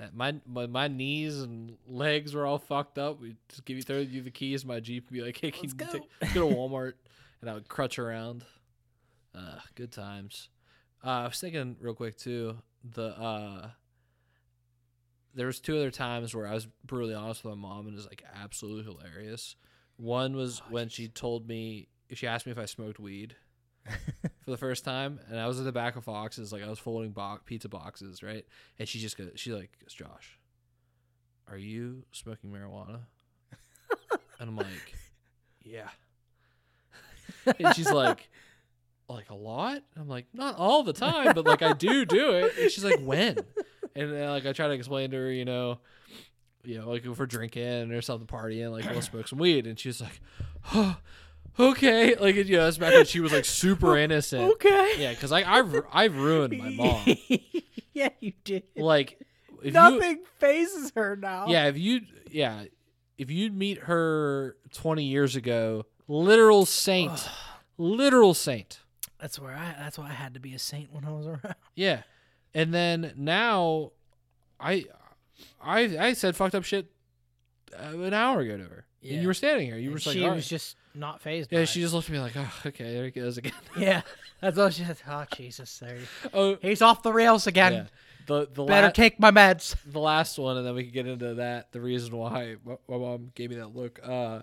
That 0.00 0.14
my, 0.14 0.34
my 0.46 0.66
my 0.66 0.88
knees 0.88 1.42
and 1.42 1.76
legs 1.86 2.32
were 2.32 2.46
all 2.46 2.58
fucked 2.58 2.96
up. 2.96 3.20
We 3.20 3.36
just 3.50 3.66
give 3.66 3.76
you 3.76 3.82
throw 3.82 3.98
you 3.98 4.22
the 4.22 4.30
keys, 4.30 4.64
my 4.64 4.80
Jeep, 4.80 5.08
and 5.08 5.12
be 5.14 5.22
like, 5.22 5.38
"Hey, 5.38 5.50
can 5.50 5.60
Let's 5.62 5.74
you 5.74 5.78
go. 5.78 5.92
take, 5.92 6.08
let's 6.22 6.32
go 6.32 6.48
to 6.48 6.54
Walmart?" 6.56 6.94
and 7.42 7.50
I 7.50 7.52
would 7.52 7.68
crutch 7.68 7.98
around. 7.98 8.46
Uh, 9.34 9.58
good 9.74 9.92
times. 9.92 10.48
Uh, 11.04 11.08
I 11.10 11.24
was 11.24 11.38
thinking 11.38 11.76
real 11.80 11.92
quick 11.92 12.16
too. 12.16 12.56
The 12.82 13.08
uh, 13.08 13.70
there 15.34 15.46
was 15.46 15.60
two 15.60 15.76
other 15.76 15.90
times 15.90 16.34
where 16.34 16.46
I 16.46 16.54
was 16.54 16.66
brutally 16.86 17.14
honest 17.14 17.44
with 17.44 17.54
my 17.54 17.60
mom, 17.68 17.86
and 17.86 17.92
it 17.92 17.96
was 17.96 18.06
like 18.06 18.24
absolutely 18.42 18.84
hilarious. 18.84 19.54
One 19.98 20.34
was 20.34 20.62
Oh, 20.64 20.72
when 20.72 20.88
she 20.88 21.08
told 21.08 21.46
me 21.46 21.88
she 22.14 22.26
asked 22.26 22.46
me 22.46 22.52
if 22.52 22.58
I 22.58 22.64
smoked 22.64 22.98
weed 22.98 23.36
for 24.44 24.50
the 24.50 24.56
first 24.56 24.84
time, 24.84 25.20
and 25.28 25.38
I 25.38 25.46
was 25.46 25.58
at 25.58 25.64
the 25.64 25.72
back 25.72 25.96
of 25.96 26.04
Fox's, 26.04 26.52
like 26.52 26.62
I 26.62 26.68
was 26.68 26.78
folding 26.78 27.10
bo- 27.10 27.40
pizza 27.44 27.68
boxes, 27.68 28.22
right? 28.22 28.44
And 28.78 28.88
she 28.88 28.98
just 28.98 29.16
goes, 29.16 29.30
she 29.36 29.52
like 29.52 29.70
goes, 29.80 29.94
Josh, 29.94 30.38
are 31.48 31.58
you 31.58 32.04
smoking 32.12 32.50
marijuana? 32.50 33.00
and 34.38 34.48
I'm 34.48 34.56
like, 34.56 34.94
yeah. 35.62 35.88
and 37.58 37.74
she's 37.74 37.90
like, 37.90 38.28
like 39.08 39.30
a 39.30 39.34
lot? 39.34 39.82
I'm 39.96 40.08
like, 40.08 40.26
not 40.32 40.56
all 40.56 40.82
the 40.82 40.92
time, 40.92 41.32
but 41.34 41.44
like 41.44 41.62
I 41.62 41.72
do 41.72 42.04
do 42.04 42.32
it. 42.32 42.54
And 42.58 42.70
she's 42.70 42.84
like, 42.84 43.00
when? 43.00 43.38
And 43.94 44.12
then, 44.12 44.30
like 44.30 44.46
I 44.46 44.52
try 44.52 44.68
to 44.68 44.74
explain 44.74 45.10
to 45.10 45.16
her, 45.16 45.32
you 45.32 45.44
know, 45.44 45.78
you 46.64 46.78
know, 46.78 46.88
like 46.88 47.04
if 47.04 47.18
we're 47.18 47.26
drinking 47.26 47.92
or 47.92 48.02
something, 48.02 48.26
partying, 48.26 48.70
like 48.70 48.84
we'll 48.90 49.02
smoke 49.02 49.28
some 49.28 49.38
weed, 49.38 49.66
and 49.66 49.78
she's 49.78 50.00
like, 50.00 50.20
oh, 50.74 50.96
okay, 51.58 52.14
like 52.20 52.34
you 52.36 52.44
know, 52.56 52.64
that's 52.64 52.78
back 52.78 52.92
when 52.92 53.04
she 53.06 53.20
was 53.20 53.32
like 53.32 53.44
super 53.44 53.96
innocent. 54.04 54.52
Okay. 54.52 54.94
Yeah, 54.98 55.10
because 55.10 55.32
I 55.32 55.42
I've 55.42 55.74
I've 55.92 56.16
ruined 56.16 56.56
my 56.58 56.70
mom. 56.70 57.04
yeah, 57.92 58.08
you 58.20 58.32
did. 58.44 58.64
Like 58.76 59.18
you 59.62 59.70
Nothing 59.72 60.20
fazes 60.38 60.92
her 60.96 61.16
now. 61.16 61.46
yeah 61.48 61.66
if 61.66 61.76
you 61.76 62.00
yeah 62.30 62.64
if 63.18 63.30
you'd 63.30 63.54
meet 63.54 63.78
her 63.80 64.56
20 64.72 65.04
years 65.04 65.36
ago, 65.36 65.84
literal 66.08 66.64
saint, 66.64 67.28
literal 67.76 68.32
saint. 68.32 68.80
That's 69.20 69.38
where 69.38 69.52
I. 69.54 69.74
That's 69.78 69.98
why 69.98 70.06
I 70.06 70.12
had 70.14 70.32
to 70.34 70.40
be 70.40 70.54
a 70.54 70.58
saint 70.58 70.90
when 70.90 71.04
I 71.04 71.10
was 71.10 71.26
around. 71.26 71.54
Yeah, 71.74 72.04
and 72.54 72.72
then 72.72 73.12
now, 73.18 73.92
I 74.58 74.86
I 75.62 75.80
I 75.98 76.12
said 76.14 76.34
fucked 76.36 76.54
up 76.54 76.64
shit 76.64 76.86
uh, 77.78 77.98
an 77.98 78.14
hour 78.14 78.40
ago 78.40 78.56
to 78.56 78.62
her. 78.64 78.86
And 79.02 79.20
you 79.20 79.26
were 79.26 79.34
standing 79.34 79.66
here. 79.66 79.76
You 79.76 79.90
were 79.90 79.96
And 79.96 80.02
just 80.02 80.06
like, 80.06 80.16
she 80.16 80.24
"All 80.24 80.34
was 80.34 80.44
right." 80.44 80.48
just 80.48 80.76
not 80.94 81.20
fazed. 81.20 81.52
yeah. 81.52 81.64
She 81.64 81.80
just 81.80 81.94
looked 81.94 82.08
at 82.08 82.12
me 82.12 82.18
like, 82.20 82.32
oh, 82.36 82.52
okay, 82.66 82.92
there 82.94 83.04
he 83.04 83.10
goes 83.10 83.38
again. 83.38 83.52
Yeah, 83.76 84.02
that's 84.40 84.58
all 84.58 84.70
she 84.70 84.84
said. 84.84 84.98
Oh 85.08 85.24
Jesus, 85.36 85.78
there. 85.78 85.96
he- 85.96 86.28
oh, 86.34 86.56
He's 86.60 86.82
off 86.82 87.02
the 87.02 87.12
rails 87.12 87.46
again. 87.46 87.72
yeah. 87.72 87.84
The 88.26 88.48
the 88.52 88.64
Better 88.64 88.88
la- 88.88 88.92
take 88.92 89.18
my 89.18 89.30
meds. 89.30 89.74
the 89.86 89.98
last 89.98 90.38
one, 90.38 90.56
and 90.56 90.66
then 90.66 90.74
we 90.74 90.84
can 90.84 90.92
get 90.92 91.06
into 91.06 91.34
that. 91.34 91.72
The 91.72 91.80
reason 91.80 92.16
why 92.16 92.56
my, 92.64 92.76
my 92.88 92.96
mom 92.98 93.30
gave 93.34 93.50
me 93.50 93.56
that 93.56 93.74
look. 93.74 93.98
Uh, 94.02 94.42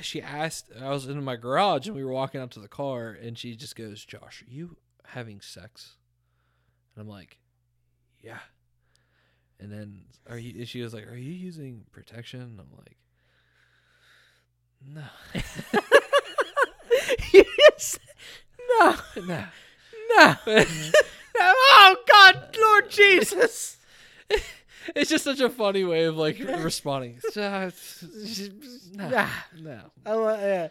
she 0.00 0.20
asked. 0.20 0.70
I 0.80 0.88
was 0.90 1.06
in 1.06 1.22
my 1.22 1.36
garage, 1.36 1.86
and 1.86 1.94
we 1.94 2.02
were 2.04 2.12
walking 2.12 2.40
up 2.40 2.50
to 2.52 2.60
the 2.60 2.66
car, 2.68 3.10
and 3.10 3.38
she 3.38 3.54
just 3.54 3.76
goes, 3.76 4.04
"Josh, 4.04 4.42
are 4.42 4.50
you 4.50 4.76
having 5.04 5.40
sex?" 5.40 5.94
And 6.96 7.02
I'm 7.02 7.08
like, 7.08 7.38
"Yeah." 8.20 8.38
And 9.60 9.70
then 9.70 10.06
are 10.28 10.38
you? 10.38 10.58
and 10.60 10.68
She 10.68 10.82
was 10.82 10.92
like, 10.94 11.06
"Are 11.06 11.14
you 11.16 11.30
using 11.32 11.84
protection?" 11.92 12.40
And 12.40 12.58
I'm 12.58 12.72
like, 12.76 12.96
"No, 14.86 15.02
yes. 17.32 17.98
No, 18.78 18.96
no." 19.16 19.22
no, 19.26 19.44
no. 20.16 20.34
Mm-hmm. 20.46 20.90
Oh 21.36 21.96
God, 22.08 22.56
Lord 22.60 22.90
Jesus. 22.90 23.76
it's 24.94 25.10
just 25.10 25.24
such 25.24 25.40
a 25.40 25.50
funny 25.50 25.82
way 25.82 26.04
of 26.04 26.16
like 26.16 26.38
responding. 26.38 27.18
no, 27.34 27.72
Nah. 28.92 29.26
no. 29.60 29.80
I 30.06 30.12
yeah. 30.12 30.68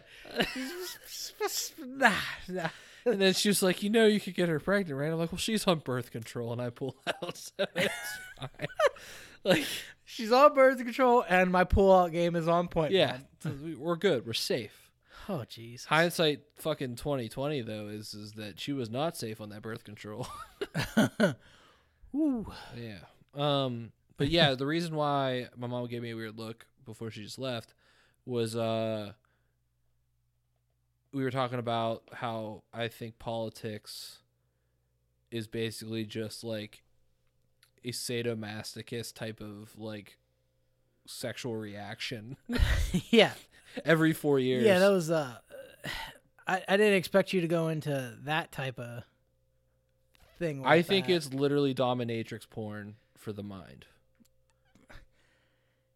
nah, 1.84 2.12
nah. 2.48 2.68
And 3.04 3.20
then 3.20 3.34
she 3.34 3.50
was 3.50 3.62
like, 3.62 3.82
"You 3.82 3.90
know, 3.90 4.06
you 4.06 4.20
could 4.20 4.34
get 4.34 4.48
her 4.48 4.58
pregnant, 4.58 4.98
right?" 4.98 5.12
I'm 5.12 5.18
like, 5.18 5.32
"Well, 5.32 5.38
she's 5.38 5.66
on 5.66 5.80
birth 5.80 6.10
control," 6.10 6.50
and 6.52 6.62
I 6.62 6.70
pull 6.70 6.96
out, 7.06 7.36
so 7.36 7.66
it's 7.76 7.92
fine. 8.40 8.66
like, 9.44 9.66
She's 10.04 10.32
on 10.32 10.54
birth 10.54 10.78
control, 10.78 11.24
and 11.28 11.50
my 11.50 11.64
pull-out 11.64 12.12
game 12.12 12.36
is 12.36 12.46
on 12.46 12.68
point. 12.68 12.92
yeah, 12.92 13.18
we- 13.62 13.74
we're 13.74 13.96
good. 13.96 14.26
We're 14.26 14.32
safe. 14.34 14.90
Oh 15.28 15.44
jeez. 15.48 15.86
Hindsight, 15.86 16.40
fucking 16.56 16.96
2020 16.96 17.62
though, 17.62 17.88
is 17.88 18.12
is 18.12 18.32
that 18.32 18.60
she 18.60 18.72
was 18.74 18.90
not 18.90 19.16
safe 19.16 19.40
on 19.40 19.48
that 19.50 19.62
birth 19.62 19.82
control. 19.84 20.26
Ooh. 22.14 22.46
yeah. 22.76 22.98
Um. 23.34 23.92
But 24.16 24.28
yeah, 24.28 24.54
the 24.54 24.66
reason 24.66 24.94
why 24.94 25.48
my 25.56 25.66
mom 25.66 25.86
gave 25.88 26.02
me 26.02 26.10
a 26.10 26.14
weird 26.16 26.38
look 26.38 26.66
before 26.84 27.10
she 27.10 27.22
just 27.24 27.38
left 27.38 27.74
was 28.26 28.54
uh. 28.54 29.12
We 31.12 31.22
were 31.22 31.30
talking 31.30 31.58
about 31.60 32.02
how 32.12 32.64
I 32.72 32.88
think 32.88 33.18
politics 33.18 34.18
is 35.30 35.46
basically 35.46 36.04
just 36.04 36.42
like 36.44 36.82
a 37.84 37.88
sadomasochist 37.88 39.14
type 39.14 39.40
of 39.40 39.78
like 39.78 40.18
sexual 41.06 41.56
reaction 41.56 42.36
yeah. 43.10 43.32
every 43.84 44.12
four 44.12 44.38
years. 44.38 44.64
Yeah, 44.64 44.78
that 44.78 44.90
was 44.90 45.10
uh 45.10 45.38
I, 46.46 46.62
I 46.68 46.76
didn't 46.76 46.94
expect 46.94 47.32
you 47.32 47.40
to 47.40 47.48
go 47.48 47.68
into 47.68 48.14
that 48.24 48.52
type 48.52 48.78
of 48.78 49.04
thing. 50.38 50.64
I 50.64 50.82
think 50.82 51.06
that. 51.06 51.14
it's 51.14 51.32
literally 51.32 51.74
dominatrix 51.74 52.48
porn 52.48 52.96
for 53.16 53.32
the 53.32 53.42
mind. 53.42 53.86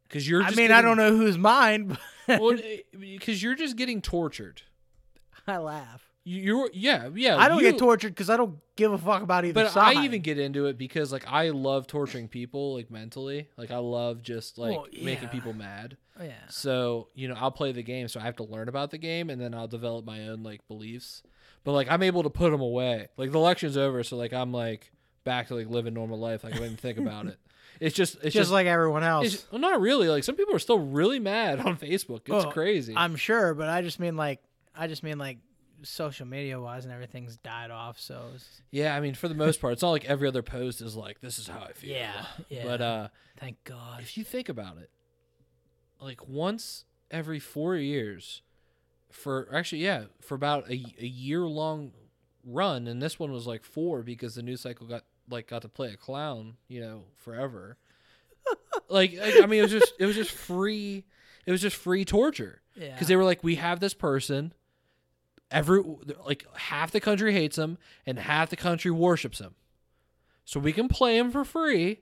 Because 0.09 0.29
you're. 0.29 0.43
I 0.43 0.53
mean, 0.53 0.73
I 0.73 0.81
don't 0.81 0.97
know 0.97 1.15
whose 1.15 1.37
mind, 1.37 1.99
but 2.27 2.41
Well, 2.41 2.59
because 2.99 3.43
you're 3.43 3.55
just 3.55 3.77
getting 3.77 4.01
tortured. 4.01 4.63
I 5.47 5.59
laugh. 5.59 6.08
You- 6.29 6.43
You're 6.43 6.71
yeah 6.75 7.09
yeah. 7.15 7.37
I 7.37 7.49
don't 7.49 7.63
you- 7.63 7.71
get 7.71 7.79
tortured 7.79 8.11
because 8.11 8.29
I 8.29 8.37
don't 8.37 8.59
give 8.77 8.93
a 8.93 8.99
fuck 8.99 9.23
about 9.23 9.45
either 9.45 9.55
But 9.55 9.71
side. 9.73 9.97
I 9.97 10.05
even 10.05 10.21
get 10.23 10.39
into 10.39 10.67
it 10.67 10.77
because 10.77 11.13
like 11.13 11.25
I 11.27 11.49
love 11.51 11.87
torturing 11.87 12.29
people 12.29 12.75
like 12.75 12.91
mentally. 12.91 13.49
Like 13.57 13.71
I 13.71 13.79
love 13.79 14.23
just 14.23 14.59
like 14.59 14.73
Well, 14.77 14.87
making 15.03 15.29
people 15.31 15.53
mad. 15.53 15.97
Oh, 16.21 16.25
yeah. 16.25 16.33
So, 16.51 17.09
you 17.15 17.29
know, 17.29 17.35
I'll 17.39 17.53
play 17.53 17.71
the 17.73 17.83
game, 17.83 18.09
so 18.09 18.19
I 18.21 18.25
have 18.25 18.37
to 18.37 18.43
learn 18.43 18.69
about 18.69 18.91
the 18.91 18.99
game 18.99 19.31
and 19.31 19.41
then 19.41 19.55
I'll 19.55 19.69
develop 19.69 20.05
my 20.05 20.29
own 20.29 20.43
like 20.43 20.67
beliefs. 20.69 21.23
But 21.65 21.73
like 21.73 21.91
I'm 21.91 22.03
able 22.03 22.23
to 22.25 22.31
put 22.31 22.51
them 22.51 22.61
away. 22.61 23.09
Like 23.17 23.33
the 23.33 23.39
election's 23.39 23.77
over, 23.77 24.03
so 24.05 24.17
like 24.17 24.33
I'm 24.33 24.53
like 24.53 24.93
back 25.25 25.49
to 25.49 25.55
like 25.55 25.69
living 25.69 25.95
normal 25.95 26.19
life. 26.19 26.45
Like 26.45 26.55
I 26.55 26.59
didn't 26.59 26.81
think 26.81 26.99
about 26.99 27.27
it. 27.27 27.39
It's 27.81 27.95
just 27.95 28.15
it's 28.17 28.25
Just, 28.25 28.35
just, 28.35 28.51
like 28.51 28.67
everyone 28.67 29.05
else. 29.05 29.27
it's, 29.35 29.47
well, 29.53 29.61
not 29.61 29.81
really. 29.81 30.09
Like 30.09 30.25
some 30.25 30.35
people 30.35 30.53
are 30.53 30.59
still 30.59 30.81
really 30.81 31.21
mad 31.21 31.61
on 31.61 31.77
Facebook. 31.77 32.23
It's 32.27 32.45
Oh, 32.47 32.51
crazy. 32.51 32.93
I'm 32.97 33.15
sure, 33.15 33.55
but 33.55 33.69
I 33.69 33.83
just 33.83 34.01
mean 34.01 34.17
like 34.17 34.41
I 34.75 34.89
just 34.89 35.05
mean 35.05 35.17
like 35.17 35.39
social 35.83 36.27
media 36.27 36.61
wise 36.61 36.85
and 36.85 36.93
everything's 36.93 37.37
died 37.37 37.71
off. 37.71 37.99
So 38.01 38.23
yeah, 38.71 38.95
I 38.97 39.01
mean 39.01 39.15
for 39.15 39.29
the 39.29 39.35
most 39.35 39.61
part, 39.61 39.73
it's 39.75 39.83
not 39.83 39.91
like 39.91 40.05
every 40.05 40.29
other 40.29 40.43
post 40.43 40.81
is 40.81 40.97
like 40.97 41.21
this 41.21 41.39
is 41.39 41.47
how 41.49 41.61
I 41.61 41.73
feel. 41.73 41.91
yeah, 41.91 42.25
yeah. 42.49 42.65
But 42.65 42.81
uh 42.81 43.09
thank 43.39 43.63
God. 43.65 44.01
if 44.03 44.17
you 44.19 44.25
think 44.25 44.49
about 44.49 44.79
it, 44.79 44.91
like 46.01 46.27
once 46.29 46.85
every 47.11 47.39
four 47.39 47.77
years, 47.77 48.43
for 49.11 49.49
actually, 49.55 49.83
yeah, 49.83 50.05
for 50.21 50.35
about 50.35 50.69
a, 50.71 50.75
a 51.01 51.07
year 51.07 51.43
long 51.43 51.93
run, 52.45 52.87
and 52.87 53.01
this 53.03 53.19
one 53.19 53.33
was 53.33 53.47
like 53.47 53.65
four 53.65 54.03
because 54.03 54.35
the 54.35 54.43
news 54.43 54.61
cycle 54.61 54.87
got 54.87 55.05
like 55.31 55.49
got 55.49 55.63
to 55.63 55.69
play 55.69 55.93
a 55.93 55.97
clown, 55.97 56.55
you 56.69 56.81
know, 56.81 57.05
forever. 57.17 57.77
like, 58.89 59.15
I 59.21 59.43
I 59.43 59.47
mean, 59.47 59.61
it 59.61 59.63
was 59.63 59.71
just 59.73 59.93
it 59.99 60.07
was 60.07 60.17
just 60.17 60.31
free. 60.31 61.05
It 61.47 61.51
was 61.51 61.63
just 61.63 61.77
free 61.77 62.05
torture 62.05 62.61
Yeah. 62.77 62.93
because 62.93 63.09
they 63.09 63.17
were 63.17 63.25
like, 63.25 63.43
we 63.43 63.55
have 63.55 63.81
this 63.81 63.95
person. 63.95 64.53
Every 65.51 65.83
like 66.27 66.45
half 66.57 66.91
the 66.91 67.01
country 67.01 67.33
hates 67.33 67.57
him 67.57 67.79
and 68.07 68.19
half 68.19 68.51
the 68.51 68.57
country 68.57 68.91
worships 68.91 69.39
him, 69.39 69.55
so 70.45 70.61
we 70.61 70.73
can 70.73 70.89
play 70.89 71.17
him 71.17 71.31
for 71.31 71.45
free, 71.45 72.01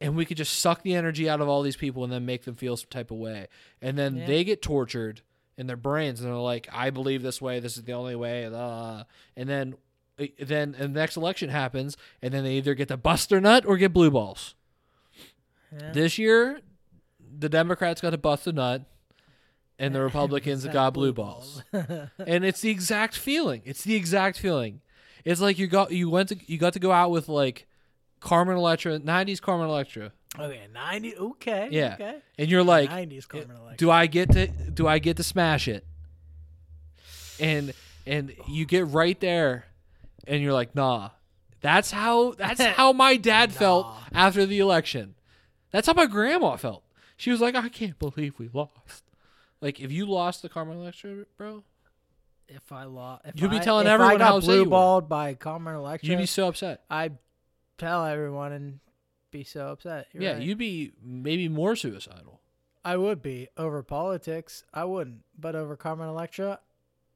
and 0.00 0.16
we 0.16 0.24
could 0.24 0.38
just 0.38 0.58
suck 0.58 0.82
the 0.82 0.94
energy 0.94 1.28
out 1.28 1.40
of 1.42 1.48
all 1.48 1.60
these 1.62 1.76
people 1.76 2.02
and 2.02 2.12
then 2.12 2.24
make 2.24 2.44
them 2.44 2.54
feel 2.54 2.76
some 2.78 2.88
type 2.88 3.10
of 3.10 3.18
way. 3.18 3.48
And 3.82 3.98
then 3.98 4.16
Yeah. 4.16 4.26
they 4.26 4.42
get 4.44 4.62
tortured 4.62 5.20
in 5.58 5.66
their 5.66 5.76
brains 5.76 6.20
and 6.20 6.28
they're 6.30 6.36
like, 6.38 6.66
I 6.72 6.88
believe 6.88 7.22
this 7.22 7.42
way, 7.42 7.60
this 7.60 7.76
is 7.76 7.82
the 7.84 7.92
only 7.92 8.16
way, 8.16 8.46
uh, 8.46 9.04
and 9.36 9.48
then 9.48 9.74
then 10.38 10.74
and 10.78 10.94
the 10.94 11.00
next 11.00 11.16
election 11.16 11.48
happens 11.50 11.96
and 12.20 12.32
then 12.32 12.44
they 12.44 12.54
either 12.54 12.74
get 12.74 12.86
to 12.88 12.96
bust 12.96 13.28
their 13.28 13.40
nut 13.40 13.64
or 13.66 13.76
get 13.76 13.92
blue 13.92 14.10
balls. 14.10 14.54
Yeah. 15.72 15.92
This 15.92 16.16
year, 16.18 16.60
the 17.38 17.48
Democrats 17.48 18.00
got 18.00 18.10
to 18.10 18.18
bust 18.18 18.46
a 18.46 18.52
nut 18.52 18.82
and 19.78 19.94
the 19.94 20.00
Republicans 20.04 20.66
got 20.66 20.94
blue 20.94 21.12
balls. 21.12 21.62
and 21.72 22.44
it's 22.44 22.60
the 22.60 22.70
exact 22.70 23.16
feeling. 23.16 23.62
It's 23.64 23.84
the 23.84 23.94
exact 23.94 24.38
feeling. 24.38 24.80
It's 25.24 25.40
like 25.40 25.58
you 25.58 25.66
got 25.66 25.92
you 25.92 26.10
went 26.10 26.30
to 26.30 26.38
you 26.46 26.58
got 26.58 26.72
to 26.72 26.78
go 26.78 26.92
out 26.92 27.10
with 27.10 27.28
like 27.28 27.66
Carmen 28.20 28.56
Electra, 28.56 28.98
'90s 28.98 29.40
Carmen 29.40 29.68
Electra, 29.68 30.12
okay, 30.38 30.66
ninety. 30.72 31.16
Okay. 31.16 31.68
Yeah. 31.70 31.94
Okay. 31.94 32.16
and 32.38 32.48
you're 32.48 32.62
like, 32.62 32.90
nineties 32.90 33.26
Carmen 33.26 33.50
eh, 33.50 33.60
Electra. 33.60 33.76
do 33.78 33.90
I 33.90 34.06
get 34.06 34.32
to 34.32 34.46
do 34.46 34.86
I 34.86 34.98
get 34.98 35.16
to 35.18 35.22
smash 35.22 35.68
it? 35.68 35.86
And 37.38 37.72
and 38.06 38.34
you 38.48 38.66
get 38.66 38.86
right 38.88 39.18
there, 39.20 39.66
and 40.26 40.42
you're 40.42 40.52
like, 40.52 40.74
nah. 40.74 41.10
That's 41.60 41.92
how 41.92 42.32
that's 42.32 42.60
how 42.76 42.92
my 42.92 43.16
dad 43.16 43.52
felt 43.52 43.86
after 44.12 44.44
the 44.44 44.58
election. 44.58 45.14
That's 45.70 45.86
how 45.86 45.94
my 45.94 46.06
grandma 46.06 46.56
felt. 46.56 46.82
She 47.16 47.30
was 47.30 47.40
like, 47.40 47.54
I 47.54 47.68
can't 47.68 47.98
believe 47.98 48.38
we 48.38 48.50
lost. 48.52 49.01
Like 49.62 49.80
if 49.80 49.90
you 49.90 50.04
lost 50.06 50.42
the 50.42 50.48
Carmen 50.50 50.76
Electra, 50.78 51.24
bro, 51.38 51.62
if 52.48 52.70
I 52.72 52.84
lost, 52.84 53.22
if 53.26 53.40
You'd 53.40 53.50
be 53.50 53.56
I- 53.56 53.60
telling 53.60 53.86
if 53.86 53.92
everyone 53.92 54.16
I 54.16 54.18
got 54.18 54.24
how 54.26 54.40
blue 54.40 54.66
balled 54.66 55.08
by 55.08 55.32
Carmen 55.34 55.74
Electra. 55.74 56.10
you'd 56.10 56.18
be 56.18 56.26
so 56.26 56.48
upset. 56.48 56.82
I'd 56.90 57.16
tell 57.78 58.04
everyone 58.04 58.52
and 58.52 58.80
be 59.30 59.44
so 59.44 59.68
upset. 59.68 60.08
You're 60.12 60.22
yeah, 60.22 60.32
right. 60.34 60.42
you'd 60.42 60.58
be 60.58 60.92
maybe 61.02 61.48
more 61.48 61.74
suicidal. 61.76 62.40
I 62.84 62.96
would 62.96 63.22
be 63.22 63.48
over 63.56 63.82
politics. 63.82 64.64
I 64.74 64.84
wouldn't, 64.84 65.20
but 65.38 65.54
over 65.54 65.76
Carmen 65.76 66.08
Electra, 66.08 66.58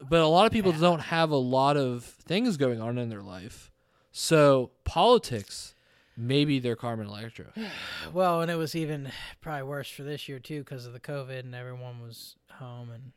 But 0.01 0.20
a 0.20 0.26
lot 0.28 0.47
of 0.47 0.53
people 0.53 0.72
don't 0.72 1.01
have 1.01 1.30
a 1.30 1.36
lot 1.36 1.76
of 1.76 2.05
things 2.05 2.57
going 2.57 2.80
on 2.80 2.97
in 2.99 3.09
their 3.09 3.22
life. 3.22 3.70
So 4.12 4.70
politics, 4.84 5.74
maybe 6.16 6.58
they're 6.58 6.76
Carmen 6.76 7.06
Electra. 7.06 7.46
well, 8.12 8.40
and 8.40 8.50
it 8.50 8.56
was 8.56 8.74
even 8.74 9.10
probably 9.40 9.64
worse 9.64 9.90
for 9.90 10.02
this 10.02 10.28
year 10.28 10.38
too 10.38 10.60
because 10.60 10.86
of 10.86 10.92
the 10.92 11.00
COVID 11.00 11.40
and 11.40 11.54
everyone 11.54 12.00
was 12.02 12.36
home 12.52 12.90
and 12.90 13.12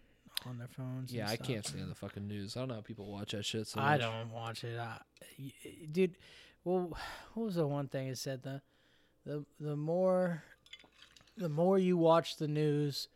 on 0.46 0.58
their 0.58 0.68
phones. 0.68 1.14
Yeah, 1.14 1.28
I 1.28 1.36
stuff. 1.36 1.48
can't 1.48 1.66
stand 1.66 1.90
the 1.90 1.96
fucking 1.96 2.28
news. 2.28 2.56
I 2.56 2.62
don't 2.62 2.70
know 2.70 2.76
how 2.76 2.82
people 2.82 3.12
watch 3.12 3.32
that 3.32 3.46
shit. 3.46 3.68
So 3.68 3.80
I 3.80 3.92
much. 3.92 4.02
don't 4.02 4.32
watch 4.32 4.64
it, 4.64 4.80
I, 4.80 5.00
dude. 5.92 6.18
Well, 6.64 6.98
what 7.34 7.44
was 7.46 7.56
the 7.56 7.68
one 7.68 7.88
thing 7.88 8.08
it 8.08 8.18
said? 8.18 8.44
The 8.44 8.62
the 9.26 9.46
the 9.60 9.76
more 9.76 10.44
the 11.38 11.50
more 11.50 11.78
you 11.78 11.98
watch 11.98 12.38
the 12.38 12.48
news, 12.48 13.08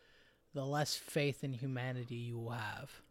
the 0.54 0.66
less 0.66 0.96
faith 0.96 1.44
in 1.44 1.54
humanity 1.54 2.16
you 2.16 2.38
will 2.40 2.52
have. 2.52 3.02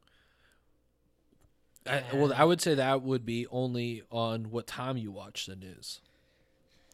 I, 1.85 2.05
well, 2.15 2.33
I 2.35 2.45
would 2.45 2.61
say 2.61 2.75
that 2.75 3.03
would 3.03 3.27
be 3.27 3.47
only 3.51 4.03
on 4.11 4.51
what 4.51 4.69
time 4.69 4.97
you 4.97 5.11
watch 5.11 5.47
the 5.47 5.57
news. 5.57 6.01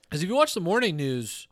Because 0.08 0.22
if 0.22 0.28
you 0.28 0.34
watch 0.34 0.54
the 0.54 0.60
morning 0.60 0.96
news, 0.96 1.48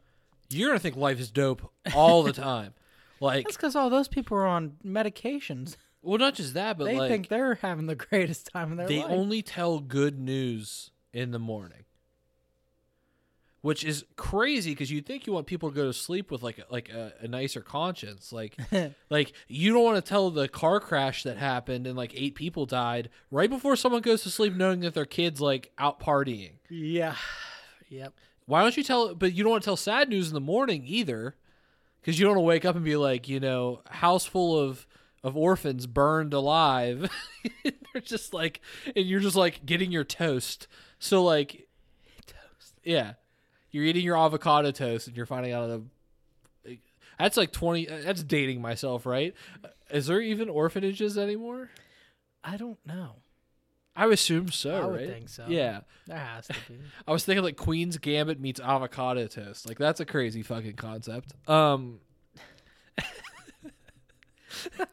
you're 0.48 0.70
gonna 0.70 0.78
think 0.78 0.96
life 0.96 1.20
is 1.20 1.30
dope 1.30 1.70
all 1.94 2.22
the 2.22 2.32
time. 2.32 2.74
Like, 3.18 3.46
That's 3.46 3.57
because 3.57 3.74
all 3.74 3.88
those 3.88 4.09
people 4.09 4.36
are 4.36 4.46
on 4.46 4.72
medications. 4.84 5.78
well, 6.02 6.18
not 6.18 6.34
just 6.34 6.52
that, 6.52 6.76
but 6.76 6.84
they 6.84 6.98
like 6.98 7.11
think 7.11 7.28
they're 7.28 7.54
having 7.54 7.86
the 7.86 7.94
greatest 7.94 8.50
time 8.52 8.72
in 8.72 8.76
their 8.76 8.86
life. 8.86 8.94
they 8.94 9.02
life. 9.02 9.11
only 9.11 9.40
tell 9.40 9.78
good 9.80 10.18
news 10.18 10.90
in 11.14 11.30
the 11.30 11.38
morning 11.38 11.86
which 13.66 13.82
is 13.84 14.04
crazy 14.14 14.70
because 14.70 14.92
you 14.92 15.00
think 15.00 15.26
you 15.26 15.32
want 15.32 15.44
people 15.44 15.68
to 15.70 15.74
go 15.74 15.86
to 15.86 15.92
sleep 15.92 16.30
with 16.30 16.40
like 16.40 16.59
a, 16.59 16.64
like 16.70 16.88
a, 16.88 17.12
a 17.22 17.26
nicer 17.26 17.61
conscience 17.61 18.32
like 18.32 18.57
like 19.11 19.32
you 19.48 19.72
don't 19.72 19.82
want 19.82 19.96
to 19.96 20.09
tell 20.09 20.30
the 20.30 20.46
car 20.46 20.78
crash 20.78 21.24
that 21.24 21.36
happened 21.36 21.84
and 21.84 21.96
like 21.96 22.12
eight 22.14 22.36
people 22.36 22.64
died 22.64 23.11
right 23.32 23.50
before 23.50 23.74
someone 23.74 24.02
goes 24.02 24.22
to 24.22 24.30
sleep 24.30 24.54
knowing 24.54 24.80
that 24.80 24.94
their 24.94 25.04
kids 25.04 25.40
like 25.40 25.72
out 25.78 25.98
partying 25.98 26.52
yeah. 26.70 27.16
Yep. 27.88 28.14
Why 28.47 28.62
don't 28.62 28.76
you 28.76 28.82
tell 28.82 29.14
but 29.14 29.32
you 29.32 29.42
don't 29.44 29.51
want 29.51 29.62
to 29.62 29.66
tell 29.66 29.76
sad 29.76 30.09
news 30.09 30.28
in 30.28 30.34
the 30.34 30.40
morning 30.40 30.82
either 30.86 31.34
because 32.01 32.18
you 32.18 32.24
don't 32.24 32.36
want 32.36 32.44
to 32.44 32.49
wake 32.49 32.64
up 32.64 32.76
and 32.76 32.84
be 32.84 32.97
like 32.97 33.28
you 33.28 33.40
know 33.40 33.82
house 33.90 34.24
full 34.24 34.59
of 34.59 34.86
of 35.22 35.36
orphans 35.36 35.86
burned 35.86 36.32
alive. 36.32 37.11
They're 37.64 38.03
just 38.03 38.32
like 38.32 38.61
and 38.94 39.05
you're 39.05 39.20
just 39.20 39.36
like 39.36 39.66
getting 39.66 39.90
your 39.90 40.05
toast. 40.05 40.68
So 40.99 41.22
like 41.24 41.66
Toast. 42.26 42.74
yeah. 42.84 43.14
You're 43.72 43.84
eating 43.84 44.05
your 44.05 44.16
avocado 44.16 44.70
toast 44.70 45.09
and 45.09 45.16
you're 45.16 45.26
finding 45.26 45.53
out 45.53 45.64
of 45.64 45.70
the 46.64 46.78
that's 47.18 47.36
like 47.36 47.51
20 47.51 47.86
that's 47.86 48.22
dating 48.22 48.61
myself 48.61 49.05
right? 49.05 49.34
Is 49.90 50.07
there 50.07 50.20
even 50.20 50.49
orphanages 50.49 51.18
anymore? 51.18 51.70
I 52.44 52.57
don't 52.57 52.78
know. 52.86 53.16
I 53.97 54.07
assume 54.07 54.51
so 54.51 54.74
I 54.74 54.84
would 54.86 55.01
right 55.01 55.09
think 55.09 55.28
so. 55.28 55.44
yeah 55.49 55.80
There 56.07 56.18
has 56.18 56.47
to 56.49 56.55
be. 56.68 56.78
I 57.09 57.12
was 57.12 57.24
thinking 57.24 57.42
like 57.42 57.57
Queen's 57.57 57.99
Gambit 57.99 58.38
meets 58.40 58.61
avocado 58.61 59.26
toast. 59.26 59.66
Like 59.66 59.78
that's 59.78 60.01
a 60.01 60.05
crazy 60.05 60.42
fucking 60.42 60.74
concept. 60.74 61.32
Um, 61.49 62.01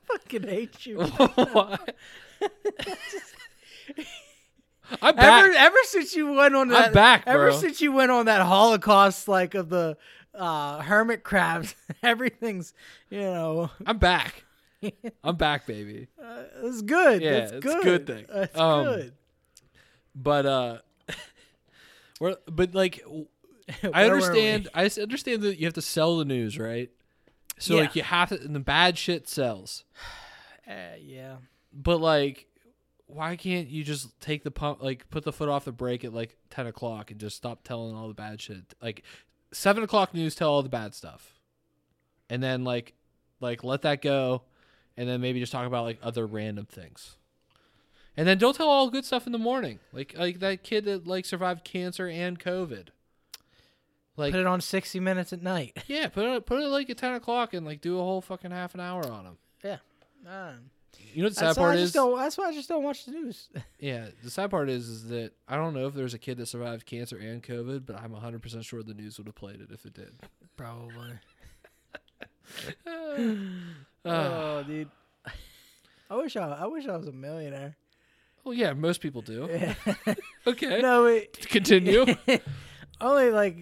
fucking 0.08 0.43
hate 0.43 0.86
you. 0.86 1.01
why? 1.04 1.78
I'm 5.01 5.16
back. 5.16 5.45
Ever, 5.45 5.54
ever 5.56 5.78
since 5.86 6.16
you 6.16 6.34
went 6.34 6.56
on 6.56 6.68
that, 6.70 6.78
I'm 6.78 6.84
that, 6.84 6.93
back, 6.93 7.24
ever 7.28 7.51
since 7.51 7.82
you 7.82 7.91
went 7.91 8.12
on 8.12 8.26
that 8.26 8.41
Holocaust, 8.41 9.28
like 9.28 9.56
of 9.56 9.70
the 9.70 9.97
uh, 10.36 10.80
hermit 10.82 11.24
crabs, 11.24 11.76
everything's, 12.04 12.74
you 13.10 13.22
know, 13.22 13.72
I'm 13.86 13.97
back. 13.97 14.43
I'm 15.23 15.36
back, 15.36 15.65
baby. 15.65 16.07
uh, 16.23 16.43
it's 16.63 16.81
good. 16.81 17.21
Yeah, 17.21 17.31
it's 17.31 17.51
it's 17.53 17.65
good. 17.65 17.79
a 17.79 17.84
good 17.84 18.07
thing. 18.07 18.25
It's 18.29 18.57
Um, 18.59 18.84
good. 18.86 19.13
But 20.15 20.45
uh, 20.45 20.77
we're 22.19 22.36
but 22.51 22.73
like 22.75 23.03
I 23.93 24.05
understand. 24.05 24.69
I 24.73 24.89
understand 25.01 25.41
that 25.43 25.57
you 25.59 25.65
have 25.65 25.73
to 25.75 25.81
sell 25.81 26.17
the 26.17 26.25
news, 26.25 26.57
right? 26.59 26.89
So 27.59 27.75
like 27.77 27.95
you 27.95 28.03
have 28.03 28.29
to, 28.29 28.41
and 28.41 28.55
the 28.55 28.59
bad 28.59 28.97
shit 28.97 29.27
sells. 29.27 29.84
Uh, 30.65 30.95
yeah. 30.97 31.36
But 31.73 31.99
like, 31.99 32.47
why 33.07 33.36
can't 33.36 33.67
you 33.67 33.84
just 33.84 34.17
take 34.21 34.45
the 34.45 34.49
pump, 34.49 34.81
like 34.81 35.09
put 35.09 35.25
the 35.25 35.34
foot 35.34 35.49
off 35.49 35.65
the 35.65 35.73
brake 35.73 36.05
at 36.05 36.13
like 36.13 36.38
ten 36.49 36.67
o'clock 36.67 37.11
and 37.11 37.19
just 37.19 37.36
stop 37.36 37.65
telling 37.65 37.93
all 37.93 38.07
the 38.07 38.13
bad 38.13 38.39
shit? 38.39 38.73
Like 38.81 39.03
seven 39.51 39.84
o'clock 39.84 40.13
news, 40.13 40.36
tell 40.36 40.49
all 40.49 40.63
the 40.63 40.69
bad 40.69 40.95
stuff, 40.95 41.38
and 42.29 42.41
then 42.41 42.63
like, 42.63 42.93
like 43.41 43.61
let 43.65 43.81
that 43.81 44.01
go, 44.01 44.43
and 44.98 45.08
then 45.10 45.22
maybe 45.22 45.39
just 45.39 45.52
talk 45.52 45.66
about 45.68 45.84
like 45.86 46.00
other 46.04 46.26
random 46.26 46.66
things, 46.66 47.16
and 48.18 48.28
then 48.28 48.38
don't 48.38 48.56
tell 48.56 48.68
all 48.70 48.89
good 48.89 49.06
stuff 49.06 49.26
in 49.26 49.32
the 49.32 49.38
morning. 49.38 49.80
Like 49.91 50.16
like 50.18 50.39
that 50.39 50.64
kid 50.64 50.86
that 50.86 51.08
like 51.08 51.26
survived 51.26 51.64
cancer 51.64 52.08
and 52.08 52.39
COVID. 52.39 52.88
Like 54.16 54.32
Put 54.32 54.41
it 54.41 54.46
on 54.48 54.62
60 54.62 55.00
Minutes 55.00 55.34
at 55.34 55.41
night. 55.41 55.76
yeah, 55.88 56.08
put 56.08 56.24
it 56.26 56.46
put 56.46 56.62
it 56.62 56.68
like 56.68 56.89
at 56.89 56.98
ten 56.98 57.14
o'clock 57.16 57.54
and 57.54 57.66
like 57.66 57.82
do 57.82 57.98
a 57.98 58.02
whole 58.02 58.22
fucking 58.22 58.52
half 58.52 58.76
an 58.76 58.80
hour 58.80 59.06
on 59.12 59.26
him. 59.26 59.38
Yeah. 59.64 59.78
Uh, 60.28 60.52
You 61.14 61.24
know 61.24 61.26
what 61.28 61.34
the 61.36 61.39
sad 61.39 61.56
part 61.56 61.72
I 61.72 61.76
is? 61.80 61.82
just 61.86 61.94
don't, 61.96 62.16
that's 62.18 62.38
why 62.38 62.46
I 62.50 62.54
just 62.54 62.70
don't 62.70 62.84
watch 62.84 63.06
the 63.06 63.12
news. 63.12 63.50
Yeah, 63.80 64.06
the 64.24 64.30
sad 64.30 64.52
part 64.52 64.70
is 64.70 64.88
is 64.88 65.08
that 65.10 65.32
I 65.48 65.56
don't 65.58 65.74
know 65.74 65.88
if 65.88 65.96
there's 65.96 66.14
a 66.14 66.20
kid 66.20 66.38
that 66.38 66.46
survived 66.46 66.86
cancer 66.86 67.18
and 67.18 67.41
COVID, 67.41 67.86
but 67.88 68.00
I'm 68.00 68.12
100% 68.12 68.64
sure 68.64 68.84
the 68.84 68.94
news 68.94 69.18
would 69.18 69.28
have 69.28 69.36
played 69.36 69.60
it 69.62 69.70
if 69.72 69.86
it 69.86 69.94
did. 69.96 70.14
Probably. 70.56 71.14
Oh, 74.06 74.60
ah. 74.60 74.64
dude. 74.64 74.89
I 76.10 76.16
wish 76.16 76.36
I, 76.36 76.41
I 76.50 76.66
wish 76.66 76.86
I 76.88 76.98
was 76.98 77.08
a 77.08 77.12
millionaire. 77.14 77.76
well, 78.44 78.54
yeah, 78.54 78.74
most 78.74 79.00
people 79.02 79.22
do. 79.22 79.48
Okay, 80.48 80.82
no, 80.82 81.06
wait. 81.06 81.48
continue. 81.48 82.06
Only 83.02 83.32
like 83.32 83.56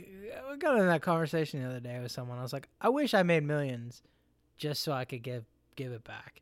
we 0.50 0.58
got 0.58 0.80
in 0.80 0.88
that 0.88 1.04
conversation 1.04 1.62
the 1.62 1.70
other 1.70 1.80
day 1.80 2.00
with 2.00 2.12
someone. 2.12 2.40
I 2.40 2.42
was 2.42 2.54
like, 2.54 2.68
I 2.82 2.90
wish 2.90 3.14
I 3.14 3.22
made 3.22 3.44
millions, 3.44 4.02
just 4.58 4.82
so 4.82 4.92
I 4.92 5.06
could 5.06 5.22
give 5.22 5.46
give 5.76 5.92
it 5.92 6.04
back, 6.04 6.42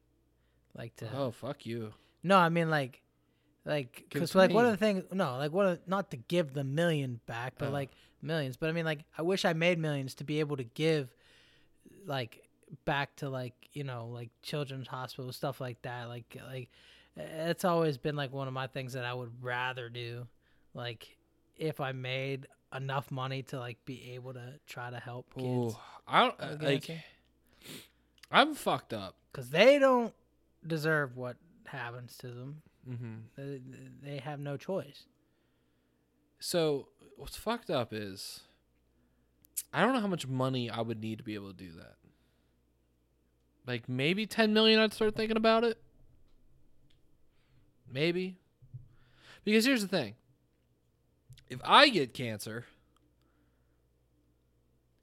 like 0.77 0.95
to. 0.97 1.09
oh, 1.13 1.31
fuck 1.31 1.65
you. 1.65 1.93
No, 2.23 2.37
I 2.37 2.47
mean 2.47 2.69
like, 2.69 3.01
like 3.65 4.05
because 4.09 4.33
like 4.33 4.51
one 4.53 4.65
of 4.65 4.71
the 4.71 4.77
things. 4.77 5.03
No, 5.11 5.37
like 5.37 5.51
one 5.51 5.65
of 5.67 5.79
not 5.87 6.09
to 6.11 6.17
give 6.17 6.53
the 6.53 6.63
million 6.63 7.19
back, 7.25 7.55
but 7.57 7.67
Oh. 7.67 7.71
like 7.71 7.89
millions. 8.21 8.55
But 8.55 8.69
I 8.69 8.71
mean 8.71 8.85
like, 8.85 9.03
I 9.17 9.23
wish 9.23 9.43
I 9.43 9.51
made 9.51 9.77
millions 9.77 10.15
to 10.15 10.23
be 10.23 10.39
able 10.39 10.55
to 10.55 10.63
give, 10.63 11.13
like 12.09 12.43
back 12.85 13.15
to 13.17 13.29
like 13.29 13.53
you 13.73 13.83
know 13.83 14.07
like 14.07 14.29
children's 14.41 14.87
hospitals 14.87 15.35
stuff 15.35 15.61
like 15.61 15.81
that. 15.83 16.09
Like 16.09 16.37
like 16.51 16.69
it's 17.15 17.63
always 17.63 17.97
been 17.97 18.15
like 18.15 18.33
one 18.33 18.47
of 18.47 18.53
my 18.53 18.67
things 18.67 18.93
that 18.93 19.05
I 19.05 19.13
would 19.13 19.31
rather 19.41 19.89
do, 19.89 20.27
like 20.73 21.17
if 21.55 21.79
I 21.79 21.91
made 21.91 22.47
enough 22.75 23.11
money 23.11 23.43
to 23.43 23.59
like 23.59 23.77
be 23.85 24.11
able 24.13 24.33
to 24.33 24.53
try 24.67 24.89
to 24.89 24.99
help 24.99 25.33
kids 25.35 25.73
Ooh, 25.73 25.77
I 26.07 26.21
don't 26.21 26.35
uh, 26.39 26.57
like. 26.61 26.89
I'm 28.31 28.53
fucked 28.53 28.93
up. 28.93 29.15
because 29.31 29.49
they 29.49 29.79
don't 29.79 30.13
deserve 30.65 31.17
what 31.17 31.37
happens 31.65 32.15
to 32.17 32.27
them. 32.27 32.61
mm-hmm. 32.87 33.15
They, 33.35 33.61
they 34.03 34.17
have 34.17 34.39
no 34.39 34.55
choice. 34.55 35.05
So 36.39 36.89
what's 37.17 37.37
fucked 37.37 37.71
up 37.71 37.91
is 37.91 38.41
I 39.73 39.81
don't 39.81 39.93
know 39.93 39.99
how 39.99 40.07
much 40.07 40.27
money 40.27 40.69
I 40.69 40.81
would 40.81 41.01
need 41.01 41.17
to 41.17 41.23
be 41.23 41.35
able 41.35 41.51
to 41.51 41.57
do 41.57 41.71
that. 41.71 41.95
Like 43.65 43.87
maybe 43.87 44.25
10 44.25 44.53
million 44.53 44.79
I'd 44.79 44.93
start 44.93 45.15
thinking 45.15 45.37
about 45.37 45.63
it. 45.63 45.77
Maybe. 47.91 48.37
Because 49.43 49.65
here's 49.65 49.81
the 49.81 49.87
thing. 49.87 50.15
If 51.49 51.59
I 51.63 51.89
get 51.89 52.13
cancer, 52.13 52.65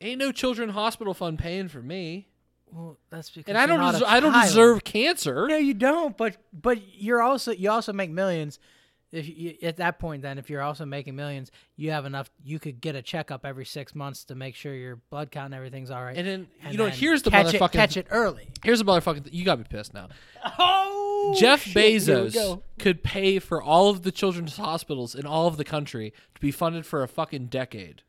ain't 0.01 0.19
no 0.19 0.31
children 0.33 0.69
hospital 0.71 1.15
fund 1.15 1.39
paying 1.39 1.69
for 1.69 1.83
me. 1.83 2.29
Well, 2.71 2.99
that's 3.11 3.31
because 3.31 3.49
And 3.49 3.59
I 3.59 3.63
you're 3.63 3.69
don't 3.69 3.81
not 3.81 3.95
a 3.97 3.99
des- 4.01 4.05
I 4.05 4.21
don't 4.21 4.43
deserve 4.43 4.85
cancer. 4.85 5.47
No, 5.49 5.57
you 5.57 5.75
don't. 5.75 6.17
But 6.17 6.37
but 6.53 6.79
you're 6.95 7.23
also 7.23 7.53
you 7.53 7.71
also 7.71 7.93
make 7.93 8.11
millions. 8.11 8.59
If 9.17 9.29
you, 9.29 9.55
at 9.63 9.77
that 9.79 9.99
point, 9.99 10.23
then 10.23 10.39
if 10.39 10.51
you're 10.51 10.63
also 10.63 10.85
making 10.85 11.17
millions, 11.17 11.51
you 11.77 11.91
have 11.91 12.05
enough. 12.05 12.31
You 12.45 12.59
could 12.59 12.81
get 12.81 12.95
a 12.95 13.03
checkup 13.03 13.45
every 13.47 13.65
six 13.65 13.95
months 13.95 14.25
to 14.25 14.35
make 14.35 14.55
sure 14.55 14.75
your 14.75 14.97
blood 15.11 15.31
count 15.31 15.47
and 15.47 15.55
everything's 15.55 15.91
all 15.91 16.03
right. 16.05 16.17
And 16.17 16.27
then 16.27 16.47
And 16.63 16.73
you 16.73 16.79
know 16.79 16.87
here's 16.87 17.23
the 17.23 17.31
catch 17.31 17.55
it, 17.55 17.61
motherfucking 17.61 17.73
catch 17.73 17.97
it 17.97 18.07
early. 18.11 18.49
here's 18.63 18.79
the 18.79 18.85
motherfucking 18.85 19.29
you 19.33 19.45
got 19.45 19.59
me 19.59 19.65
pissed 19.69 19.95
now. 19.95 20.09
Oh, 20.59 21.35
Jeff 21.41 21.63
shit, 21.63 21.75
Bezos 21.75 22.63
could 22.79 23.03
pay 23.03 23.41
for 23.41 23.61
all 23.61 23.89
of 23.91 24.03
the 24.03 24.13
children's 24.13 24.57
hospitals 24.59 25.15
in 25.17 25.27
all 25.27 25.49
of 25.49 25.57
the 25.57 25.65
country 25.65 26.13
to 26.37 26.41
be 26.41 26.53
funded 26.53 26.87
for 26.87 27.03
a 27.03 27.09
fucking 27.09 27.47
decade. 27.47 28.03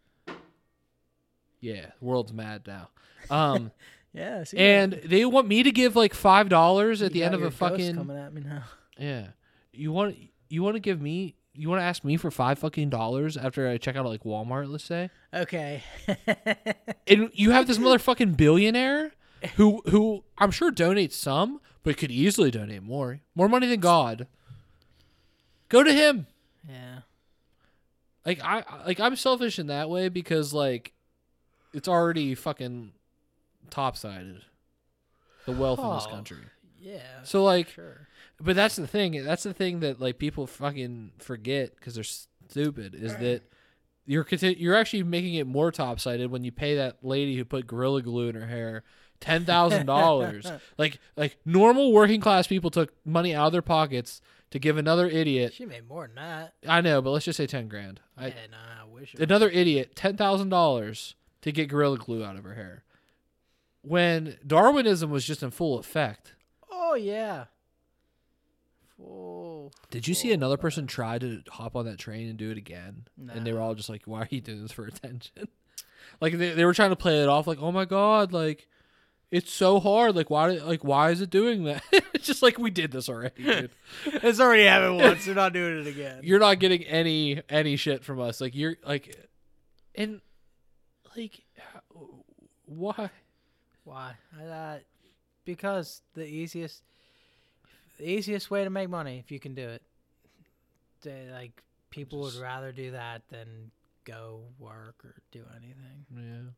Yeah, 1.60 1.88
world's 2.00 2.34
mad 2.34 2.68
now. 2.68 2.90
Um, 3.30 3.72
Yeah, 4.14 4.46
see 4.46 4.58
and 4.58 4.94
they 5.06 5.26
want 5.26 5.48
me 5.48 5.62
to 5.62 5.72
give 5.72 5.96
like 5.96 6.16
five 6.16 6.50
dollars 6.50 7.04
at 7.04 7.12
the 7.12 7.24
end 7.24 7.36
of 7.36 7.44
a 7.44 7.52
fucking 7.52 7.96
coming 7.96 8.18
at 8.18 8.34
me 8.34 8.42
now. 8.42 8.64
yeah. 8.98 9.28
You 9.72 9.92
want 9.92 10.16
you 10.50 10.64
want 10.64 10.76
to 10.76 10.80
give 10.80 11.02
me 11.02 11.36
you 11.54 11.70
want 11.70 11.80
to 11.82 11.86
ask 11.86 12.04
me 12.04 12.18
for 12.18 12.30
five 12.30 12.60
fucking 12.60 12.90
dollars 12.90 13.36
after 13.36 13.68
I 13.68 13.78
check 13.78 13.96
out 13.96 14.06
like 14.06 14.24
Walmart, 14.24 14.70
let's 14.70 14.84
say, 14.84 15.10
Okay. 15.34 15.82
and 17.08 17.30
you 17.34 17.50
have 17.52 17.66
this 17.68 17.78
motherfucking 17.80 18.38
billionaire 18.38 19.12
who 19.56 19.82
who 19.90 20.24
I'm 20.38 20.52
sure 20.52 20.72
donates 20.72 21.14
some, 21.14 21.60
but 21.84 21.98
could 21.98 22.12
easily 22.12 22.52
donate 22.52 22.84
more, 22.84 23.22
more 23.36 23.50
money 23.50 23.68
than 23.68 23.80
God. 23.80 24.28
Go 25.70 25.84
to 25.84 25.92
him. 25.94 26.28
yeah. 26.70 27.00
like 28.26 28.40
I 28.44 28.64
like 28.86 29.00
I'm 29.00 29.16
selfish 29.16 29.58
in 29.60 29.68
that 29.68 29.90
way 29.90 30.10
because 30.10 30.54
like 30.54 30.94
it's 31.74 31.88
already 31.88 32.36
fucking 32.36 32.92
top-sided 33.70 34.42
the 35.46 35.52
wealth 35.52 35.80
in 35.80 35.90
this 35.94 36.06
Oh. 36.08 36.12
country. 36.12 36.38
Yeah. 36.80 37.24
So 37.24 37.44
like 37.44 37.70
sure. 37.70 38.08
But 38.42 38.56
that's 38.56 38.76
the 38.76 38.88
thing. 38.88 39.24
That's 39.24 39.44
the 39.44 39.54
thing 39.54 39.80
that 39.82 40.00
like 40.00 40.18
people 40.18 40.48
fucking 40.48 41.12
forget 41.20 41.80
cuz 41.82 41.96
they're 41.96 42.04
stupid 42.04 42.96
is 42.96 43.16
that 43.18 43.42
you're 44.06 44.24
conti- 44.24 44.56
you're 44.58 44.76
actually 44.76 45.04
making 45.04 45.34
it 45.36 45.46
more 45.48 45.72
top-sided 45.72 46.32
when 46.32 46.44
you 46.44 46.52
pay 46.52 46.76
that 46.76 47.04
lady 47.04 47.36
who 47.36 47.44
put 47.44 47.68
gorilla 47.68 48.02
glue 48.02 48.30
in 48.30 48.36
her 48.36 48.48
hair 48.48 48.84
$10,000. 49.22 50.60
like 50.78 51.00
like 51.16 51.38
normal 51.46 51.92
working 51.92 52.22
class 52.22 52.48
people 52.48 52.70
took 52.70 52.94
money 53.06 53.34
out 53.34 53.48
of 53.48 53.52
their 53.52 53.62
pockets 53.62 54.22
to 54.52 54.60
give 54.60 54.78
another 54.78 55.08
idiot. 55.08 55.54
She 55.54 55.66
made 55.66 55.88
more 55.88 56.08
than 56.08 56.16
that. 56.16 56.54
I 56.68 56.82
know, 56.82 57.02
but 57.02 57.12
let's 57.12 57.26
just 57.26 57.38
say 57.38 57.48
10 57.48 57.68
grand. 57.68 58.00
I, 58.18 58.28
yeah, 58.28 58.34
no, 58.52 58.58
I 58.58 58.86
wish. 58.86 59.14
It 59.14 59.22
another 59.22 59.50
idiot 59.50 59.96
ten 59.96 60.16
thousand 60.18 60.50
dollars 60.50 61.16
to 61.42 61.52
get 61.52 61.68
gorilla 61.70 61.98
glue 61.98 62.24
out 62.24 62.38
of 62.38 62.44
her 62.44 62.54
hair. 62.56 62.84
When 63.82 64.38
Darwinism 64.46 65.10
was 65.10 65.26
just 65.26 65.44
in 65.44 65.52
full 65.52 65.78
effect, 65.80 66.34
Oh 66.72 66.96
yeah. 66.96 67.46
Full. 68.98 69.72
did 69.92 70.08
you 70.08 70.14
see 70.16 70.32
another 70.32 70.58
person 70.58 70.88
try 70.88 71.20
to 71.20 71.42
hop 71.50 71.76
on 71.76 71.86
that 71.86 72.00
train 72.00 72.28
and 72.30 72.38
do 72.38 72.50
it 72.52 72.58
again? 72.58 73.06
And 73.32 73.46
they 73.46 73.54
were 73.54 73.60
all 73.60 73.76
just 73.76 73.90
like, 73.90 74.04
"Why 74.06 74.22
are 74.22 74.28
you 74.30 74.42
doing 74.42 74.62
this 74.64 74.72
for 74.72 74.86
attention?" 74.86 75.48
like 76.22 76.38
they 76.38 76.52
they 76.52 76.66
were 76.66 76.74
trying 76.74 76.90
to 76.90 76.96
play 76.96 77.22
it 77.22 77.30
off 77.30 77.46
like, 77.48 77.62
"Oh 77.62 77.72
my 77.72 77.86
god, 77.86 78.34
like 78.34 78.68
it's 79.30 79.52
so 79.52 79.80
hard. 79.80 80.16
Like 80.16 80.30
why 80.30 80.52
like 80.52 80.84
why 80.84 81.12
is 81.12 81.22
it 81.22 81.30
doing 81.30 81.66
that?" 81.66 81.84
it's 82.14 82.26
just 82.26 82.42
like 82.42 82.58
we 82.58 82.72
did 82.72 82.92
this 82.92 83.08
already, 83.10 83.44
dude. 83.44 83.72
It's 84.06 84.40
already 84.40 84.66
happened 84.66 84.98
once. 85.02 85.26
You're 85.26 85.36
not 85.36 85.54
doing 85.54 85.82
it 85.82 85.88
again. 85.88 86.22
you're 86.24 86.40
not 86.40 86.60
getting 86.60 86.84
any 86.84 87.42
any 87.50 87.76
shit 87.76 88.04
from 88.04 88.20
us. 88.20 88.42
Like 88.42 88.56
you're 88.56 88.78
like, 88.86 89.16
and 89.96 90.22
like, 91.16 91.42
why? 92.66 93.10
Why? 93.84 94.14
I 94.38 94.44
thought 94.44 94.80
because 95.46 96.02
the 96.14 96.26
easiest, 96.26 96.84
the 97.98 98.10
easiest 98.10 98.50
way 98.52 98.64
to 98.64 98.70
make 98.70 98.90
money 98.90 99.20
if 99.20 99.32
you 99.32 99.40
can 99.40 99.56
do 99.56 99.68
it. 99.68 99.82
They, 101.02 101.28
like 101.32 101.64
people 101.90 102.20
would 102.22 102.36
rather 102.36 102.72
do 102.72 102.92
that 102.92 103.24
than 103.30 103.72
go 104.06 104.42
work 104.60 105.04
or 105.04 105.16
do 105.32 105.44
anything. 105.56 106.54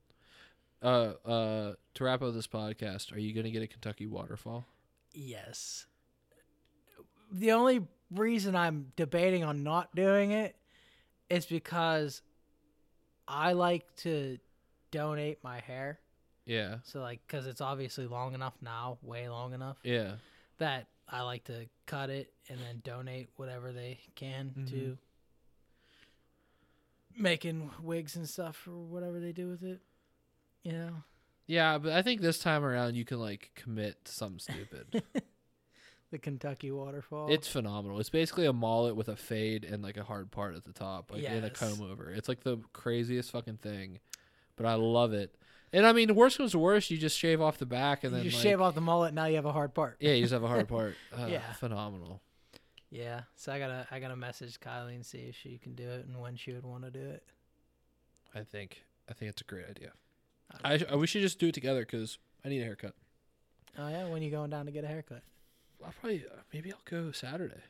Yeah. 0.81 0.87
Uh, 0.89 1.13
uh, 1.27 1.73
to 1.95 2.03
wrap 2.03 2.21
up 2.21 2.33
this 2.33 2.47
podcast, 2.47 3.13
are 3.13 3.19
you 3.19 3.33
gonna 3.33 3.51
get 3.51 3.61
a 3.61 3.67
Kentucky 3.67 4.07
waterfall? 4.07 4.65
Yes. 5.13 5.85
The 7.31 7.51
only 7.51 7.85
reason 8.11 8.55
I'm 8.55 8.91
debating 8.95 9.43
on 9.43 9.63
not 9.63 9.93
doing 9.93 10.31
it 10.31 10.55
is 11.29 11.45
because 11.45 12.21
I 13.27 13.53
like 13.53 13.85
to 13.97 14.39
donate 14.91 15.43
my 15.43 15.59
hair. 15.59 15.99
Yeah, 16.45 16.77
So 16.81 16.99
like, 17.01 17.19
cause 17.27 17.45
it's 17.45 17.61
obviously 17.61 18.07
long 18.07 18.33
enough 18.33 18.55
now, 18.59 18.97
way 19.03 19.29
long 19.29 19.53
enough 19.53 19.77
yeah, 19.83 20.13
that 20.57 20.87
I 21.11 21.21
like 21.23 21.43
to 21.45 21.67
cut 21.87 22.09
it 22.09 22.31
and 22.49 22.59
then 22.59 22.81
donate 22.83 23.29
whatever 23.35 23.71
they 23.71 23.99
can 24.15 24.53
to 24.69 24.75
Mhm. 24.75 24.97
making 27.17 27.71
wigs 27.81 28.15
and 28.15 28.27
stuff 28.29 28.67
or 28.67 28.77
whatever 28.77 29.19
they 29.19 29.31
do 29.31 29.47
with 29.49 29.63
it. 29.63 29.79
You 30.63 30.73
know, 30.73 30.91
yeah. 31.47 31.77
But 31.77 31.93
I 31.93 32.01
think 32.01 32.21
this 32.21 32.39
time 32.39 32.63
around 32.63 32.95
you 32.95 33.05
can 33.05 33.19
like 33.19 33.51
commit 33.55 34.05
to 34.05 34.11
something 34.11 34.39
stupid. 34.39 35.03
the 36.11 36.17
Kentucky 36.19 36.71
waterfall. 36.71 37.31
it's 37.31 37.47
phenomenal. 37.47 37.99
It's 37.99 38.09
basically 38.09 38.45
a 38.45 38.53
mullet 38.53 38.95
with 38.95 39.07
a 39.09 39.15
fade 39.15 39.63
and 39.63 39.81
like 39.83 39.97
a 39.97 40.03
hard 40.03 40.31
part 40.31 40.55
at 40.55 40.65
the 40.65 40.73
top, 40.73 41.11
like 41.11 41.23
and 41.23 41.45
a 41.45 41.49
comb 41.49 41.81
over. 41.81 42.11
It's 42.11 42.27
like 42.27 42.41
the 42.41 42.57
craziest 42.73 43.31
fucking 43.31 43.57
thing, 43.57 43.99
but 44.55 44.65
I 44.65 44.73
love 44.75 45.13
it. 45.13 45.35
And 45.71 45.85
I 45.85 45.93
mean, 45.93 46.07
the 46.07 46.13
worst 46.13 46.37
comes 46.37 46.51
to 46.51 46.59
worst, 46.59 46.89
you 46.89 46.97
just 46.97 47.17
shave 47.17 47.41
off 47.41 47.57
the 47.59 47.65
back 47.65 48.03
and 48.03 48.13
then. 48.13 48.23
you 48.23 48.29
just 48.31 48.43
like, 48.43 48.51
shave 48.51 48.61
off 48.61 48.73
the 48.75 48.81
mullet. 48.81 49.13
Now 49.13 49.25
you 49.25 49.35
have 49.35 49.45
a 49.45 49.51
hard 49.51 49.73
part. 49.73 49.97
Yeah, 49.99 50.13
you 50.13 50.23
just 50.23 50.33
have 50.33 50.43
a 50.43 50.47
hard 50.47 50.67
part. 50.77 50.95
Uh, 51.17 51.27
Yeah. 51.27 51.51
phenomenal. 51.53 52.21
Yeah, 52.91 53.21
so 53.35 53.51
I 53.51 53.59
gotta 53.59 53.85
I 53.91 53.99
gotta 53.99 54.15
message 54.15 54.59
Kylie 54.59 54.95
and 54.95 55.05
see 55.05 55.19
if 55.19 55.35
she 55.35 55.59
can 55.59 55.75
do 55.75 55.87
it 55.87 56.07
and 56.07 56.19
when 56.19 56.35
she 56.35 56.53
would 56.53 56.65
want 56.65 56.85
to 56.85 56.89
do 56.91 56.99
it. 57.07 57.23
I 58.33 58.41
think 58.43 58.81
I 59.07 59.13
think 59.13 59.29
it's 59.29 59.41
a 59.41 59.45
great 59.45 59.69
idea. 59.69 59.91
I, 60.63 60.83
I 60.91 60.95
we 60.95 61.05
should 61.05 61.21
just 61.21 61.37
do 61.37 61.49
it 61.49 61.53
together 61.53 61.81
because 61.81 62.17
I 62.43 62.49
need 62.49 62.61
a 62.61 62.65
haircut. 62.65 62.95
Oh 63.77 63.87
yeah, 63.89 64.07
when 64.07 64.23
you 64.23 64.31
going 64.31 64.49
down 64.49 64.65
to 64.65 64.71
get 64.71 64.83
a 64.83 64.87
haircut? 64.87 65.21
I'll 65.85 65.93
probably 66.01 66.25
uh, 66.25 66.39
maybe 66.51 66.71
I'll 66.73 66.79
go 66.89 67.11
Saturday 67.11 67.61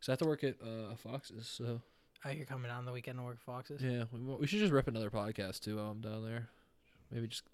because 0.00 0.08
I 0.08 0.12
have 0.12 0.18
to 0.18 0.24
work 0.26 0.42
at 0.42 0.56
uh, 0.60 0.96
Fox's. 0.96 1.46
So 1.46 1.80
Oh, 2.24 2.30
you're 2.30 2.44
coming 2.44 2.68
down 2.68 2.84
the 2.84 2.92
weekend 2.92 3.18
to 3.18 3.22
work 3.22 3.36
at 3.36 3.42
Fox's. 3.42 3.80
yeah, 3.80 4.04
we, 4.12 4.18
we 4.18 4.46
should 4.48 4.58
just 4.58 4.72
rip 4.72 4.88
another 4.88 5.10
podcast 5.10 5.60
too 5.60 5.76
while 5.76 5.90
I'm 5.92 6.00
down 6.00 6.24
there. 6.24 6.48
Maybe 7.10 7.28
just 7.28 7.44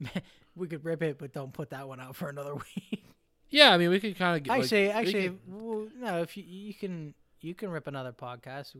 We 0.56 0.68
could 0.68 0.84
rip 0.84 1.02
it, 1.02 1.18
but 1.18 1.32
don't 1.32 1.52
put 1.52 1.70
that 1.70 1.88
one 1.88 2.00
out 2.00 2.14
for 2.16 2.28
another 2.28 2.54
week. 2.76 3.04
yeah. 3.50 3.72
I 3.72 3.78
mean, 3.78 3.90
we 3.90 4.00
could 4.00 4.16
kind 4.16 4.36
of 4.36 4.42
get 4.42 4.52
actually, 4.58 4.86
like, 4.88 4.94
we 4.94 5.00
actually, 5.00 5.22
could- 5.28 5.38
well, 5.48 5.88
no. 5.98 6.20
If 6.22 6.36
you 6.36 6.44
you 6.46 6.74
can 6.74 7.14
you 7.40 7.54
can 7.54 7.70
rip 7.70 7.86
another 7.86 8.12
podcast, 8.12 8.74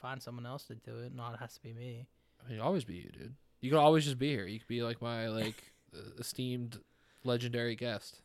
find 0.00 0.22
someone 0.22 0.46
else 0.46 0.64
to 0.64 0.74
do 0.74 0.98
it. 1.00 1.14
Not 1.14 1.34
it 1.34 1.40
has 1.40 1.54
to 1.54 1.62
be 1.62 1.72
me. 1.72 2.06
I 2.46 2.50
mean, 2.52 2.60
always 2.60 2.84
be 2.84 2.94
you, 2.94 3.10
dude. 3.10 3.34
You 3.60 3.70
could 3.70 3.78
always 3.78 4.04
just 4.04 4.18
be 4.18 4.28
here. 4.30 4.46
You 4.46 4.58
could 4.60 4.68
be 4.68 4.82
like 4.82 5.02
my 5.02 5.28
like 5.28 5.72
esteemed 6.18 6.78
legendary 7.24 7.74
guest. 7.74 8.20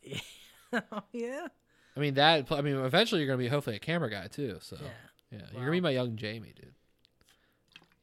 oh 0.74 1.02
yeah. 1.12 1.48
I 1.96 2.00
mean 2.00 2.14
that. 2.16 2.52
I 2.52 2.62
mean, 2.62 2.76
eventually 2.76 3.22
you're 3.22 3.28
gonna 3.28 3.38
be 3.44 3.48
hopefully 3.48 3.76
a 3.76 3.80
camera 3.80 4.10
guy 4.10 4.28
too. 4.28 4.58
So 4.62 4.78
Yeah. 4.82 4.90
Yeah, 5.32 5.40
you're 5.52 5.62
gonna 5.62 5.72
be 5.72 5.82
my 5.82 5.90
young 5.90 6.16
Jamie, 6.16 6.54
dude. 6.56 6.74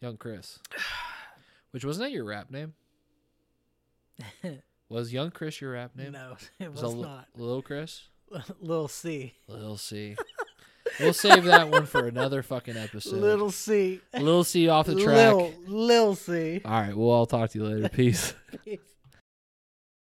Young 0.00 0.16
Chris. 0.16 0.58
Which 1.70 1.84
wasn't 1.84 2.06
that 2.06 2.12
your 2.12 2.24
rap 2.24 2.50
name? 2.50 2.74
Was 4.88 5.12
Young 5.12 5.30
Chris 5.30 5.60
your 5.60 5.72
rap 5.72 5.94
name? 5.94 6.12
No, 6.12 6.36
it 6.58 6.72
was 6.72 6.82
Li- 6.82 7.02
not. 7.02 7.28
Lil 7.36 7.62
Chris? 7.62 8.08
Little 8.60 8.88
C. 8.88 9.34
Lil 9.46 9.76
C. 9.76 10.16
we'll 10.98 11.12
save 11.12 11.44
that 11.44 11.70
one 11.70 11.86
for 11.86 12.08
another 12.08 12.42
fucking 12.42 12.76
episode. 12.76 13.20
Little 13.20 13.52
C. 13.52 14.00
Lil 14.18 14.42
C 14.42 14.68
off 14.68 14.86
the 14.86 14.96
track. 14.96 15.32
Lil, 15.32 15.52
Lil 15.66 16.14
C. 16.16 16.60
All 16.64 16.72
right, 16.72 16.96
well, 16.96 17.12
I'll 17.12 17.26
talk 17.26 17.50
to 17.50 17.58
you 17.58 17.64
later. 17.66 17.88
Peace. 17.88 18.34
Peace. 18.64 18.80